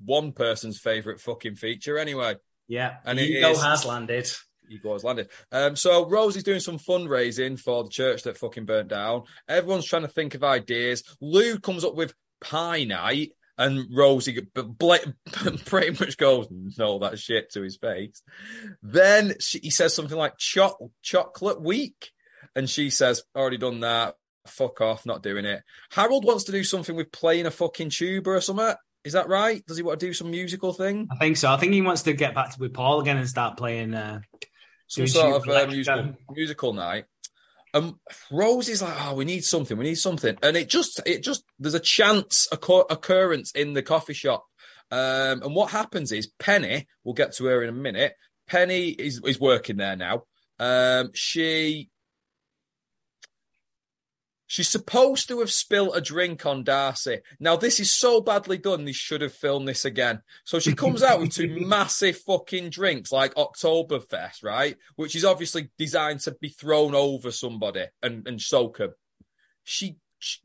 one 0.04 0.32
person's 0.32 0.80
favorite 0.80 1.20
fucking 1.20 1.56
feature 1.56 1.98
anyway. 1.98 2.36
Yeah, 2.68 2.98
And 3.06 3.18
and 3.18 3.28
it 3.28 3.38
Ego 3.38 3.52
is- 3.52 3.62
has 3.64 3.86
landed. 3.86 4.30
Ego 4.70 4.92
has 4.94 5.04
landed. 5.06 5.30
Um, 5.52 5.78
so 5.78 6.10
Rosie's 6.10 6.44
doing 6.44 6.60
some 6.60 6.78
fundraising 6.78 7.58
for 7.58 7.86
the 7.86 7.90
church 7.90 8.24
that 8.24 8.38
fucking 8.38 8.66
burnt 8.66 8.90
down. 8.90 9.24
Everyone's 9.48 9.86
trying 9.86 10.02
to 10.02 10.10
think 10.10 10.36
of 10.36 10.44
ideas. 10.44 11.04
Lou 11.22 11.58
comes 11.60 11.86
up 11.86 11.96
with 11.96 12.14
pie 12.42 12.84
night, 12.84 13.32
and 13.58 13.88
Rosie 13.92 14.42
pretty 15.66 15.92
much 16.00 16.18
goes, 16.18 16.48
"No, 16.78 17.00
that 17.00 17.20
shit" 17.20 17.52
to 17.52 17.62
his 17.62 17.78
face. 17.78 18.22
Then 18.82 19.36
she, 19.40 19.60
he 19.60 19.70
says 19.70 19.94
something 19.94 20.18
like 20.18 20.38
"Choc 20.38 20.78
chocolate 21.02 21.62
week," 21.62 22.12
and 22.56 22.70
she 22.70 22.90
says, 22.90 23.24
"Already 23.36 23.58
done 23.58 23.82
that. 23.82 24.16
Fuck 24.48 24.82
off, 24.82 25.06
not 25.06 25.24
doing 25.24 25.46
it." 25.46 25.64
Harold 25.92 26.26
wants 26.26 26.46
to 26.46 26.52
do 26.52 26.64
something 26.64 26.96
with 26.96 27.12
playing 27.12 27.46
a 27.46 27.52
fucking 27.52 27.90
tuba 27.90 28.32
or 28.32 28.42
something. 28.42 28.76
Is 29.04 29.14
that 29.14 29.30
right? 29.30 29.66
Does 29.66 29.78
he 29.78 29.84
want 29.84 30.00
to 30.00 30.06
do 30.06 30.14
some 30.14 30.32
musical 30.32 30.74
thing? 30.74 31.08
I 31.12 31.16
think 31.16 31.38
so. 31.38 31.52
I 31.52 31.58
think 31.58 31.74
he 31.74 31.82
wants 31.82 32.04
to 32.04 32.14
get 32.14 32.36
back 32.36 32.54
to 32.54 32.60
with 32.60 32.74
Paul 32.74 33.00
again 33.00 33.18
and 33.18 33.28
start 33.28 33.58
playing. 33.58 33.94
Uh, 33.94 34.22
some 34.88 35.08
sort 35.08 35.36
of 35.36 35.50
uh, 35.50 35.68
musical 35.68 36.16
musical 36.32 36.74
night. 36.74 37.06
Um, 37.78 38.00
Rose 38.32 38.70
is 38.70 38.82
like, 38.82 38.96
oh, 39.06 39.16
we 39.16 39.26
need 39.26 39.44
something, 39.44 39.78
we 39.78 39.86
need 39.86 39.96
something, 39.96 40.38
and 40.42 40.58
it 40.58 40.70
just, 40.70 41.02
it 41.06 41.24
just, 41.24 41.44
there's 41.60 41.74
a 41.74 41.80
chance 41.80 42.48
occur- 42.52 42.86
occurrence 42.90 43.52
in 43.52 43.74
the 43.74 43.84
coffee 43.84 44.14
shop, 44.14 44.46
um, 44.92 45.42
and 45.44 45.56
what 45.56 45.72
happens 45.72 46.12
is 46.12 46.32
Penny, 46.40 46.88
we'll 47.04 47.14
get 47.14 47.34
to 47.36 47.46
her 47.46 47.64
in 47.64 47.70
a 47.70 47.74
minute. 47.74 48.14
Penny 48.48 48.90
is 48.90 49.22
is 49.26 49.40
working 49.40 49.78
there 49.78 49.98
now. 49.98 50.24
Um, 50.60 51.12
she 51.14 51.90
She's 54.50 54.70
supposed 54.70 55.28
to 55.28 55.40
have 55.42 55.52
spilt 55.52 55.96
a 55.96 56.00
drink 56.00 56.46
on 56.46 56.64
Darcy. 56.64 57.20
Now, 57.38 57.58
this 57.58 57.82
is 57.82 57.96
so 57.96 58.22
badly 58.22 58.58
done, 58.58 58.86
they 58.86 58.94
should 58.94 59.22
have 59.22 59.34
filmed 59.34 59.68
this 59.68 59.84
again. 59.84 60.22
So 60.46 60.58
she 60.60 60.74
comes 60.74 61.04
out 61.04 61.20
with 61.20 61.34
two 61.34 61.60
massive 61.68 62.18
fucking 62.20 62.70
drinks 62.70 63.12
like 63.12 63.36
Oktoberfest, 63.36 64.44
right? 64.44 64.78
Which 64.96 65.16
is 65.16 65.26
obviously 65.26 65.70
designed 65.78 66.22
to 66.22 66.32
be 66.32 66.48
thrown 66.48 66.96
over 66.96 67.30
somebody 67.30 67.86
and, 68.02 68.26
and 68.26 68.42
soak 68.42 68.78
them. 68.78 68.94
She, 69.66 69.98
she 70.18 70.40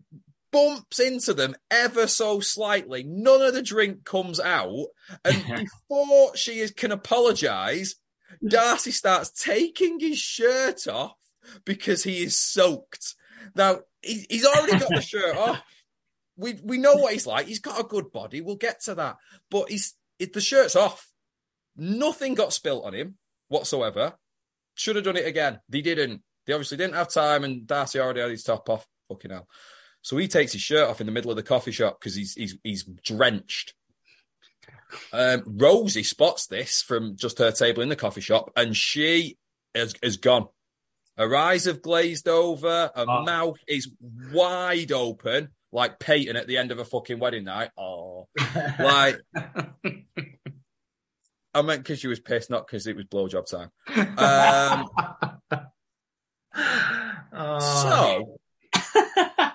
bumps 0.51 0.99
into 0.99 1.33
them 1.33 1.55
ever 1.71 2.09
so 2.09 2.41
slightly. 2.41 3.05
None 3.05 3.41
of 3.41 3.55
the 3.55 3.63
drink 3.63 4.05
comes 4.05 4.41
out. 4.41 4.87
And 5.25 5.69
before 5.89 6.37
she 6.37 6.59
is, 6.59 6.73
can 6.73 6.91
apologize, 6.91 7.95
Darcy 8.47 8.91
starts 8.91 9.31
taking 9.31 10.01
his 10.01 10.19
shirt 10.19 10.89
off 10.89 11.17
because 11.65 12.05
he 12.05 12.23
is 12.23 12.39
soaked. 12.39 13.15
Now 13.55 13.81
he, 14.01 14.27
he's 14.29 14.45
already 14.45 14.79
got 14.79 14.89
the 14.89 15.01
shirt 15.01 15.37
off. 15.37 15.63
We 16.37 16.59
we 16.65 16.79
know 16.79 16.95
what 16.95 17.13
he's 17.13 17.27
like. 17.27 17.47
He's 17.47 17.61
got 17.61 17.81
a 17.81 17.85
good 17.85 18.11
body. 18.13 18.41
We'll 18.41 18.57
get 18.57 18.83
to 18.85 18.95
that. 18.97 19.17
But 19.51 19.71
he's 19.71 19.95
it, 20.19 20.33
the 20.33 20.41
shirt's 20.41 20.77
off. 20.77 21.09
Nothing 21.77 22.35
got 22.35 22.53
spilt 22.53 22.85
on 22.85 22.95
him 22.95 23.17
whatsoever. 23.49 24.15
Should 24.75 24.97
have 24.97 25.05
done 25.05 25.17
it 25.17 25.27
again. 25.27 25.61
They 25.69 25.83
didn't. 25.83 26.23
They 26.47 26.53
obviously 26.53 26.79
didn't 26.79 26.95
have 26.95 27.09
time, 27.09 27.45
and 27.45 27.67
Darcy 27.67 28.01
already 28.01 28.21
had 28.21 28.31
his 28.31 28.43
top 28.43 28.69
off. 28.69 28.87
Fucking 29.09 29.31
hell. 29.31 29.49
So 30.01 30.17
he 30.17 30.27
takes 30.27 30.53
his 30.53 30.63
shirt 30.63 30.89
off 30.89 31.01
in 31.01 31.07
the 31.07 31.13
middle 31.13 31.31
of 31.31 31.37
the 31.37 31.43
coffee 31.43 31.71
shop 31.71 31.99
because 32.01 32.15
he's 32.15 32.35
he's 32.35 32.57
he's 32.65 32.85
drenched. 32.85 33.75
Um, 35.13 35.43
Rosie 35.47 36.03
spots 36.03 36.47
this 36.47 36.83
from 36.83 37.17
just 37.17 37.39
her 37.39 37.53
table 37.53 37.83
in 37.83 37.89
the 37.89 37.97
coffee 37.97 38.21
shop, 38.21 38.51
and 38.57 38.77
she 38.77 39.39
is, 39.75 39.95
is 40.03 40.17
gone. 40.17 40.49
Her 41.23 41.37
eyes 41.37 41.67
have 41.67 41.83
glazed 41.83 42.27
over. 42.29 42.91
Her 42.97 43.05
Oh. 43.09 43.23
mouth 43.23 43.59
is 43.69 43.91
wide 44.33 44.91
open, 44.91 45.51
like 45.71 45.99
Peyton 46.01 46.35
at 46.37 46.49
the 46.49 46.59
end 46.59 46.73
of 46.73 46.79
a 46.81 46.85
fucking 46.85 47.19
wedding 47.21 47.45
night. 47.45 47.71
Oh, 47.79 48.27
like 48.79 49.19
I 51.55 51.63
meant 51.63 51.83
because 51.83 52.01
she 52.01 52.09
was 52.09 52.19
pissed, 52.19 52.51
not 52.51 52.67
because 52.67 52.87
it 52.87 52.97
was 52.97 53.05
blowjob 53.07 53.47
time. 53.47 53.71
Um, 54.19 54.89
Oh. 57.35 57.59
so 57.61 58.39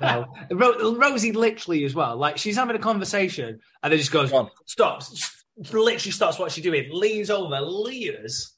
no. 0.01 0.25
Ro- 0.51 0.95
Rosie 0.95 1.31
literally 1.33 1.83
as 1.83 1.93
well. 1.93 2.15
Like 2.17 2.37
she's 2.37 2.55
having 2.55 2.75
a 2.75 2.79
conversation 2.79 3.59
and 3.83 3.91
then 3.91 3.99
just 3.99 4.11
goes, 4.11 4.31
Go 4.31 4.49
stops, 4.65 5.43
literally 5.57 6.11
stops 6.11 6.39
what 6.39 6.51
she's 6.51 6.63
doing, 6.63 6.87
leans 6.91 7.29
over, 7.29 7.59
leers, 7.61 8.53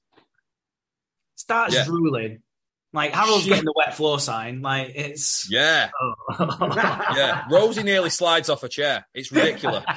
starts 1.36 1.74
Yeah. 1.74 1.86
drooling. 1.86 2.44
Like 2.92 3.14
Harold's 3.14 3.44
She- 3.44 3.50
getting 3.50 3.66
the 3.66 3.74
wet 3.76 3.96
floor 3.96 4.20
sign. 4.20 4.62
Like 4.62 4.94
it's 4.96 5.50
yeah, 5.52 5.90
yeah. 6.40 7.46
Rosie 7.52 7.84
nearly 7.84 8.10
slides 8.10 8.50
off 8.50 8.64
a 8.64 8.70
chair. 8.70 9.08
It's 9.14 9.32
ridiculous. 9.32 9.84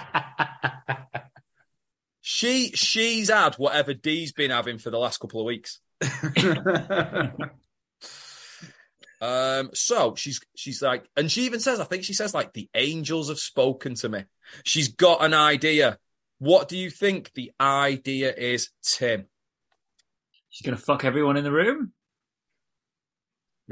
She 2.24 2.70
she's 2.70 3.30
had 3.30 3.56
whatever 3.56 3.94
Dee's 3.94 4.30
been 4.30 4.52
having 4.52 4.78
for 4.78 4.90
the 4.90 4.98
last 4.98 5.18
couple 5.18 5.40
of 5.40 5.46
weeks. 5.46 5.80
Um, 9.20 9.70
so 9.72 10.16
she's 10.16 10.40
she's 10.56 10.82
like, 10.82 11.04
and 11.16 11.30
she 11.30 11.42
even 11.42 11.60
says, 11.60 11.78
I 11.78 11.84
think 11.84 12.02
she 12.02 12.12
says 12.12 12.34
like 12.34 12.52
the 12.52 12.68
angels 12.74 13.28
have 13.28 13.38
spoken 13.38 13.94
to 13.96 14.08
me. 14.08 14.24
She's 14.64 14.88
got 14.88 15.24
an 15.24 15.32
idea. 15.32 15.98
What 16.40 16.68
do 16.68 16.76
you 16.76 16.90
think 16.90 17.30
the 17.34 17.52
idea 17.60 18.34
is, 18.34 18.70
Tim? 18.82 19.26
She's 20.50 20.64
gonna 20.64 20.76
fuck 20.76 21.04
everyone 21.04 21.36
in 21.36 21.44
the 21.44 21.52
room. 21.52 21.92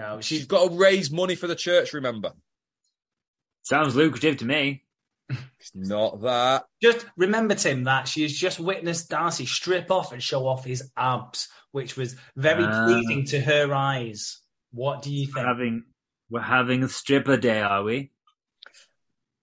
No, 0.00 0.20
She's 0.20 0.38
she's 0.38 0.46
got 0.46 0.68
to 0.70 0.76
raise 0.76 1.10
money 1.10 1.34
for 1.34 1.46
the 1.46 1.54
church. 1.56 1.92
Remember, 1.92 2.32
Sounds 3.62 3.94
lucrative 3.94 4.38
to 4.38 4.44
me. 4.46 4.84
it's 5.28 5.70
not 5.74 6.22
that. 6.22 6.64
just 6.82 7.06
remember, 7.16 7.54
Tim, 7.54 7.84
that 7.84 8.08
she 8.08 8.22
has 8.22 8.32
just 8.32 8.58
witnessed 8.58 9.10
Darcy 9.10 9.46
strip 9.46 9.90
off 9.90 10.12
and 10.12 10.22
show 10.22 10.46
off 10.46 10.64
his 10.64 10.90
abs, 10.96 11.48
which 11.72 11.96
was 11.96 12.16
very 12.36 12.64
Ah. 12.64 12.86
pleasing 12.86 13.24
to 13.26 13.40
her 13.40 13.72
eyes. 13.74 14.40
What 14.72 15.02
do 15.02 15.12
you 15.14 15.26
think? 15.26 15.46
having 15.46 15.84
we're 16.30 16.40
having 16.40 16.82
a 16.84 16.88
stripper 16.88 17.36
day, 17.36 17.60
are 17.60 17.82
we? 17.82 18.10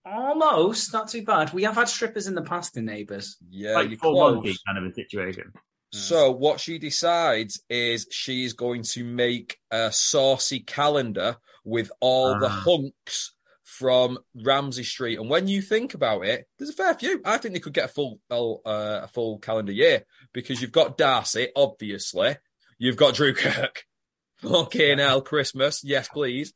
Almost, 0.04 0.92
not 0.94 1.08
too 1.08 1.22
bad. 1.22 1.52
We 1.52 1.64
have 1.64 1.74
had 1.74 1.88
strippers 1.88 2.26
in 2.28 2.34
the 2.34 2.42
past 2.42 2.76
in 2.78 2.86
Neighbours. 2.86 3.36
Yeah, 3.50 3.74
like 3.74 3.90
you're 3.90 3.98
full 3.98 4.14
close. 4.14 4.34
monkey 4.36 4.56
kind 4.66 4.78
of 4.78 4.90
a 4.90 4.94
situation. 4.94 5.52
So 5.92 6.30
what 6.32 6.60
she 6.60 6.78
decides 6.78 7.62
is 7.70 8.06
she 8.10 8.44
is 8.44 8.52
going 8.52 8.82
to 8.94 9.04
make 9.04 9.56
a 9.70 9.90
saucy 9.90 10.60
calendar 10.60 11.36
with 11.64 11.90
all 12.00 12.38
the 12.38 12.46
Ah. 12.48 12.62
hunks 12.66 13.34
from 13.62 14.18
Ramsay 14.34 14.82
Street. 14.82 15.18
And 15.18 15.30
when 15.30 15.48
you 15.48 15.62
think 15.62 15.94
about 15.94 16.26
it, 16.26 16.46
there's 16.58 16.70
a 16.70 16.74
fair 16.74 16.92
few. 16.94 17.20
I 17.24 17.38
think 17.38 17.54
they 17.54 17.60
could 17.60 17.72
get 17.72 17.86
a 17.86 17.88
full 17.88 18.20
uh, 18.30 18.54
a 18.66 19.08
full 19.08 19.38
calendar 19.38 19.72
year 19.72 20.04
because 20.34 20.60
you've 20.60 20.72
got 20.72 20.98
Darcy, 20.98 21.48
obviously. 21.56 22.36
You've 22.78 22.96
got 22.96 23.14
Drew 23.14 23.32
Kirk. 23.34 23.84
Fucking 24.38 24.98
hell, 24.98 25.20
Christmas. 25.22 25.82
Yes, 25.82 26.08
please. 26.08 26.52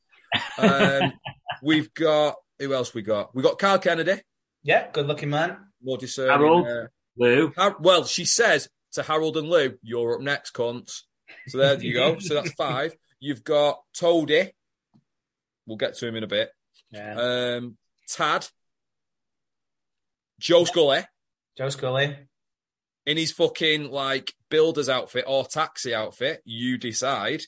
Um, 0.59 1.13
we've 1.63 1.93
got 1.95 2.37
who 2.59 2.75
else? 2.75 2.93
We 2.95 3.03
got 3.03 3.35
we 3.35 3.43
got 3.43 3.59
Carl 3.59 3.79
Kennedy, 3.79 4.21
Yeah, 4.63 4.89
good 4.93 5.07
looking 5.07 5.31
man. 5.31 5.57
more 5.83 5.99
discerning. 5.99 6.31
Harold. 6.33 6.67
uh, 6.69 6.87
Lou. 7.17 7.53
Har- 7.57 7.77
well, 7.81 8.05
she 8.05 8.25
says 8.25 8.69
to 8.93 9.03
Harold 9.03 9.37
and 9.37 9.49
Lou, 9.49 9.79
"You're 9.83 10.15
up 10.17 10.21
next, 10.21 10.53
cunts." 10.55 11.03
So 11.49 11.59
there 11.59 11.81
you 11.83 11.95
go. 11.95 12.19
So 12.19 12.35
that's 12.35 12.53
five. 12.59 12.95
You've 13.21 13.45
got 13.45 13.81
Toadie. 13.99 14.51
We'll 15.67 15.77
get 15.79 15.95
to 15.99 16.09
him 16.09 16.17
in 16.17 16.25
a 16.25 16.29
bit. 16.29 16.51
Yeah. 16.91 17.15
Um, 17.59 17.77
Tad, 18.09 18.47
Joe 20.41 20.65
Scully 20.65 21.05
Joe 21.57 21.69
Scully. 21.69 22.17
in 23.07 23.17
his 23.17 23.33
fucking 23.33 23.91
like 23.91 24.33
builder's 24.51 24.89
outfit 24.89 25.25
or 25.27 25.45
taxi 25.47 25.95
outfit. 25.95 26.43
You 26.45 26.79
decide. 26.79 27.43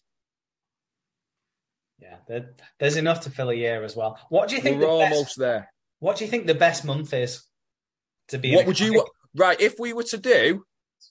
Yeah, 1.99 2.17
there, 2.29 2.55
there's 2.79 2.97
enough 2.97 3.23
to 3.23 3.31
fill 3.31 3.51
a 3.51 3.55
year 3.55 3.83
as 3.85 3.97
well. 3.97 4.19
What 4.29 4.49
do 4.49 4.57
you 4.57 4.63
think? 4.63 4.81
We're 4.81 5.09
the 5.09 5.11
best- 5.11 5.39
there. 5.39 5.71
what 6.01 6.17
do 6.17 6.25
you 6.25 6.31
think 6.31 6.47
the 6.47 6.55
best 6.55 6.85
month 6.85 7.13
is 7.15 7.43
to 8.29 8.39
be? 8.39 8.55
What 8.55 8.67
would 8.67 8.81
you 8.81 9.07
right 9.35 9.61
if 9.61 9.75
we 9.79 9.93
were 9.93 10.03
to 10.05 10.19
do? 10.19 10.65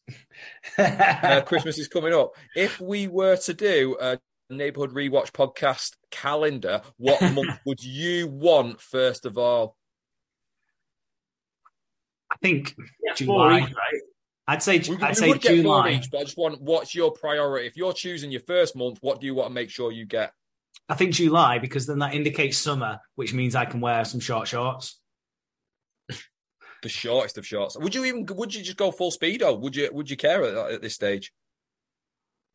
Uh, 0.77 1.41
Christmas 1.41 1.77
is 1.77 1.87
coming 1.87 2.13
up. 2.13 2.31
If 2.55 2.79
we 2.79 3.07
were 3.07 3.35
to 3.37 3.53
do 3.53 3.97
a 4.01 4.19
neighborhood 4.49 4.91
rewatch 4.93 5.31
podcast 5.31 5.91
calendar, 6.11 6.81
what 6.97 7.21
month 7.33 7.59
would 7.65 7.83
you 7.83 8.27
want 8.27 8.79
first 8.81 9.25
of 9.25 9.37
all? 9.37 9.75
I 12.31 12.35
think 12.41 12.75
Yeah, 13.03 13.13
July. 13.13 13.59
four 13.59 13.67
each, 13.67 13.75
right? 13.75 14.01
I'd 14.47 14.63
say 14.63 14.79
We, 14.79 14.97
I'd 14.97 15.09
we 15.09 15.13
say 15.15 15.29
would 15.29 15.41
get 15.41 15.49
four 15.49 15.61
July. 15.83 15.89
each, 15.91 16.09
but 16.11 16.21
I 16.21 16.23
just 16.23 16.37
want 16.37 16.61
what's 16.61 16.93
your 16.95 17.11
priority? 17.11 17.67
If 17.67 17.77
you're 17.77 17.93
choosing 17.93 18.31
your 18.31 18.41
first 18.41 18.75
month, 18.75 18.97
what 19.01 19.19
do 19.21 19.27
you 19.27 19.35
want 19.35 19.49
to 19.49 19.53
make 19.53 19.69
sure 19.69 19.91
you 19.91 20.05
get? 20.05 20.33
I 20.89 20.95
think 20.95 21.13
July 21.13 21.59
because 21.59 21.85
then 21.85 21.99
that 21.99 22.13
indicates 22.13 22.57
summer, 22.57 22.99
which 23.15 23.33
means 23.33 23.55
I 23.55 23.65
can 23.65 23.79
wear 23.81 24.03
some 24.05 24.19
short 24.19 24.47
shorts. 24.47 24.99
The 26.83 26.89
shortest 26.89 27.37
of 27.39 27.47
shorts. 27.47 27.77
Would 27.77 27.95
you 27.95 28.05
even? 28.05 28.25
Would 28.29 28.53
you 28.53 28.61
just 28.61 28.77
go 28.77 28.91
full 28.91 29.09
speed, 29.09 29.41
or 29.41 29.57
Would 29.57 29.75
you? 29.75 29.89
Would 29.91 30.09
you 30.09 30.17
care 30.17 30.43
at, 30.43 30.73
at 30.73 30.81
this 30.81 30.93
stage? 30.93 31.31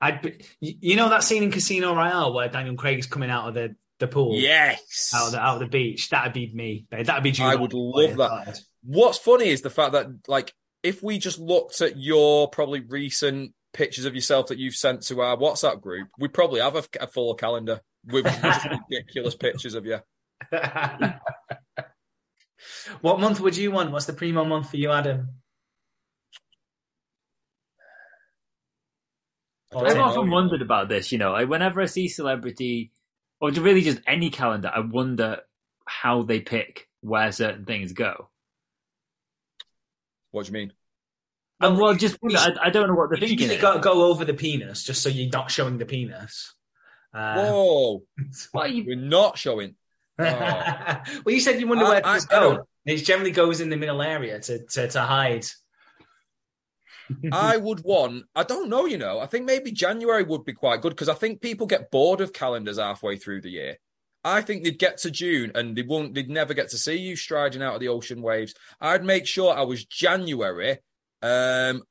I'd 0.01 0.23
be, 0.23 0.45
you 0.61 0.75
you 0.81 0.97
know 0.97 1.09
that 1.09 1.25
scene 1.25 1.43
in 1.43 1.51
Casino 1.51 1.95
Royale 1.95 2.33
where 2.33 2.49
Daniel 2.49 2.77
Craig's 2.77 3.07
coming 3.07 3.31
out 3.31 3.49
of 3.49 3.55
the, 3.55 3.75
the 3.99 4.07
pool, 4.07 4.37
Yes. 4.37 5.13
out 5.13 5.27
of 5.27 5.33
the 5.33 5.41
out 5.41 5.55
of 5.55 5.61
the 5.61 5.67
beach. 5.67 6.11
That'd 6.11 6.33
be 6.35 6.53
me. 6.55 6.87
That'd 6.91 7.25
be 7.25 7.33
July. 7.33 7.53
I 7.53 7.57
would 7.57 7.73
love 7.75 8.17
that. 8.19 8.61
What's 8.85 9.19
funny 9.19 9.49
is 9.49 9.63
the 9.63 9.71
fact 9.71 9.93
that, 9.93 10.07
like, 10.29 10.55
if 10.85 11.03
we 11.03 11.19
just 11.19 11.41
looked 11.41 11.81
at 11.81 11.97
your 11.97 12.49
probably 12.49 12.81
recent 12.81 13.55
pictures 13.73 14.05
of 14.05 14.15
yourself 14.15 14.47
that 14.49 14.59
you've 14.59 14.75
sent 14.77 15.03
to 15.03 15.21
our 15.21 15.37
WhatsApp 15.37 15.81
group, 15.81 16.09
we 16.19 16.29
probably 16.29 16.61
have 16.61 16.77
a, 16.77 16.85
a 17.01 17.07
full 17.09 17.35
calendar 17.35 17.81
with 18.05 18.25
ridiculous 18.91 19.35
pictures 19.35 19.75
of 19.75 19.85
you. 19.85 19.99
what 23.01 23.21
month 23.21 23.41
would 23.41 23.57
you 23.57 23.71
want? 23.71 23.91
What's 23.93 24.07
the 24.07 24.13
primo 24.13 24.45
month 24.45 24.71
for 24.71 24.77
you, 24.77 24.91
Adam? 24.91 25.29
I 29.73 29.81
don't 29.81 29.87
I've 29.91 29.97
know. 29.97 30.03
often 30.05 30.31
wondered 30.31 30.63
about 30.63 30.89
this, 30.89 31.13
you 31.13 31.19
know, 31.19 31.33
like 31.33 31.49
whenever 31.49 31.81
I 31.83 31.87
see 31.87 32.09
celebrity 32.09 32.91
or 33.41 33.51
really 33.51 33.83
just 33.83 34.01
any 34.07 34.31
calendar, 34.31 34.71
I 34.75 34.81
wonder 34.81 35.41
how 35.87 36.23
they 36.23 36.41
pick 36.41 36.89
where 37.01 37.31
certain 37.33 37.65
things 37.67 37.93
go. 37.93 38.31
What 40.31 40.47
do 40.47 40.49
you 40.49 40.53
mean? 40.55 40.73
And 41.61 41.75
Well, 41.77 41.87
well, 41.89 41.95
just 41.95 42.17
wonder, 42.23 42.39
I, 42.39 42.69
I 42.69 42.71
don't 42.71 42.89
know 42.89 42.95
what 42.95 43.11
they're 43.11 43.19
You 43.19 43.29
thinking. 43.29 43.51
usually 43.51 43.57
is. 43.57 43.63
go, 43.63 43.79
go 43.79 44.07
over 44.11 44.25
the 44.25 44.35
penis 44.35 44.85
just 44.85 45.03
so 45.03 45.09
you're 45.09 45.31
not 45.31 45.51
showing 45.51 45.77
the 45.79 45.87
penis. 45.87 46.55
Uh, 47.13 47.35
Whoa, 47.35 48.03
What 48.53 48.67
are 48.71 48.73
you- 48.73 48.85
we're 48.87 48.97
not 48.97 49.37
showing. 49.39 49.75
Well, 50.19 51.03
you 51.27 51.41
said 51.41 51.61
you 51.61 51.67
wonder 51.69 51.85
I- 51.85 51.89
where 51.89 52.07
I- 52.07 52.19
to 52.19 52.27
go. 52.27 52.69
It 52.87 52.97
generally 53.05 53.33
goes 53.33 53.61
in 53.61 53.69
the 53.69 53.77
middle 53.77 54.01
area 54.01 54.41
to, 54.41 54.65
to, 54.65 54.89
to 54.89 55.01
hide. 55.03 55.45
I 57.31 57.57
would 57.59 57.85
want. 57.85 58.25
I 58.35 58.45
don't 58.45 58.71
know. 58.71 58.87
You 58.87 58.97
know, 58.97 59.19
I 59.19 59.27
think 59.27 59.45
maybe 59.45 59.73
January 59.73 60.23
would 60.23 60.47
be 60.47 60.55
quite 60.55 60.81
good 60.81 60.91
because 60.91 61.11
I 61.11 61.15
think 61.15 61.43
people 61.43 61.67
get 61.67 61.91
bored 61.91 62.23
of 62.23 62.33
calendars 62.33 62.79
halfway 62.79 63.17
through 63.17 63.43
the 63.43 63.51
year. 63.51 63.77
I 64.25 64.41
think 64.41 64.65
they'd 64.65 64.79
get 64.79 64.99
to 64.99 65.11
June 65.11 65.53
and 65.55 65.77
they 65.77 65.83
won't. 65.83 66.15
They'd 66.15 66.31
never 66.31 66.55
get 66.55 66.71
to 66.71 66.79
see 66.79 66.97
you 66.97 67.15
striding 67.15 67.63
out 67.63 67.75
of 67.75 67.81
the 67.81 67.89
ocean 67.89 68.23
waves. 68.23 68.55
I'd 68.81 69.05
make 69.05 69.27
sure 69.27 69.55
I 69.55 69.63
was 69.63 69.85
January, 69.85 70.79
um, 71.21 71.83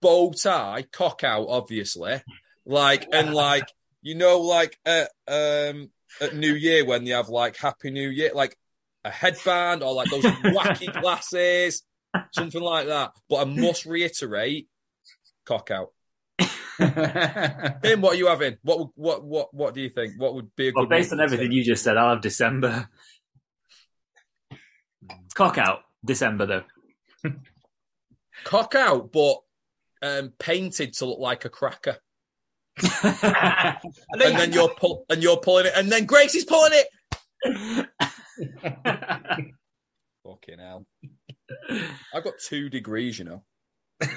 bow 0.00 0.32
tie, 0.32 0.84
cock 0.92 1.24
out, 1.24 1.46
obviously, 1.48 2.22
like 2.64 3.08
and 3.12 3.34
like 3.34 3.68
you 4.02 4.14
know, 4.14 4.38
like 4.40 4.78
at 4.86 5.10
um 5.26 5.90
at 6.20 6.34
New 6.34 6.54
Year 6.54 6.84
when 6.84 7.04
they 7.04 7.10
have 7.10 7.28
like 7.28 7.56
Happy 7.56 7.90
New 7.90 8.08
Year, 8.08 8.30
like 8.34 8.56
a 9.04 9.10
headband 9.10 9.82
or 9.82 9.94
like 9.94 10.10
those 10.10 10.24
wacky 10.24 10.92
glasses, 11.00 11.82
something 12.32 12.62
like 12.62 12.86
that. 12.86 13.12
But 13.28 13.36
I 13.36 13.44
must 13.44 13.86
reiterate, 13.86 14.68
cock 15.44 15.70
out. 15.70 15.90
Tim, 16.78 18.00
what 18.00 18.14
are 18.14 18.16
you 18.16 18.26
having? 18.26 18.56
What 18.62 18.88
what 18.96 19.24
what 19.24 19.54
what 19.54 19.74
do 19.74 19.80
you 19.80 19.90
think? 19.90 20.14
What 20.18 20.34
would 20.34 20.54
be 20.56 20.68
a 20.68 20.72
good? 20.72 20.80
well, 20.80 20.88
based 20.88 21.12
on 21.12 21.20
everything 21.20 21.52
you 21.52 21.62
just 21.62 21.84
said, 21.84 21.96
I'll 21.96 22.14
have 22.14 22.20
December. 22.20 22.88
Cock 25.34 25.58
out 25.58 25.80
December 26.04 26.46
though. 27.22 27.30
cock 28.44 28.74
out, 28.74 29.12
but 29.12 29.36
um, 30.02 30.32
painted 30.38 30.94
to 30.94 31.06
look 31.06 31.18
like 31.18 31.44
a 31.44 31.48
cracker, 31.48 31.98
and 32.82 32.92
and 34.12 34.20
then 34.20 34.52
you're 34.52 34.68
pull 34.74 35.04
and 35.08 35.22
you're 35.22 35.36
pulling 35.36 35.66
it, 35.66 35.72
and 35.76 35.90
then 35.90 36.06
Grace 36.06 36.34
is 36.34 36.44
pulling 36.44 36.72
it. 36.72 36.86
Fucking 40.24 40.58
hell! 40.58 40.86
I've 42.14 42.24
got 42.24 42.34
two 42.44 42.68
degrees, 42.68 43.18
you 43.18 43.24
know. 43.26 43.42
Bad 44.00 44.10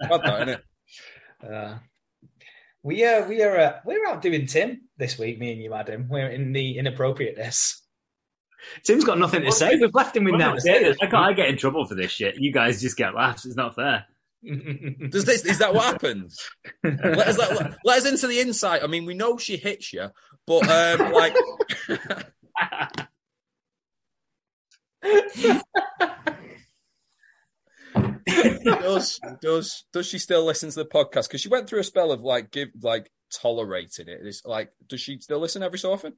that, 0.00 0.48
innit? 0.48 0.60
Uh, 1.46 1.78
we 2.82 3.04
uh, 3.04 3.26
we 3.26 3.42
are 3.42 3.58
uh, 3.58 3.72
we're 3.84 4.06
out 4.06 4.22
doing 4.22 4.46
Tim 4.46 4.82
this 4.96 5.18
week. 5.18 5.38
Me 5.38 5.52
and 5.52 5.62
you, 5.62 5.74
Adam. 5.74 6.08
We're 6.08 6.28
in 6.28 6.52
the 6.52 6.78
inappropriateness. 6.78 7.82
Tim's 8.84 9.04
got 9.04 9.18
nothing 9.18 9.42
to 9.42 9.52
say. 9.52 9.76
We've 9.76 9.94
left 9.94 10.16
him 10.16 10.24
with 10.24 10.32
Well, 10.32 10.40
nothing 10.40 10.56
to 10.56 10.94
say. 10.94 10.94
I 11.00 11.06
can't 11.06 11.14
I 11.14 11.32
get 11.34 11.48
in 11.48 11.56
trouble 11.56 11.86
for 11.86 11.94
this 11.94 12.10
shit. 12.10 12.36
You 12.36 12.52
guys 12.52 12.80
just 12.80 12.96
get 12.96 13.14
laughs. 13.14 13.44
It's 13.44 13.54
not 13.54 13.76
fair. 13.76 14.06
Does 14.44 15.24
this 15.24 15.44
is 15.44 15.58
that 15.58 15.74
what 15.74 15.84
happens? 15.84 16.38
let 16.84 17.28
us 17.28 17.38
let, 17.38 17.76
let 17.84 17.98
us 17.98 18.06
into 18.06 18.26
the 18.26 18.40
insight. 18.40 18.82
I 18.82 18.86
mean, 18.86 19.04
we 19.04 19.14
know 19.14 19.38
she 19.38 19.56
hits 19.56 19.92
you, 19.92 20.08
but 20.46 20.68
um, 20.68 21.12
like, 21.12 21.34
does 28.64 29.20
does 29.40 29.84
does 29.92 30.06
she 30.06 30.18
still 30.18 30.44
listen 30.44 30.70
to 30.70 30.76
the 30.76 30.84
podcast? 30.84 31.28
Because 31.28 31.40
she 31.40 31.48
went 31.48 31.68
through 31.68 31.80
a 31.80 31.84
spell 31.84 32.12
of 32.12 32.20
like 32.20 32.50
give 32.50 32.68
like 32.82 33.10
tolerating 33.40 34.08
it. 34.08 34.20
It's 34.22 34.42
like, 34.44 34.70
does 34.88 35.00
she 35.00 35.18
still 35.20 35.40
listen 35.40 35.62
every 35.62 35.78
so 35.78 35.92
often? 35.92 36.14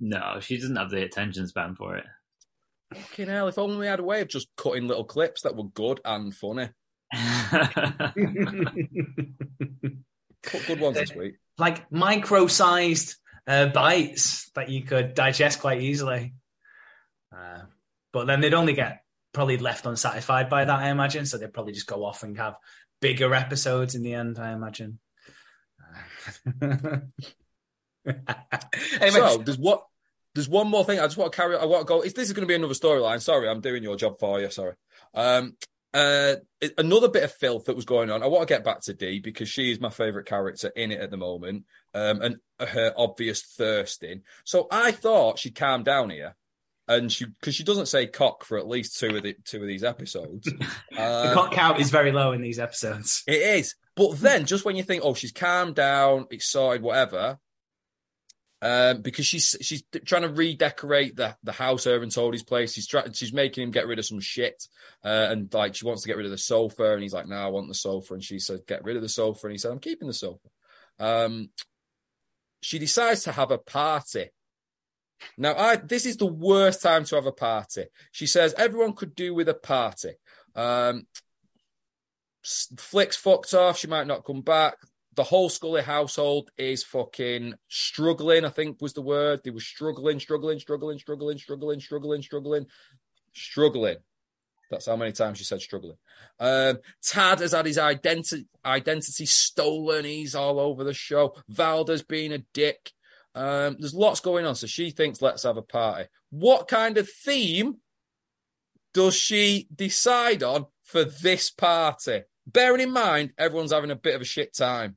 No, 0.00 0.38
she 0.40 0.56
doesn't 0.56 0.76
have 0.76 0.90
the 0.90 1.02
attention 1.02 1.46
span 1.48 1.74
for 1.74 1.96
it. 1.96 2.04
Fucking 2.94 3.28
hell! 3.28 3.48
If 3.48 3.58
only 3.58 3.76
we 3.76 3.86
had 3.86 4.00
a 4.00 4.04
way 4.04 4.20
of 4.20 4.28
just 4.28 4.48
cutting 4.56 4.86
little 4.86 5.04
clips 5.04 5.42
that 5.42 5.56
were 5.56 5.68
good 5.74 6.00
and 6.04 6.34
funny. 6.34 6.70
Good 10.66 10.80
ones 10.80 10.96
this 10.96 11.14
week. 11.16 11.36
like 11.58 11.90
micro-sized 11.90 13.16
uh, 13.46 13.66
bites 13.66 14.50
that 14.54 14.68
you 14.68 14.82
could 14.82 15.14
digest 15.14 15.60
quite 15.60 15.80
easily. 15.80 16.34
Uh, 17.34 17.62
but 18.12 18.26
then 18.26 18.40
they'd 18.40 18.54
only 18.54 18.72
get 18.74 19.02
probably 19.32 19.58
left 19.58 19.86
unsatisfied 19.86 20.48
by 20.48 20.64
that, 20.64 20.78
I 20.78 20.90
imagine. 20.90 21.26
So 21.26 21.38
they'd 21.38 21.52
probably 21.52 21.72
just 21.72 21.86
go 21.86 22.04
off 22.04 22.22
and 22.22 22.36
have 22.38 22.56
bigger 23.00 23.34
episodes 23.34 23.94
in 23.94 24.02
the 24.02 24.14
end, 24.14 24.38
I 24.38 24.52
imagine. 24.52 24.98
Anyway, 26.62 27.00
So 29.10 29.38
there's 29.38 29.58
what 29.58 29.84
there's 30.34 30.48
one 30.48 30.68
more 30.68 30.84
thing. 30.84 31.00
I 31.00 31.06
just 31.06 31.16
want 31.16 31.32
to 31.32 31.36
carry. 31.36 31.56
I 31.56 31.64
want 31.64 31.86
to 31.86 31.88
go. 31.88 32.02
Is 32.02 32.14
this 32.14 32.28
is 32.28 32.32
going 32.32 32.46
to 32.46 32.50
be 32.50 32.54
another 32.54 32.74
storyline. 32.74 33.20
Sorry, 33.20 33.48
I'm 33.48 33.60
doing 33.60 33.82
your 33.82 33.96
job 33.96 34.18
for 34.18 34.40
you. 34.40 34.50
Sorry. 34.50 34.74
Um, 35.14 35.56
uh, 35.98 36.36
another 36.76 37.08
bit 37.08 37.24
of 37.24 37.32
filth 37.32 37.64
that 37.64 37.76
was 37.76 37.84
going 37.84 38.10
on. 38.10 38.22
I 38.22 38.26
want 38.26 38.46
to 38.46 38.54
get 38.54 38.64
back 38.64 38.82
to 38.82 38.94
Dee 38.94 39.18
because 39.18 39.48
she 39.48 39.72
is 39.72 39.80
my 39.80 39.90
favorite 39.90 40.26
character 40.26 40.68
in 40.68 40.92
it 40.92 41.00
at 41.00 41.10
the 41.10 41.16
moment. 41.16 41.64
Um, 41.92 42.22
and 42.22 42.36
her 42.60 42.92
obvious 42.96 43.42
thirsting. 43.42 44.22
So 44.44 44.68
I 44.70 44.92
thought 44.92 45.38
she'd 45.38 45.56
calm 45.56 45.82
down 45.82 46.10
here, 46.10 46.36
and 46.86 47.10
she 47.10 47.26
because 47.26 47.54
she 47.54 47.64
doesn't 47.64 47.86
say 47.86 48.06
cock 48.06 48.44
for 48.44 48.58
at 48.58 48.68
least 48.68 48.98
two 48.98 49.16
of 49.16 49.24
the 49.24 49.34
two 49.44 49.60
of 49.60 49.66
these 49.66 49.82
episodes. 49.82 50.44
the 50.90 51.30
cock 51.34 51.52
count 51.52 51.80
is 51.80 51.90
very 51.90 52.12
low 52.12 52.32
in 52.32 52.42
these 52.42 52.60
episodes. 52.60 53.24
it 53.26 53.42
is. 53.42 53.74
But 53.96 54.20
then, 54.20 54.46
just 54.46 54.64
when 54.64 54.76
you 54.76 54.84
think, 54.84 55.02
oh, 55.04 55.14
she's 55.14 55.32
calmed 55.32 55.74
down, 55.74 56.26
it's 56.30 56.48
sorted, 56.48 56.82
whatever, 56.82 57.38
um, 58.62 59.02
because 59.02 59.26
she's 59.26 59.56
she's 59.60 59.82
trying 60.04 60.22
to 60.22 60.28
redecorate 60.28 61.16
the 61.16 61.36
the 61.42 61.52
house 61.52 61.86
over 61.86 62.02
in 62.04 62.10
Toadie's 62.10 62.42
place. 62.42 62.72
She's 62.74 62.86
trying, 62.86 63.12
she's 63.12 63.32
making 63.32 63.64
him 63.64 63.70
get 63.70 63.86
rid 63.86 63.98
of 63.98 64.06
some 64.06 64.20
shit, 64.20 64.66
uh, 65.04 65.28
and 65.30 65.52
like 65.54 65.74
she 65.76 65.86
wants 65.86 66.02
to 66.02 66.08
get 66.08 66.16
rid 66.16 66.26
of 66.26 66.32
the 66.32 66.38
sofa, 66.38 66.92
and 66.94 67.02
he's 67.02 67.14
like, 67.14 67.28
"No, 67.28 67.36
I 67.36 67.48
want 67.48 67.68
the 67.68 67.74
sofa," 67.74 68.14
and 68.14 68.24
she 68.24 68.38
said, 68.38 68.66
"Get 68.66 68.84
rid 68.84 68.96
of 68.96 69.02
the 69.02 69.08
sofa," 69.08 69.46
and 69.46 69.52
he 69.52 69.58
said, 69.58 69.72
"I'm 69.72 69.78
keeping 69.80 70.08
the 70.08 70.14
sofa." 70.14 70.48
Um, 70.98 71.50
she 72.60 72.78
decides 72.78 73.24
to 73.24 73.32
have 73.32 73.50
a 73.52 73.58
party 73.58 74.30
Now, 75.36 75.54
I 75.56 75.76
this 75.76 76.06
is 76.06 76.16
the 76.16 76.26
worst 76.26 76.82
time 76.82 77.04
to 77.04 77.16
have 77.16 77.26
a 77.26 77.32
party. 77.32 77.86
She 78.12 78.26
says 78.26 78.54
everyone 78.56 78.94
could 78.94 79.14
do 79.14 79.34
with 79.34 79.48
a 79.48 79.54
party. 79.54 80.14
Um, 80.54 81.06
Flick's 82.78 83.16
fucked 83.16 83.52
off. 83.54 83.78
She 83.78 83.86
might 83.88 84.06
not 84.06 84.24
come 84.24 84.42
back. 84.42 84.76
The 85.18 85.24
whole 85.24 85.48
Scully 85.48 85.82
household 85.82 86.52
is 86.56 86.84
fucking 86.84 87.54
struggling. 87.66 88.44
I 88.44 88.50
think 88.50 88.80
was 88.80 88.92
the 88.92 89.02
word. 89.02 89.40
They 89.42 89.50
were 89.50 89.58
struggling, 89.58 90.20
struggling, 90.20 90.60
struggling, 90.60 90.96
struggling, 90.96 91.38
struggling, 91.38 91.80
struggling, 91.80 92.22
struggling, 92.22 92.66
struggling. 93.34 93.96
That's 94.70 94.86
how 94.86 94.94
many 94.94 95.10
times 95.10 95.38
she 95.38 95.44
said 95.44 95.60
struggling. 95.60 95.96
Um, 96.38 96.78
Tad 97.02 97.40
has 97.40 97.50
had 97.50 97.66
his 97.66 97.78
identity 97.78 98.46
identity 98.64 99.26
stolen. 99.26 100.04
He's 100.04 100.36
all 100.36 100.60
over 100.60 100.84
the 100.84 100.94
show. 100.94 101.34
Valda's 101.48 102.04
being 102.04 102.32
a 102.32 102.44
dick. 102.54 102.92
Um, 103.34 103.74
there's 103.80 103.94
lots 103.94 104.20
going 104.20 104.46
on. 104.46 104.54
So 104.54 104.68
she 104.68 104.90
thinks, 104.90 105.20
let's 105.20 105.42
have 105.42 105.56
a 105.56 105.62
party. 105.62 106.08
What 106.30 106.68
kind 106.68 106.96
of 106.96 107.10
theme 107.10 107.78
does 108.94 109.16
she 109.16 109.66
decide 109.74 110.44
on 110.44 110.66
for 110.84 111.02
this 111.02 111.50
party? 111.50 112.22
Bearing 112.46 112.82
in 112.82 112.92
mind, 112.92 113.32
everyone's 113.36 113.72
having 113.72 113.90
a 113.90 113.96
bit 113.96 114.14
of 114.14 114.20
a 114.20 114.24
shit 114.24 114.54
time. 114.54 114.96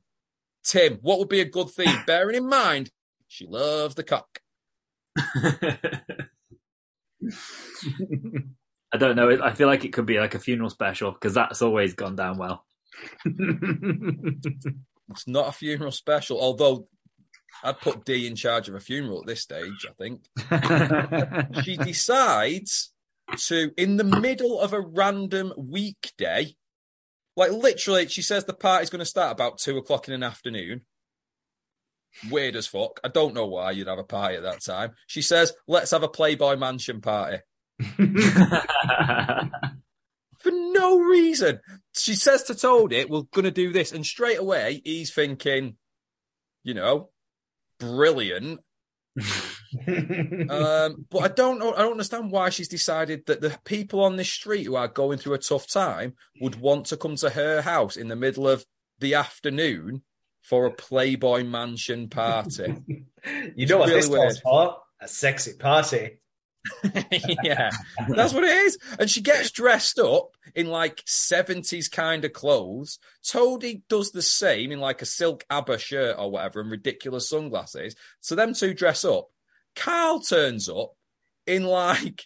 Tim, 0.64 0.98
what 1.02 1.18
would 1.18 1.28
be 1.28 1.40
a 1.40 1.44
good 1.44 1.70
theme? 1.70 2.02
Bearing 2.06 2.36
in 2.36 2.48
mind, 2.48 2.90
she 3.28 3.46
loves 3.46 3.94
the 3.94 4.04
cock. 4.04 4.40
I 8.94 8.98
don't 8.98 9.16
know. 9.16 9.42
I 9.42 9.52
feel 9.54 9.68
like 9.68 9.84
it 9.84 9.92
could 9.92 10.06
be 10.06 10.18
like 10.18 10.34
a 10.34 10.38
funeral 10.38 10.70
special 10.70 11.12
because 11.12 11.34
that's 11.34 11.62
always 11.62 11.94
gone 11.94 12.16
down 12.16 12.38
well. 12.38 12.64
It's 15.10 15.28
not 15.28 15.48
a 15.48 15.52
funeral 15.52 15.90
special, 15.90 16.40
although 16.40 16.88
I'd 17.62 17.80
put 17.80 18.06
Dee 18.06 18.26
in 18.26 18.34
charge 18.34 18.68
of 18.68 18.74
a 18.74 18.80
funeral 18.80 19.20
at 19.20 19.26
this 19.26 19.42
stage, 19.42 19.86
I 19.86 19.92
think. 19.92 20.22
she 21.64 21.76
decides 21.76 22.92
to, 23.36 23.72
in 23.76 23.98
the 23.98 24.04
middle 24.04 24.58
of 24.58 24.72
a 24.72 24.80
random 24.80 25.52
weekday, 25.56 26.54
like 27.36 27.52
literally, 27.52 28.08
she 28.08 28.22
says 28.22 28.44
the 28.44 28.52
party's 28.52 28.90
going 28.90 29.00
to 29.00 29.06
start 29.06 29.32
about 29.32 29.58
two 29.58 29.76
o'clock 29.78 30.08
in 30.08 30.14
an 30.14 30.22
afternoon. 30.22 30.82
Weird 32.30 32.56
as 32.56 32.66
fuck. 32.66 33.00
I 33.02 33.08
don't 33.08 33.34
know 33.34 33.46
why 33.46 33.70
you'd 33.70 33.88
have 33.88 33.98
a 33.98 34.04
party 34.04 34.36
at 34.36 34.42
that 34.42 34.62
time. 34.62 34.92
She 35.06 35.22
says, 35.22 35.52
let's 35.66 35.92
have 35.92 36.02
a 36.02 36.08
Playboy 36.08 36.56
Mansion 36.56 37.00
party. 37.00 37.38
For 40.38 40.50
no 40.50 40.98
reason. 40.98 41.60
She 41.94 42.14
says 42.14 42.42
to 42.44 42.54
Toadie, 42.54 43.06
we're 43.08 43.22
going 43.32 43.44
to 43.44 43.50
do 43.50 43.72
this. 43.72 43.92
And 43.92 44.04
straight 44.04 44.38
away, 44.38 44.82
he's 44.84 45.12
thinking, 45.14 45.76
you 46.64 46.74
know, 46.74 47.10
brilliant. 47.78 48.60
um, 50.50 51.06
but 51.10 51.22
I 51.22 51.28
don't 51.28 51.58
know. 51.58 51.72
I 51.74 51.82
don't 51.82 51.92
understand 51.92 52.30
why 52.30 52.50
she's 52.50 52.68
decided 52.68 53.26
that 53.26 53.40
the 53.40 53.58
people 53.64 54.02
on 54.04 54.16
this 54.16 54.30
street 54.30 54.64
who 54.64 54.76
are 54.76 54.88
going 54.88 55.18
through 55.18 55.34
a 55.34 55.38
tough 55.38 55.66
time 55.66 56.14
would 56.40 56.56
want 56.56 56.86
to 56.86 56.96
come 56.96 57.16
to 57.16 57.30
her 57.30 57.62
house 57.62 57.96
in 57.96 58.08
the 58.08 58.16
middle 58.16 58.48
of 58.48 58.64
the 58.98 59.14
afternoon 59.14 60.02
for 60.42 60.66
a 60.66 60.72
Playboy 60.72 61.44
Mansion 61.44 62.08
party. 62.08 62.74
you 63.56 63.66
know 63.66 63.78
what 63.78 63.88
really 63.88 64.00
this 64.00 64.10
weird. 64.10 64.36
for? 64.42 64.76
A 65.00 65.08
sexy 65.08 65.54
party. 65.54 66.18
yeah, 67.42 67.70
that's 68.08 68.32
what 68.32 68.44
it 68.44 68.56
is. 68.56 68.78
And 68.98 69.10
she 69.10 69.20
gets 69.20 69.50
dressed 69.50 69.98
up 69.98 70.36
in 70.54 70.68
like 70.68 71.02
70s 71.04 71.90
kind 71.90 72.24
of 72.24 72.32
clothes. 72.32 72.98
Toadie 73.24 73.82
does 73.88 74.12
the 74.12 74.22
same 74.22 74.70
in 74.70 74.78
like 74.78 75.02
a 75.02 75.06
silk 75.06 75.44
ABBA 75.50 75.78
shirt 75.78 76.16
or 76.18 76.30
whatever 76.30 76.60
and 76.60 76.70
ridiculous 76.70 77.28
sunglasses. 77.28 77.96
So 78.20 78.34
them 78.34 78.54
two 78.54 78.74
dress 78.74 79.04
up. 79.04 79.28
Carl 79.76 80.20
turns 80.20 80.68
up 80.68 80.92
in 81.46 81.64
like 81.64 82.24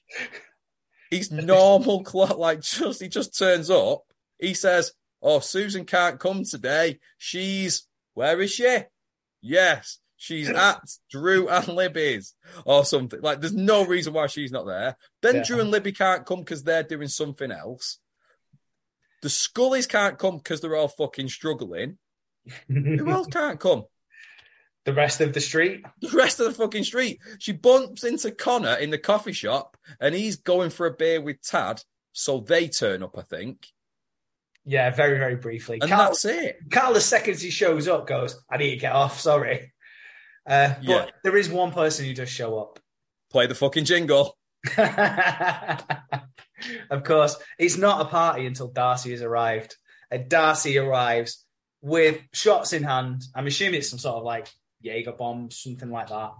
his 1.10 1.30
normal 1.30 2.02
clothes, 2.02 2.36
like 2.36 2.60
just 2.60 3.00
he 3.00 3.08
just 3.08 3.36
turns 3.38 3.70
up. 3.70 4.02
He 4.38 4.54
says, 4.54 4.92
Oh, 5.22 5.40
Susan 5.40 5.84
can't 5.84 6.20
come 6.20 6.44
today. 6.44 6.98
She's 7.18 7.86
where 8.14 8.40
is 8.40 8.52
she? 8.52 8.78
Yes, 9.40 9.98
she's 10.16 10.48
at 10.50 10.80
Drew 11.10 11.48
and 11.48 11.68
Libby's 11.68 12.34
or 12.64 12.84
something. 12.84 13.20
Like, 13.20 13.40
there's 13.40 13.54
no 13.54 13.84
reason 13.84 14.12
why 14.12 14.26
she's 14.26 14.52
not 14.52 14.66
there. 14.66 14.96
Then 15.22 15.36
Yeah. 15.36 15.44
Drew 15.44 15.60
and 15.60 15.70
Libby 15.70 15.92
can't 15.92 16.26
come 16.26 16.40
because 16.40 16.62
they're 16.62 16.82
doing 16.82 17.08
something 17.08 17.50
else. 17.50 17.98
The 19.22 19.28
Scullies 19.28 19.88
can't 19.88 20.18
come 20.18 20.36
because 20.36 20.60
they're 20.60 20.76
all 20.76 20.88
fucking 20.88 21.28
struggling. 21.28 21.98
Who 22.68 23.10
else 23.10 23.26
can't 23.26 23.58
come? 23.58 23.84
The 24.86 24.94
rest 24.94 25.20
of 25.20 25.34
the 25.34 25.40
street. 25.40 25.84
The 26.00 26.16
rest 26.16 26.40
of 26.40 26.46
the 26.46 26.52
fucking 26.54 26.84
street. 26.84 27.20
She 27.38 27.52
bumps 27.52 28.04
into 28.04 28.30
Connor 28.30 28.76
in 28.76 28.90
the 28.90 28.98
coffee 28.98 29.32
shop 29.32 29.76
and 30.00 30.14
he's 30.14 30.36
going 30.36 30.70
for 30.70 30.86
a 30.86 30.92
beer 30.94 31.20
with 31.20 31.42
Tad. 31.42 31.82
So 32.12 32.40
they 32.40 32.68
turn 32.68 33.02
up, 33.02 33.18
I 33.18 33.22
think. 33.22 33.66
Yeah, 34.64 34.90
very, 34.90 35.18
very 35.18 35.36
briefly. 35.36 35.78
And 35.82 35.90
Carl, 35.90 36.08
that's 36.10 36.24
it. 36.24 36.58
Carl, 36.70 36.94
the 36.94 37.00
second 37.00 37.38
he 37.38 37.50
shows 37.50 37.86
up, 37.88 38.06
goes, 38.06 38.40
I 38.50 38.56
need 38.56 38.70
to 38.70 38.76
get 38.76 38.92
off, 38.92 39.20
sorry. 39.20 39.72
Uh, 40.48 40.74
but 40.78 40.82
Yeah. 40.82 41.06
there 41.24 41.36
is 41.36 41.48
one 41.48 41.72
person 41.72 42.04
who 42.06 42.14
does 42.14 42.28
show 42.30 42.58
up. 42.58 42.78
Play 43.30 43.46
the 43.48 43.54
fucking 43.54 43.84
jingle. 43.84 44.38
of 46.90 47.04
course, 47.04 47.36
it's 47.58 47.76
not 47.76 48.00
a 48.00 48.04
party 48.08 48.46
until 48.46 48.68
Darcy 48.68 49.10
has 49.10 49.22
arrived. 49.22 49.76
And 50.10 50.28
Darcy 50.28 50.78
arrives 50.78 51.44
with 51.82 52.20
shots 52.32 52.72
in 52.72 52.82
hand. 52.84 53.22
I'm 53.34 53.46
assuming 53.46 53.80
it's 53.80 53.90
some 53.90 53.98
sort 53.98 54.16
of 54.16 54.22
like 54.24 54.48
Jaeger 54.80 55.12
bombs, 55.12 55.58
something 55.60 55.90
like 55.90 56.08
that. 56.08 56.32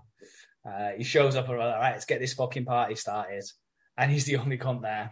Uh, 0.66 0.91
he 0.97 1.05
shows 1.05 1.37
up 1.37 1.49
and 1.49 1.61
all 1.61 1.68
right, 1.68 1.93
let's 1.93 2.05
get 2.05 2.20
this 2.20 2.34
fucking 2.34 2.64
party 2.64 2.95
started. 2.95 3.45
And 3.97 4.11
he's 4.11 4.24
the 4.24 4.37
only 4.37 4.59
cunt 4.59 4.82
there. 4.82 5.11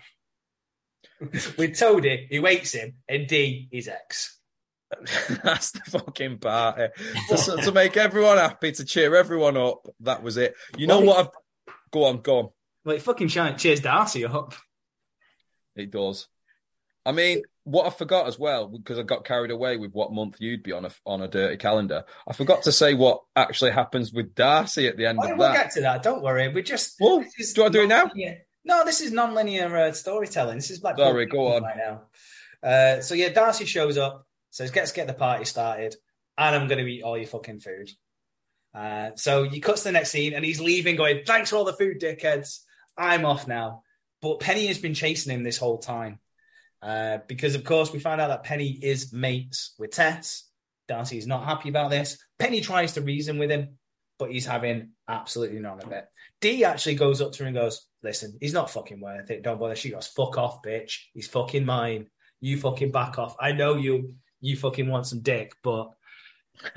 with 1.20 1.79
Toadie, 1.79 2.27
he 2.29 2.41
hates 2.41 2.72
him, 2.72 2.95
and 3.09 3.27
Dee, 3.27 3.68
is 3.70 3.89
ex. 3.89 4.39
That's 5.43 5.70
the 5.72 5.81
fucking 5.87 6.39
party. 6.39 6.89
to, 7.29 7.37
to 7.64 7.72
make 7.72 7.97
everyone 7.97 8.37
happy, 8.39 8.72
to 8.72 8.85
cheer 8.85 9.14
everyone 9.14 9.57
up. 9.57 9.87
That 10.01 10.22
was 10.22 10.37
it. 10.37 10.55
You 10.77 10.87
know 10.87 10.99
Well, 10.99 11.07
what? 11.07 11.18
I've... 11.18 11.75
Go 11.91 12.05
on, 12.05 12.18
go 12.22 12.39
on. 12.39 12.49
Well, 12.85 12.97
it 12.97 13.03
fucking 13.03 13.29
cheers 13.29 13.81
Darcy 13.81 14.25
up. 14.25 14.55
It 15.77 15.91
does. 15.91 16.27
I 17.07 17.12
mean, 17.12 17.43
what 17.64 17.86
I 17.86 17.90
forgot 17.90 18.26
as 18.26 18.38
well, 18.38 18.68
because 18.68 18.98
I 18.98 19.02
got 19.02 19.24
carried 19.24 19.50
away 19.50 19.76
with 19.76 19.92
what 19.92 20.12
month 20.12 20.36
you'd 20.38 20.62
be 20.62 20.72
on 20.72 20.84
a 20.84 20.90
on 21.04 21.22
a 21.22 21.28
dirty 21.28 21.56
calendar. 21.56 22.04
I 22.28 22.32
forgot 22.34 22.62
to 22.64 22.72
say 22.72 22.94
what 22.94 23.20
actually 23.34 23.72
happens 23.72 24.12
with 24.12 24.34
Darcy 24.34 24.86
at 24.86 24.96
the 24.96 25.06
end 25.06 25.18
Oh, 25.20 25.32
of 25.32 25.38
we'll 25.38 25.48
that. 25.48 25.64
get 25.64 25.72
to 25.72 25.80
that. 25.82 26.02
Don't 26.02 26.22
worry. 26.22 26.48
We 26.48 26.62
just. 26.62 26.96
Well, 27.00 27.24
do 27.54 27.64
I 27.64 27.68
do 27.70 27.82
it 27.82 27.88
now? 27.88 28.10
No, 28.66 28.84
this 28.84 29.00
is 29.02 29.12
non-linear 29.12 29.76
uh, 29.76 29.92
storytelling. 29.92 30.56
This 30.56 30.70
is 30.70 30.82
like 30.82 30.96
Sorry, 30.96 31.26
go 31.26 31.54
on. 31.54 31.62
right 31.62 31.76
now. 31.76 32.02
Uh, 32.62 33.00
so 33.02 33.14
yeah, 33.14 33.28
Darcy 33.28 33.66
shows 33.66 33.98
up, 33.98 34.26
says, 34.50 34.74
"Let's 34.74 34.92
get 34.92 35.06
the 35.06 35.12
party 35.14 35.44
started, 35.44 35.94
and 36.38 36.54
I'm 36.56 36.66
going 36.68 36.82
to 36.84 36.90
eat 36.90 37.02
all 37.02 37.18
your 37.18 37.26
fucking 37.26 37.60
food." 37.60 37.90
Uh, 38.74 39.10
so 39.16 39.44
he 39.48 39.60
cuts 39.60 39.82
to 39.82 39.88
the 39.88 39.92
next 39.92 40.10
scene, 40.10 40.32
and 40.34 40.44
he's 40.44 40.60
leaving, 40.60 40.96
going, 40.96 41.24
"Thanks 41.26 41.50
for 41.50 41.56
all 41.56 41.64
the 41.64 41.72
food, 41.74 42.00
dickheads. 42.00 42.60
I'm 42.96 43.24
off 43.24 43.46
now." 43.46 43.82
But 44.22 44.40
Penny 44.40 44.66
has 44.66 44.78
been 44.78 44.94
chasing 44.94 45.32
him 45.34 45.42
this 45.42 45.58
whole 45.58 45.78
time 45.78 46.18
uh, 46.85 47.18
because, 47.28 47.55
of 47.55 47.64
course, 47.64 47.93
we 47.93 47.99
find 47.99 48.20
out 48.20 48.28
that 48.28 48.45
Penny 48.45 48.78
is 48.82 49.12
mates 49.12 49.74
with 49.78 49.93
Tess. 49.93 50.49
Darcy 50.87 51.16
is 51.16 51.26
not 51.26 51.45
happy 51.45 51.70
about 51.70 51.91
this. 51.91 52.18
Penny 52.39 52.61
tries 52.61 52.93
to 52.93 53.01
reason 53.01 53.39
with 53.39 53.51
him, 53.51 53.78
but 54.18 54.30
he's 54.30 54.45
having 54.45 54.91
absolutely 55.09 55.61
none 55.61 55.80
of 55.80 55.93
it. 55.93 56.05
Dee 56.43 56.62
actually 56.64 56.97
goes 56.97 57.22
up 57.22 57.32
to 57.32 57.43
her 57.43 57.47
and 57.47 57.57
goes, 57.57 57.87
Listen, 58.03 58.37
he's 58.39 58.53
not 58.53 58.68
fucking 58.68 59.01
worth 59.01 59.30
it. 59.30 59.43
Don't 59.43 59.59
bother. 59.59 59.76
She 59.76 59.91
goes, 59.91 60.07
Fuck 60.09 60.37
off, 60.37 60.62
bitch. 60.62 60.99
He's 61.14 61.26
fucking 61.26 61.64
mine. 61.64 62.09
You 62.43 62.59
fucking 62.59 62.91
back 62.91 63.18
off. 63.18 63.35
I 63.41 63.53
know 63.53 63.76
you 63.76 64.16
you 64.43 64.55
fucking 64.55 64.87
want 64.87 65.07
some 65.07 65.20
dick, 65.20 65.55
but 65.62 65.91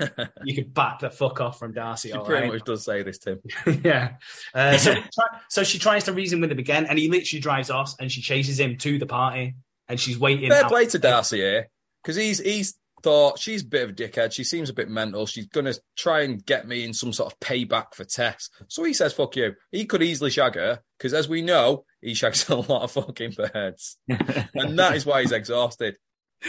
you 0.42 0.54
can 0.54 0.70
back 0.70 1.00
the 1.00 1.10
fuck 1.10 1.42
off 1.42 1.58
from 1.58 1.74
Darcy. 1.74 2.12
She 2.12 2.18
pretty 2.18 2.32
right? 2.44 2.52
much 2.54 2.64
does 2.64 2.82
say 2.82 3.02
this, 3.02 3.18
Tim. 3.18 3.40
yeah. 3.84 4.14
Uh, 4.54 4.78
so, 4.78 4.94
so 5.50 5.64
she 5.64 5.78
tries 5.78 6.04
to 6.04 6.14
reason 6.14 6.40
with 6.40 6.50
him 6.50 6.58
again, 6.58 6.86
and 6.86 6.98
he 6.98 7.10
literally 7.10 7.42
drives 7.42 7.68
off 7.68 7.94
and 8.00 8.10
she 8.10 8.22
chases 8.22 8.58
him 8.58 8.78
to 8.78 8.98
the 8.98 9.04
party 9.04 9.54
and 9.88 9.98
she's 9.98 10.18
waiting. 10.18 10.50
Fair 10.50 10.64
out- 10.64 10.70
play 10.70 10.86
to 10.86 10.98
Darcy 10.98 11.38
here, 11.38 11.68
because 12.02 12.16
he's 12.16 12.38
he's 12.38 12.74
thought 13.02 13.38
she's 13.38 13.62
a 13.62 13.66
bit 13.66 13.84
of 13.84 13.90
a 13.90 13.92
dickhead. 13.92 14.32
She 14.32 14.44
seems 14.44 14.70
a 14.70 14.74
bit 14.74 14.88
mental. 14.88 15.26
She's 15.26 15.46
gonna 15.46 15.74
try 15.96 16.22
and 16.22 16.44
get 16.44 16.66
me 16.66 16.84
in 16.84 16.92
some 16.92 17.12
sort 17.12 17.32
of 17.32 17.40
payback 17.40 17.94
for 17.94 18.04
Tess. 18.04 18.50
So 18.68 18.84
he 18.84 18.92
says, 18.92 19.12
"Fuck 19.12 19.36
you." 19.36 19.54
He 19.70 19.86
could 19.86 20.02
easily 20.02 20.30
shag 20.30 20.56
her 20.56 20.80
because, 20.98 21.14
as 21.14 21.28
we 21.28 21.42
know, 21.42 21.84
he 22.00 22.14
shags 22.14 22.48
a 22.48 22.56
lot 22.56 22.82
of 22.82 22.92
fucking 22.92 23.32
birds, 23.32 23.96
and 24.08 24.78
that 24.78 24.96
is 24.96 25.06
why 25.06 25.22
he's 25.22 25.32
exhausted. 25.32 25.96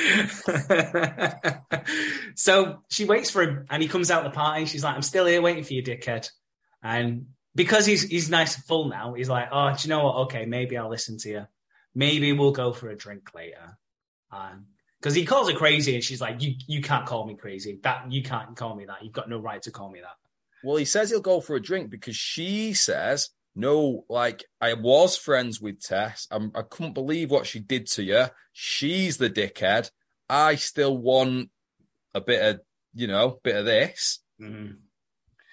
so 2.36 2.84
she 2.90 3.06
waits 3.06 3.32
for 3.32 3.42
him 3.42 3.66
and 3.70 3.82
he 3.82 3.90
comes 3.90 4.12
out 4.12 4.24
the 4.24 4.30
party. 4.30 4.66
She's 4.66 4.84
like, 4.84 4.96
I'm 4.96 5.02
still 5.02 5.26
here 5.26 5.42
waiting 5.42 5.64
for 5.64 5.74
you, 5.74 5.84
dickhead. 5.84 6.30
And 6.84 7.28
because 7.56 7.86
he's 7.86 8.04
he's 8.04 8.30
nice 8.30 8.56
and 8.56 8.64
full 8.66 8.90
now, 8.90 9.14
he's 9.14 9.30
like, 9.30 9.50
Oh, 9.52 9.74
do 9.76 9.78
you 9.82 9.90
know 9.90 10.04
what? 10.04 10.16
Okay, 10.26 10.46
maybe 10.46 10.78
I'll 10.78 10.90
listen 10.90 11.18
to 11.20 11.30
you. 11.30 11.48
Maybe 12.00 12.32
we'll 12.32 12.54
go 12.54 12.72
for 12.72 12.90
a 12.90 12.96
drink 12.96 13.36
later. 13.36 13.78
Because 15.02 15.14
he 15.14 15.26
calls 15.26 15.52
her 15.52 15.58
crazy 15.58 15.96
and 15.96 16.04
she's 16.04 16.22
like, 16.22 16.42
You 16.42 16.54
you 16.66 16.82
can't 16.82 17.06
call 17.06 17.28
me 17.28 17.36
crazy. 17.36 17.78
That 17.84 18.10
you 18.10 18.24
can't 18.24 18.56
call 18.56 18.74
me 18.74 18.86
that. 18.86 19.04
You've 19.04 19.12
got 19.12 19.30
no 19.30 19.38
right 19.38 19.62
to 19.64 19.72
call 19.72 19.92
me 19.92 20.00
that. 20.00 20.16
Well, 20.64 20.78
he 20.78 20.86
says 20.86 21.10
he'll 21.10 21.20
go 21.20 21.42
for 21.42 21.58
a 21.58 21.62
drink 21.62 21.90
because 21.90 22.16
she 22.16 22.74
says, 22.74 23.30
no, 23.54 24.06
like 24.08 24.46
I 24.62 24.74
was 24.76 25.18
friends 25.18 25.60
with 25.60 25.82
Tess. 25.82 26.26
I'm, 26.32 26.54
I 26.56 26.62
couldn't 26.62 26.94
believe 26.94 27.32
what 27.32 27.46
she 27.46 27.60
did 27.60 27.88
to 27.88 28.04
you. 28.04 28.26
She's 28.54 29.18
the 29.18 29.30
dickhead. 29.30 29.92
I 30.30 30.56
still 30.56 30.98
want 30.98 31.50
a 32.14 32.22
bit 32.22 32.42
of, 32.42 32.62
you 32.94 33.08
know, 33.08 33.40
bit 33.44 33.58
of 33.58 33.66
this. 33.66 34.20
Mm. 34.42 34.78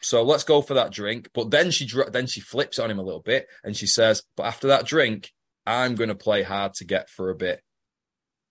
So 0.00 0.22
let's 0.22 0.44
go 0.44 0.62
for 0.62 0.74
that 0.74 0.92
drink. 0.92 1.30
But 1.34 1.50
then 1.50 1.72
she 1.72 1.90
then 2.12 2.28
she 2.28 2.40
flips 2.40 2.78
on 2.78 2.90
him 2.90 3.00
a 3.00 3.02
little 3.02 3.22
bit 3.22 3.48
and 3.64 3.76
she 3.76 3.88
says, 3.88 4.22
"But 4.36 4.46
after 4.46 4.68
that 4.68 4.86
drink, 4.86 5.32
I'm 5.66 5.94
going 5.94 6.08
to 6.08 6.14
play 6.14 6.42
hard 6.42 6.74
to 6.74 6.84
get 6.84 7.10
for 7.10 7.30
a 7.30 7.34
bit." 7.34 7.60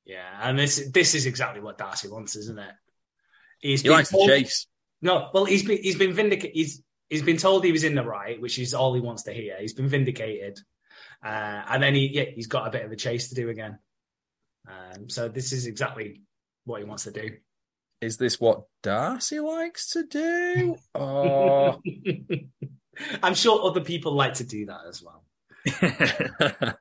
Yeah, 0.05 0.27
and 0.41 0.57
this 0.59 0.89
this 0.93 1.15
is 1.15 1.25
exactly 1.25 1.61
what 1.61 1.77
Darcy 1.77 2.09
wants, 2.09 2.35
isn't 2.35 2.59
it? 2.59 2.71
He's 3.59 3.81
He 3.81 3.89
likes 3.89 4.09
to 4.09 4.15
told- 4.17 4.29
chase. 4.29 4.67
No, 5.01 5.29
well, 5.33 5.45
he's 5.45 5.63
been 5.63 5.81
he's 5.81 5.97
been 5.97 6.13
vindicated. 6.13 6.55
He's 6.55 6.81
he's 7.09 7.21
been 7.23 7.37
told 7.37 7.63
he 7.63 7.71
was 7.71 7.83
in 7.83 7.95
the 7.95 8.03
right, 8.03 8.39
which 8.41 8.57
is 8.59 8.73
all 8.73 8.93
he 8.93 9.01
wants 9.01 9.23
to 9.23 9.33
hear. 9.33 9.55
He's 9.59 9.73
been 9.73 9.87
vindicated, 9.87 10.57
uh, 11.23 11.63
and 11.69 11.81
then 11.83 11.95
he 11.95 12.09
yeah, 12.13 12.23
he's 12.33 12.47
got 12.47 12.67
a 12.67 12.71
bit 12.71 12.85
of 12.85 12.91
a 12.91 12.95
chase 12.95 13.29
to 13.29 13.35
do 13.35 13.49
again. 13.49 13.77
Um, 14.67 15.09
so 15.09 15.27
this 15.27 15.51
is 15.51 15.67
exactly 15.67 16.21
what 16.65 16.79
he 16.81 16.85
wants 16.85 17.03
to 17.03 17.11
do. 17.11 17.31
Is 18.01 18.17
this 18.17 18.39
what 18.39 18.63
Darcy 18.83 19.39
likes 19.39 19.91
to 19.91 20.03
do? 20.03 20.75
Oh, 20.95 21.81
I'm 23.21 23.35
sure 23.35 23.63
other 23.69 23.81
people 23.81 24.13
like 24.13 24.35
to 24.35 24.43
do 24.45 24.65
that 24.67 24.81
as 24.87 25.03
well. 25.03 25.25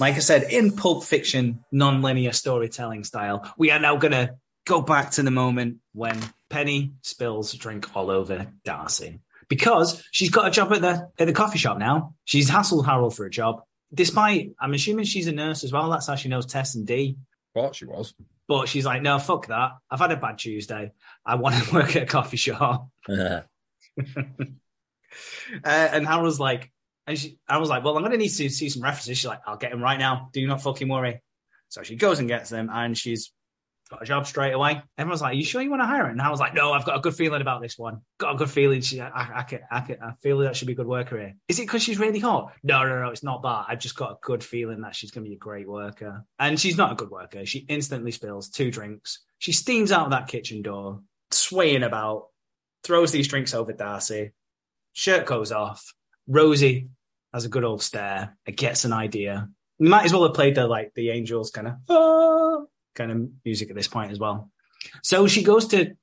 Like 0.00 0.14
I 0.14 0.20
said, 0.20 0.44
in 0.50 0.74
Pulp 0.74 1.04
Fiction, 1.04 1.62
non-linear 1.70 2.32
storytelling 2.32 3.04
style, 3.04 3.52
we 3.58 3.70
are 3.70 3.78
now 3.78 3.96
going 3.96 4.12
to 4.12 4.34
go 4.64 4.80
back 4.80 5.10
to 5.12 5.22
the 5.22 5.30
moment 5.30 5.76
when 5.92 6.18
Penny 6.48 6.92
spills 7.02 7.52
drink 7.52 7.94
all 7.94 8.10
over 8.10 8.46
Darcy 8.64 9.20
because 9.50 10.02
she's 10.10 10.30
got 10.30 10.48
a 10.48 10.50
job 10.50 10.72
at 10.72 10.80
the 10.80 11.10
at 11.18 11.26
the 11.26 11.34
coffee 11.34 11.58
shop 11.58 11.76
now. 11.76 12.14
She's 12.24 12.48
hassled 12.50 12.86
Harold 12.86 13.14
for 13.14 13.26
a 13.26 13.30
job, 13.30 13.62
despite 13.92 14.52
I'm 14.58 14.72
assuming 14.72 15.04
she's 15.04 15.26
a 15.26 15.32
nurse 15.32 15.64
as 15.64 15.72
well. 15.72 15.90
That's 15.90 16.06
how 16.06 16.14
she 16.14 16.30
knows 16.30 16.46
Tess 16.46 16.74
and 16.76 16.86
Dee. 16.86 17.18
thought 17.52 17.76
she 17.76 17.84
was. 17.84 18.14
But 18.48 18.68
she's 18.70 18.86
like, 18.86 19.02
no, 19.02 19.18
fuck 19.18 19.48
that. 19.48 19.72
I've 19.90 20.00
had 20.00 20.12
a 20.12 20.16
bad 20.16 20.38
Tuesday. 20.38 20.92
I 21.26 21.34
want 21.34 21.56
to 21.62 21.74
work 21.74 21.94
at 21.94 22.04
a 22.04 22.06
coffee 22.06 22.38
shop. 22.38 22.88
Uh, 25.64 25.88
and 25.92 26.06
Harold's 26.06 26.40
like, 26.40 26.70
and 27.06 27.18
she, 27.18 27.38
I 27.48 27.58
was 27.58 27.68
like, 27.68 27.82
well, 27.82 27.96
I'm 27.96 28.02
going 28.02 28.12
to 28.12 28.18
need 28.18 28.28
to 28.28 28.50
see 28.50 28.68
some 28.68 28.82
references. 28.82 29.18
She's 29.18 29.26
like, 29.26 29.40
I'll 29.46 29.56
get 29.56 29.72
them 29.72 29.82
right 29.82 29.98
now. 29.98 30.28
Do 30.32 30.46
not 30.46 30.62
fucking 30.62 30.88
worry. 30.88 31.20
So 31.68 31.82
she 31.82 31.96
goes 31.96 32.18
and 32.18 32.28
gets 32.28 32.50
them, 32.50 32.68
and 32.72 32.96
she's 32.96 33.32
got 33.90 34.02
a 34.02 34.04
job 34.04 34.26
straight 34.26 34.52
away. 34.52 34.82
Everyone's 34.96 35.20
like, 35.20 35.32
"Are 35.32 35.36
you 35.36 35.44
sure 35.44 35.60
you 35.62 35.70
want 35.70 35.82
to 35.82 35.86
hire 35.86 36.04
her?" 36.04 36.10
And 36.10 36.20
I 36.20 36.30
was 36.30 36.40
like, 36.40 36.54
"No, 36.54 36.72
I've 36.72 36.84
got 36.84 36.96
a 36.96 37.00
good 37.00 37.14
feeling 37.14 37.40
about 37.40 37.60
this 37.60 37.76
one. 37.76 38.00
Got 38.18 38.34
a 38.34 38.38
good 38.38 38.50
feeling. 38.50 38.80
She, 38.80 39.00
I, 39.00 39.40
I, 39.40 39.42
can, 39.42 39.60
I, 39.70 39.80
can, 39.80 39.96
I 40.02 40.12
feel 40.22 40.38
that 40.38 40.56
she'll 40.56 40.66
be 40.66 40.72
a 40.72 40.76
good 40.76 40.86
worker 40.86 41.18
here. 41.18 41.34
Is 41.48 41.58
it 41.58 41.62
because 41.62 41.82
she's 41.82 41.98
really 41.98 42.20
hot? 42.20 42.52
No, 42.62 42.84
no, 42.84 43.02
no, 43.02 43.10
it's 43.10 43.24
not 43.24 43.42
that. 43.42 43.66
I've 43.68 43.78
just 43.78 43.96
got 43.96 44.12
a 44.12 44.16
good 44.22 44.42
feeling 44.42 44.80
that 44.82 44.94
she's 44.94 45.10
going 45.10 45.24
to 45.24 45.28
be 45.28 45.36
a 45.36 45.38
great 45.38 45.68
worker. 45.68 46.24
And 46.38 46.58
she's 46.58 46.76
not 46.76 46.92
a 46.92 46.96
good 46.96 47.10
worker. 47.10 47.44
She 47.46 47.60
instantly 47.68 48.12
spills 48.12 48.48
two 48.48 48.70
drinks. 48.70 49.20
She 49.38 49.52
steams 49.52 49.92
out 49.92 50.06
of 50.06 50.10
that 50.10 50.28
kitchen 50.28 50.62
door, 50.62 51.00
swaying 51.30 51.82
about, 51.82 52.26
throws 52.84 53.12
these 53.12 53.28
drinks 53.28 53.54
over 53.54 53.72
Darcy. 53.72 54.32
Shirt 54.92 55.26
goes 55.26 55.52
off. 55.52 55.94
Rosie 56.26 56.88
has 57.32 57.44
a 57.44 57.48
good 57.48 57.64
old 57.64 57.82
stare. 57.82 58.36
It 58.46 58.56
gets 58.56 58.84
an 58.84 58.92
idea. 58.92 59.48
You 59.78 59.88
might 59.88 60.04
as 60.04 60.12
well 60.12 60.24
have 60.24 60.34
played 60.34 60.54
the 60.56 60.66
like 60.66 60.92
the 60.94 61.10
angels 61.10 61.50
kind 61.50 61.68
of 61.68 61.74
ah, 61.88 62.64
kind 62.94 63.10
of 63.10 63.28
music 63.44 63.70
at 63.70 63.76
this 63.76 63.88
point 63.88 64.12
as 64.12 64.18
well. 64.18 64.50
So 65.02 65.26
she 65.26 65.42
goes 65.42 65.66
to 65.68 65.94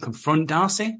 confront 0.00 0.48
Darcy 0.48 0.98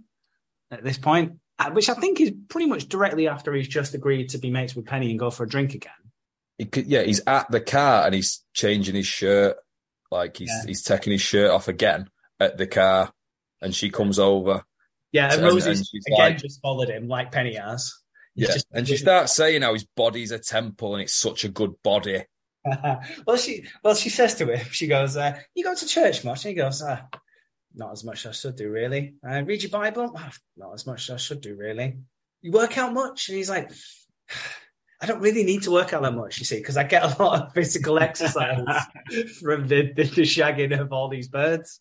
at 0.70 0.84
this 0.84 0.98
point, 0.98 1.38
uh, 1.58 1.70
which 1.70 1.88
I 1.88 1.94
think 1.94 2.20
is 2.20 2.32
pretty 2.48 2.66
much 2.66 2.88
directly 2.88 3.28
after 3.28 3.52
he's 3.54 3.68
just 3.68 3.94
agreed 3.94 4.30
to 4.30 4.38
be 4.38 4.50
mates 4.50 4.74
with 4.76 4.86
Penny 4.86 5.10
and 5.10 5.18
go 5.18 5.30
for 5.30 5.44
a 5.44 5.48
drink 5.48 5.74
again. 5.74 5.92
He 6.58 6.64
could, 6.66 6.86
yeah, 6.86 7.02
he's 7.02 7.20
at 7.26 7.50
the 7.50 7.60
car 7.60 8.04
and 8.04 8.14
he's 8.14 8.44
changing 8.52 8.94
his 8.96 9.06
shirt, 9.06 9.56
like 10.10 10.36
he's 10.36 10.50
Yeah. 10.50 10.66
he's 10.66 10.82
taking 10.82 11.12
his 11.12 11.22
shirt 11.22 11.50
off 11.50 11.68
again 11.68 12.10
at 12.40 12.58
the 12.58 12.66
car, 12.66 13.12
and 13.62 13.74
she 13.74 13.90
comes 13.90 14.18
over. 14.18 14.64
Yeah, 15.12 15.32
and 15.32 15.42
And- 15.42 15.44
Rosie's 15.44 15.90
and 15.92 16.02
again 16.14 16.18
like- 16.32 16.38
just 16.38 16.60
followed 16.60 16.88
him 16.90 17.08
like 17.08 17.32
Penny 17.32 17.54
has. 17.54 17.92
He's 18.34 18.48
Yeah, 18.48 18.54
just- 18.54 18.66
and 18.72 18.86
she 18.88 18.96
starts 18.96 19.34
saying 19.34 19.62
how 19.62 19.72
his 19.74 19.84
body's 19.96 20.30
a 20.30 20.38
temple 20.38 20.94
and 20.94 21.02
it's 21.02 21.14
such 21.14 21.44
a 21.44 21.48
good 21.48 21.74
body. 21.82 22.24
well, 23.26 23.36
she 23.36 23.64
well 23.82 23.94
she 23.94 24.10
says 24.10 24.34
to 24.36 24.52
him, 24.52 24.66
she 24.70 24.86
goes, 24.86 25.16
uh, 25.16 25.38
"You 25.54 25.64
go 25.64 25.74
to 25.74 25.86
church 25.86 26.24
much?" 26.24 26.44
And 26.44 26.50
he 26.50 26.54
goes, 26.54 26.82
uh, 26.82 27.00
"Not 27.74 27.92
as 27.92 28.04
much 28.04 28.26
as 28.26 28.30
I 28.30 28.32
should 28.32 28.56
do, 28.56 28.68
really. 28.70 29.14
Uh, 29.26 29.42
read 29.44 29.62
your 29.62 29.70
Bible? 29.70 30.12
"Ah, 30.14 30.32
Not 30.56 30.74
as 30.74 30.86
much 30.86 31.08
as 31.08 31.14
I 31.14 31.16
should 31.18 31.40
do, 31.40 31.54
really. 31.54 31.96
You 32.42 32.52
work 32.52 32.76
out 32.76 32.92
much?" 32.92 33.28
And 33.28 33.38
he's 33.38 33.48
like, 33.48 33.70
"I 35.00 35.06
don't 35.06 35.20
really 35.20 35.44
need 35.44 35.62
to 35.62 35.70
work 35.70 35.92
out 35.94 36.02
that 36.02 36.12
much, 36.14 36.38
you 36.40 36.44
see, 36.44 36.58
because 36.58 36.76
I 36.76 36.82
get 36.84 37.04
a 37.04 37.22
lot 37.22 37.40
of 37.46 37.54
physical 37.54 37.98
exercise 38.00 38.58
from 39.40 39.66
the, 39.68 39.92
the, 39.94 40.02
the 40.02 40.22
shagging 40.22 40.78
of 40.78 40.92
all 40.92 41.08
these 41.08 41.28
birds, 41.28 41.80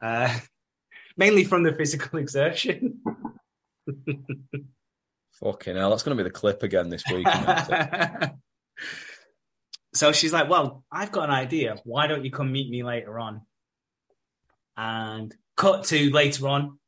uh, 0.00 0.38
mainly 1.18 1.44
from 1.44 1.64
the 1.64 1.74
physical 1.74 2.18
exertion." 2.24 3.00
Fucking 5.40 5.76
hell, 5.76 5.90
that's 5.90 6.02
going 6.02 6.16
to 6.16 6.22
be 6.22 6.28
the 6.28 6.34
clip 6.34 6.62
again 6.62 6.88
this 6.88 7.04
week. 7.12 7.26
so 9.94 10.12
she's 10.12 10.32
like, 10.32 10.48
Well, 10.48 10.84
I've 10.90 11.12
got 11.12 11.28
an 11.28 11.34
idea. 11.34 11.76
Why 11.84 12.08
don't 12.08 12.24
you 12.24 12.30
come 12.30 12.50
meet 12.50 12.68
me 12.68 12.82
later 12.82 13.18
on? 13.18 13.42
And 14.76 15.34
cut 15.56 15.84
to 15.86 16.10
later 16.10 16.48
on. 16.48 16.78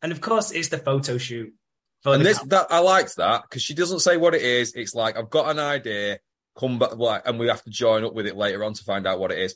And 0.00 0.10
of 0.10 0.20
course, 0.20 0.50
it's 0.50 0.68
the 0.68 0.78
photo 0.78 1.16
shoot. 1.18 1.54
For 2.02 2.14
and 2.14 2.24
this 2.24 2.40
that 2.40 2.66
I 2.70 2.80
liked 2.80 3.16
that 3.16 3.42
because 3.42 3.62
she 3.62 3.74
doesn't 3.74 4.00
say 4.00 4.16
what 4.16 4.34
it 4.34 4.42
is. 4.42 4.74
It's 4.74 4.94
like 4.94 5.16
I've 5.16 5.30
got 5.30 5.50
an 5.50 5.60
idea, 5.60 6.18
come 6.58 6.80
back, 6.80 6.96
like, 6.96 7.22
and 7.24 7.38
we 7.38 7.46
have 7.46 7.62
to 7.62 7.70
join 7.70 8.04
up 8.04 8.14
with 8.14 8.26
it 8.26 8.36
later 8.36 8.64
on 8.64 8.72
to 8.74 8.82
find 8.82 9.06
out 9.06 9.20
what 9.20 9.30
it 9.30 9.38
is. 9.38 9.54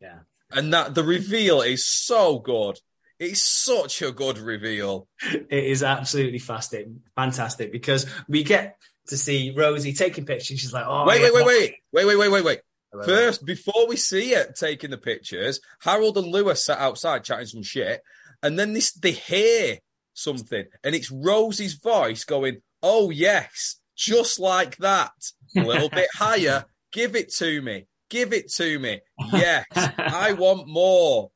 Yeah. 0.00 0.20
And 0.52 0.72
that 0.72 0.94
the 0.94 1.02
reveal 1.02 1.62
is 1.62 1.84
so 1.84 2.38
good. 2.38 2.78
It's 3.18 3.42
such 3.42 4.02
a 4.02 4.12
good 4.12 4.38
reveal. 4.38 5.08
it 5.32 5.64
is 5.64 5.82
absolutely 5.82 6.38
fantastic, 6.38 6.86
fantastic 7.16 7.72
because 7.72 8.06
we 8.28 8.44
get 8.44 8.76
to 9.08 9.16
see 9.16 9.52
Rosie 9.56 9.92
taking 9.92 10.24
pictures. 10.24 10.60
She's 10.60 10.72
like, 10.72 10.84
Oh, 10.86 11.04
wait, 11.06 11.22
wait, 11.22 11.32
wait, 11.32 11.44
wait, 11.44 11.74
wait, 11.92 12.04
wait, 12.06 12.16
wait, 12.16 12.28
wait, 12.30 12.44
wait. 12.44 12.60
First, 13.04 13.44
before 13.44 13.86
we 13.86 13.96
see 13.96 14.32
it 14.32 14.56
taking 14.56 14.90
the 14.90 14.96
pictures, 14.98 15.60
Harold 15.80 16.16
and 16.16 16.28
Lewis 16.28 16.64
sat 16.64 16.78
outside 16.78 17.22
chatting 17.24 17.46
some 17.46 17.62
shit, 17.62 18.02
and 18.42 18.58
then 18.58 18.72
this 18.72 18.92
they 18.92 19.10
hear 19.10 19.78
something, 20.14 20.64
and 20.82 20.94
it's 20.94 21.10
Rosie's 21.10 21.74
voice 21.74 22.24
going, 22.24 22.62
"Oh 22.82 23.10
yes, 23.10 23.76
just 23.94 24.40
like 24.40 24.78
that, 24.78 25.12
a 25.54 25.60
little 25.60 25.90
bit 25.90 26.08
higher. 26.14 26.64
Give 26.90 27.14
it 27.14 27.30
to 27.34 27.60
me, 27.60 27.88
give 28.08 28.32
it 28.32 28.50
to 28.54 28.78
me. 28.78 29.00
Yes, 29.34 29.66
I 29.74 30.32
want 30.32 30.66
more." 30.66 31.30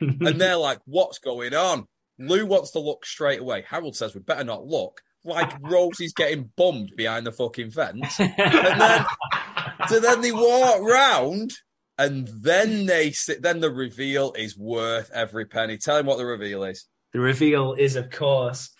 And 0.00 0.40
they're 0.40 0.56
like, 0.56 0.80
"What's 0.84 1.18
going 1.18 1.54
on?" 1.54 1.86
Lou 2.18 2.46
wants 2.46 2.72
to 2.72 2.78
look 2.78 3.04
straight 3.06 3.40
away. 3.40 3.64
Harold 3.68 3.96
says, 3.96 4.14
"We 4.14 4.20
better 4.20 4.44
not 4.44 4.66
look." 4.66 5.00
Like 5.22 5.52
Rosie's 5.60 6.14
getting 6.14 6.50
bummed 6.56 6.92
behind 6.96 7.26
the 7.26 7.32
fucking 7.32 7.72
fence. 7.72 8.18
And 8.18 8.80
then, 8.80 9.04
so 9.88 10.00
then 10.00 10.22
they 10.22 10.32
walk 10.32 10.80
round, 10.80 11.52
and 11.98 12.26
then 12.28 12.86
they 12.86 13.10
sit. 13.10 13.42
Then 13.42 13.60
the 13.60 13.70
reveal 13.70 14.32
is 14.32 14.56
worth 14.56 15.10
every 15.12 15.44
penny. 15.44 15.76
Tell 15.76 15.98
him 15.98 16.06
what 16.06 16.16
the 16.16 16.24
reveal 16.24 16.64
is. 16.64 16.86
The 17.12 17.20
reveal 17.20 17.74
is, 17.74 17.96
of 17.96 18.10
course, 18.10 18.70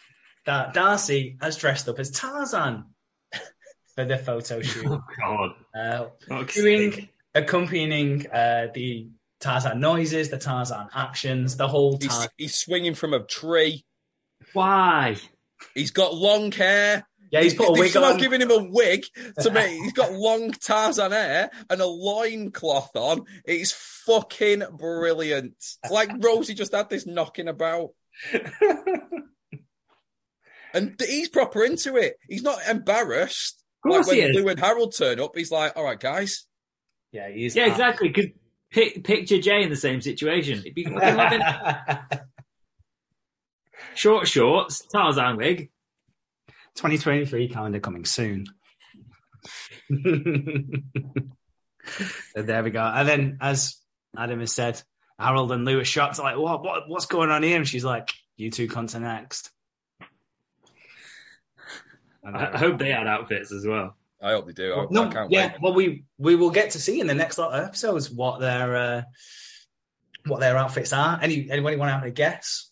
that 0.46 0.72
Darcy 0.72 1.36
has 1.40 1.56
dressed 1.56 1.88
up 1.88 1.98
as 1.98 2.10
Tarzan 2.10 2.84
for 3.94 4.04
the 4.04 4.16
photo 4.16 4.62
shoot. 4.62 4.86
Oh, 4.86 5.02
God. 5.18 5.50
Uh, 5.74 6.44
doing 6.54 7.08
accompanying 7.34 8.26
uh, 8.30 8.68
the 8.72 9.08
Tarzan 9.40 9.80
noises, 9.80 10.28
the 10.28 10.38
Tarzan 10.38 10.88
actions, 10.94 11.56
the 11.56 11.66
whole 11.68 11.98
He's, 12.00 12.08
Tarzan. 12.08 12.28
he's 12.36 12.54
swinging 12.56 12.94
from 12.94 13.14
a 13.14 13.24
tree. 13.24 13.84
Why? 14.52 15.16
He's 15.74 15.90
got 15.90 16.14
long 16.14 16.52
hair. 16.52 17.06
Yeah, 17.30 17.42
he's 17.42 17.54
put 17.54 17.68
a 17.70 17.72
They've 17.72 17.94
wig 17.94 17.96
on. 17.96 18.18
given 18.18 18.42
him 18.42 18.50
a 18.50 18.62
wig 18.70 19.04
to 19.40 19.50
make. 19.52 19.70
He's 19.82 19.92
got 19.92 20.12
long 20.12 20.50
Tarzan 20.50 21.12
hair 21.12 21.48
and 21.70 21.80
a 21.80 21.86
loincloth 21.86 22.90
on. 22.96 23.24
It's 23.44 23.70
fucking 23.70 24.64
brilliant. 24.76 25.52
It's 25.56 25.78
like 25.92 26.10
Rosie 26.18 26.54
just 26.54 26.74
had 26.74 26.88
this 26.90 27.06
knocking 27.06 27.46
about. 27.46 27.90
And 30.72 30.94
he's 31.00 31.28
proper 31.28 31.64
into 31.64 31.96
it. 31.96 32.14
He's 32.28 32.42
not 32.44 32.58
embarrassed. 32.68 33.62
Of 33.84 33.90
course 33.90 34.06
like 34.06 34.16
he 34.16 34.22
when 34.22 34.30
is. 34.30 34.36
Lou 34.36 34.48
and 34.50 34.60
Harold 34.60 34.94
turn 34.96 35.18
up, 35.18 35.32
he's 35.36 35.50
like, 35.50 35.72
all 35.76 35.82
right, 35.84 35.98
guys. 35.98 36.46
yeah, 37.10 37.28
he's 37.28 37.56
Yeah, 37.56 37.66
exactly. 37.66 38.08
Because 38.08 38.26
pic- 38.70 39.04
picture 39.04 39.40
Jay 39.40 39.62
in 39.62 39.70
the 39.70 39.76
same 39.76 40.00
situation. 40.00 40.62
He'd 40.62 40.74
be 40.74 40.84
short 43.94 44.28
shorts, 44.28 44.86
Tarzan 44.92 45.36
wig. 45.36 45.70
2023 46.76 47.48
calendar 47.48 47.80
coming 47.80 48.04
soon. 48.04 48.46
so 49.90 49.96
there 52.36 52.62
we 52.62 52.70
go. 52.70 52.82
And 52.82 53.08
then, 53.08 53.38
as 53.40 53.76
Adam 54.16 54.40
has 54.40 54.52
said, 54.52 54.80
Harold 55.18 55.52
and 55.52 55.64
Lou 55.64 55.80
are 55.80 55.84
shocked, 55.84 56.18
like, 56.18 56.38
what, 56.38 56.62
what, 56.62 56.88
what's 56.88 57.06
going 57.06 57.30
on 57.30 57.42
here? 57.42 57.56
And 57.56 57.68
she's 57.68 57.84
like, 57.84 58.12
you 58.36 58.50
two 58.50 58.68
come 58.68 58.86
to 58.88 59.00
next. 59.00 59.50
I 62.24 62.54
I 62.54 62.58
hope 62.58 62.78
they 62.78 62.90
had 62.90 63.06
outfits 63.06 63.52
as 63.52 63.66
well. 63.66 63.96
I 64.22 64.32
hope 64.32 64.46
they 64.46 64.52
do. 64.52 64.74
I, 64.74 64.86
no, 64.90 65.04
I 65.04 65.26
yeah. 65.30 65.52
wait. 65.52 65.62
Well, 65.62 65.74
we 65.74 66.04
we 66.18 66.36
will 66.36 66.50
get 66.50 66.70
to 66.70 66.78
see 66.78 67.00
in 67.00 67.06
the 67.06 67.14
next 67.14 67.38
lot 67.38 67.52
of 67.52 67.64
episodes 67.64 68.10
what 68.10 68.40
their 68.40 68.76
uh, 68.76 69.02
what 70.26 70.40
their 70.40 70.56
outfits 70.56 70.92
are. 70.92 71.18
Any 71.22 71.50
anybody 71.50 71.76
want 71.76 71.88
to 71.88 71.94
have 71.94 72.04
a 72.04 72.10
guess? 72.10 72.70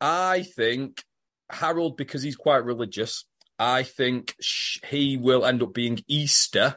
I 0.00 0.42
think 0.42 1.02
Harold, 1.50 1.96
because 1.96 2.22
he's 2.22 2.36
quite 2.36 2.64
religious, 2.64 3.24
I 3.58 3.84
think 3.84 4.34
sh- 4.40 4.78
he 4.88 5.16
will 5.16 5.46
end 5.46 5.62
up 5.62 5.72
being 5.72 6.00
Easter. 6.08 6.76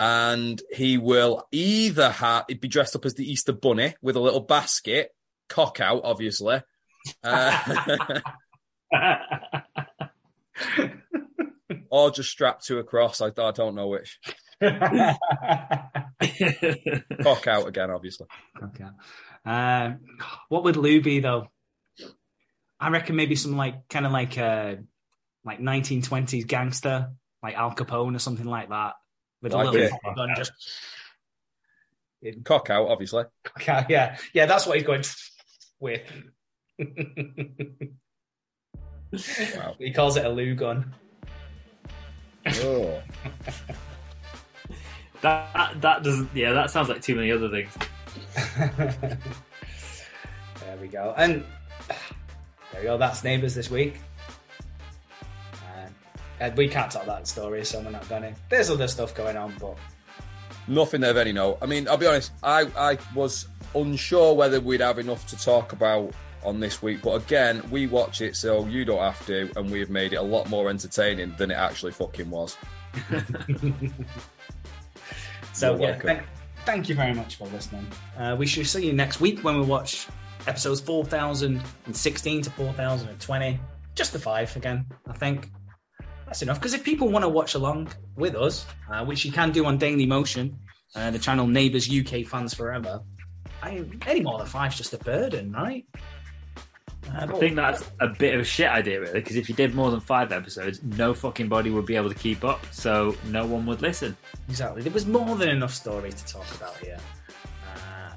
And 0.00 0.60
he 0.72 0.98
will 0.98 1.46
either 1.52 2.10
ha- 2.10 2.44
he'd 2.48 2.60
be 2.60 2.66
dressed 2.66 2.96
up 2.96 3.04
as 3.04 3.14
the 3.14 3.30
Easter 3.30 3.52
bunny 3.52 3.94
with 4.02 4.16
a 4.16 4.20
little 4.20 4.40
basket, 4.40 5.10
cock 5.48 5.80
out, 5.80 6.00
obviously. 6.02 6.60
Uh, 7.22 8.20
or 11.92 12.10
just 12.10 12.30
strapped 12.30 12.64
to 12.66 12.78
a 12.78 12.84
cross. 12.84 13.20
I, 13.20 13.26
I 13.26 13.50
don't 13.52 13.74
know 13.74 13.88
which. 13.88 14.18
Cock 17.22 17.46
out 17.46 17.68
again, 17.68 17.90
obviously. 17.90 18.26
okay. 18.62 18.86
Um, 19.44 19.98
what 20.48 20.64
would 20.64 20.76
Lou 20.76 21.02
be 21.02 21.20
though? 21.20 21.48
I 22.80 22.88
reckon 22.88 23.14
maybe 23.16 23.36
some 23.36 23.56
like 23.56 23.88
kind 23.88 24.06
of 24.06 24.12
like 24.12 24.38
a 24.38 24.78
like 25.44 25.60
1920s 25.60 26.46
gangster, 26.46 27.10
like 27.42 27.54
Al 27.56 27.72
Capone 27.74 28.16
or 28.16 28.20
something 28.20 28.46
like 28.46 28.70
that, 28.70 28.94
with 29.42 29.52
Like 29.52 29.66
a 29.68 29.70
little 29.70 29.98
it. 30.02 30.16
gun. 30.16 30.30
Just 30.36 30.52
Cock 32.44 32.70
out, 32.70 32.88
obviously. 32.88 33.24
okay, 33.58 33.84
yeah, 33.90 34.16
yeah. 34.32 34.46
That's 34.46 34.66
what 34.66 34.76
he's 34.78 34.86
going 34.86 35.04
with. 35.78 36.02
Wow. 39.56 39.74
he 39.78 39.92
calls 39.92 40.16
it 40.16 40.24
a 40.24 40.30
Lou 40.30 40.54
gun. 40.54 40.94
Oh. 42.46 43.00
that 45.22 45.80
that 45.80 46.02
doesn't. 46.02 46.30
Yeah, 46.34 46.52
that 46.52 46.70
sounds 46.70 46.88
like 46.88 47.02
too 47.02 47.14
many 47.14 47.30
other 47.30 47.48
things. 47.48 47.72
there 50.60 50.76
we 50.80 50.88
go. 50.88 51.14
And 51.16 51.44
there 51.88 52.80
we 52.80 52.82
go. 52.82 52.98
That's 52.98 53.22
Neighbours 53.22 53.54
this 53.54 53.70
week. 53.70 54.00
Uh, 56.40 56.50
we 56.56 56.68
can't 56.68 56.90
tell 56.90 57.04
that 57.06 57.28
story, 57.28 57.64
so 57.64 57.80
we're 57.80 57.90
not 57.90 58.08
going 58.08 58.22
to. 58.22 58.34
There's 58.48 58.70
other 58.70 58.88
stuff 58.88 59.14
going 59.14 59.36
on, 59.36 59.54
but 59.60 59.76
Nothing 60.68 61.02
of 61.02 61.16
any 61.16 61.32
note. 61.32 61.58
I 61.60 61.66
mean, 61.66 61.88
I'll 61.88 61.96
be 61.96 62.06
honest, 62.06 62.32
I, 62.42 62.66
I 62.76 62.98
was 63.14 63.48
unsure 63.74 64.34
whether 64.34 64.60
we'd 64.60 64.80
have 64.80 64.98
enough 64.98 65.26
to 65.28 65.36
talk 65.36 65.72
about 65.72 66.12
on 66.44 66.60
this 66.60 66.82
week, 66.82 67.02
but 67.02 67.22
again, 67.22 67.62
we 67.70 67.86
watch 67.86 68.20
it 68.20 68.36
so 68.36 68.66
you 68.66 68.84
don't 68.84 69.00
have 69.00 69.24
to, 69.26 69.50
and 69.56 69.70
we 69.70 69.80
have 69.80 69.90
made 69.90 70.12
it 70.12 70.16
a 70.16 70.22
lot 70.22 70.48
more 70.48 70.68
entertaining 70.70 71.34
than 71.38 71.50
it 71.50 71.54
actually 71.54 71.92
fucking 71.92 72.28
was. 72.30 72.56
so 75.52 75.76
yeah. 75.78 75.98
Thank, 75.98 76.22
thank 76.64 76.88
you 76.88 76.94
very 76.94 77.14
much 77.14 77.36
for 77.36 77.46
listening. 77.48 77.86
Uh, 78.18 78.36
we 78.38 78.46
shall 78.46 78.64
see 78.64 78.86
you 78.86 78.92
next 78.92 79.20
week 79.20 79.42
when 79.44 79.58
we 79.58 79.66
watch 79.66 80.06
episodes 80.46 80.80
4016 80.80 82.42
to 82.42 82.50
4020. 82.50 83.60
Just 83.94 84.12
the 84.12 84.18
five 84.18 84.54
again, 84.56 84.86
I 85.06 85.12
think. 85.12 85.50
That's 86.26 86.42
enough. 86.42 86.58
Because 86.58 86.74
if 86.74 86.82
people 86.82 87.08
want 87.08 87.24
to 87.24 87.28
watch 87.28 87.54
along 87.54 87.88
with 88.16 88.34
us, 88.34 88.64
uh, 88.90 89.04
which 89.04 89.24
you 89.24 89.32
can 89.32 89.52
do 89.52 89.66
on 89.66 89.76
Daily 89.76 90.06
Motion, 90.06 90.56
uh, 90.94 91.10
the 91.10 91.18
channel 91.18 91.46
Neighbours 91.46 91.90
UK 91.90 92.24
Fans 92.26 92.54
Forever, 92.54 93.02
I, 93.62 93.84
any 94.06 94.20
more 94.20 94.38
than 94.38 94.46
five's 94.46 94.76
just 94.76 94.92
a 94.92 94.98
burden, 94.98 95.52
right? 95.52 95.86
I 97.14 97.26
think 97.26 97.56
that's 97.56 97.84
a 98.00 98.08
bit 98.08 98.34
of 98.34 98.40
a 98.40 98.44
shit 98.44 98.68
idea, 98.68 99.00
really, 99.00 99.14
because 99.20 99.36
if 99.36 99.48
you 99.48 99.54
did 99.54 99.74
more 99.74 99.90
than 99.90 100.00
five 100.00 100.32
episodes, 100.32 100.82
no 100.82 101.12
fucking 101.14 101.48
body 101.48 101.70
would 101.70 101.86
be 101.86 101.96
able 101.96 102.08
to 102.08 102.14
keep 102.14 102.44
up, 102.44 102.64
so 102.70 103.14
no 103.26 103.44
one 103.46 103.66
would 103.66 103.82
listen. 103.82 104.16
Exactly. 104.48 104.82
There 104.82 104.92
was 104.92 105.06
more 105.06 105.36
than 105.36 105.48
enough 105.50 105.74
story 105.74 106.10
to 106.10 106.24
talk 106.26 106.46
about 106.54 106.76
here, 106.78 106.98
uh, 107.66 108.12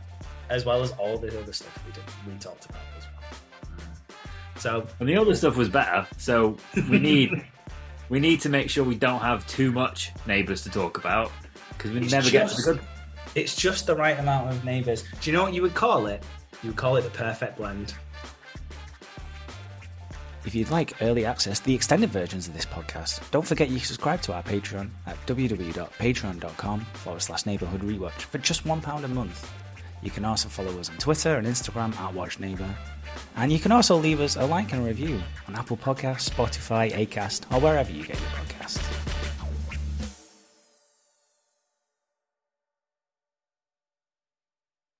as 0.49 0.65
well 0.65 0.81
as 0.81 0.91
all 0.93 1.17
the 1.17 1.37
other 1.41 1.53
stuff 1.53 1.77
we 1.85 1.91
did 1.91 2.03
we 2.27 2.33
talked 2.39 2.65
about 2.65 2.81
as 2.97 3.03
well. 3.05 3.77
Uh, 3.77 4.59
so 4.59 4.87
And 4.99 5.09
the 5.09 5.17
other 5.17 5.35
stuff 5.35 5.57
was 5.57 5.69
better, 5.69 6.07
so 6.17 6.57
we 6.89 6.99
need 6.99 7.31
we 8.09 8.19
need 8.19 8.39
to 8.41 8.49
make 8.49 8.69
sure 8.69 8.83
we 8.83 8.95
don't 8.95 9.21
have 9.21 9.45
too 9.47 9.71
much 9.71 10.11
neighbours 10.25 10.61
to 10.63 10.69
talk 10.69 10.97
about 10.97 11.31
because 11.69 11.91
we 11.91 11.99
It's 12.01 12.11
never 12.11 12.29
get 12.29 12.49
to 12.49 12.55
the 12.55 12.73
good. 12.73 12.81
it's 13.35 13.55
just 13.55 13.87
the 13.87 13.95
right 13.95 14.17
amount 14.19 14.49
of 14.51 14.63
neighbours. 14.63 15.03
Do 15.21 15.29
you 15.29 15.35
know 15.35 15.43
what 15.43 15.53
you 15.53 15.61
would 15.63 15.73
call 15.75 16.07
it? 16.07 16.23
You 16.63 16.69
would 16.69 16.77
call 16.77 16.95
it 16.95 17.01
the 17.01 17.09
perfect 17.09 17.57
blend. 17.57 17.93
If 20.45 20.53
you'd 20.53 20.69
like 20.69 21.01
early 21.01 21.25
access 21.25 21.59
to 21.59 21.65
the 21.65 21.73
extended 21.73 22.11
versions 22.11 22.47
of 22.47 22.53
this 22.53 22.65
podcast, 22.65 23.19
don't 23.31 23.45
forget 23.45 23.69
you 23.69 23.77
can 23.77 23.85
subscribe 23.85 24.21
to 24.23 24.33
our 24.33 24.43
Patreon 24.43 24.89
at 25.07 25.17
www.patreon.com 25.25 26.79
forward 26.81 27.21
slash 27.21 27.45
neighborhood 27.45 27.81
rewatch 27.81 28.21
for 28.21 28.37
just 28.37 28.63
£1 28.63 29.03
a 29.03 29.07
month. 29.07 29.51
You 30.03 30.11
can 30.11 30.23
also 30.23 30.47
follow 30.47 30.79
us 30.79 30.89
on 30.89 30.97
Twitter 30.97 31.35
and 31.35 31.47
Instagram 31.47 31.95
at 31.97 32.13
Watch 32.13 32.39
Neighbor. 32.39 32.69
And 33.37 33.51
you 33.51 33.57
can 33.57 33.71
also 33.71 33.95
leave 33.95 34.21
us 34.21 34.35
a 34.35 34.45
like 34.45 34.71
and 34.71 34.83
a 34.83 34.85
review 34.85 35.19
on 35.47 35.55
Apple 35.55 35.77
Podcasts, 35.77 36.29
Spotify, 36.29 36.91
Acast, 36.91 37.51
or 37.51 37.59
wherever 37.59 37.91
you 37.91 38.03
get 38.03 38.19
your 38.19 38.29
podcasts. 38.29 39.04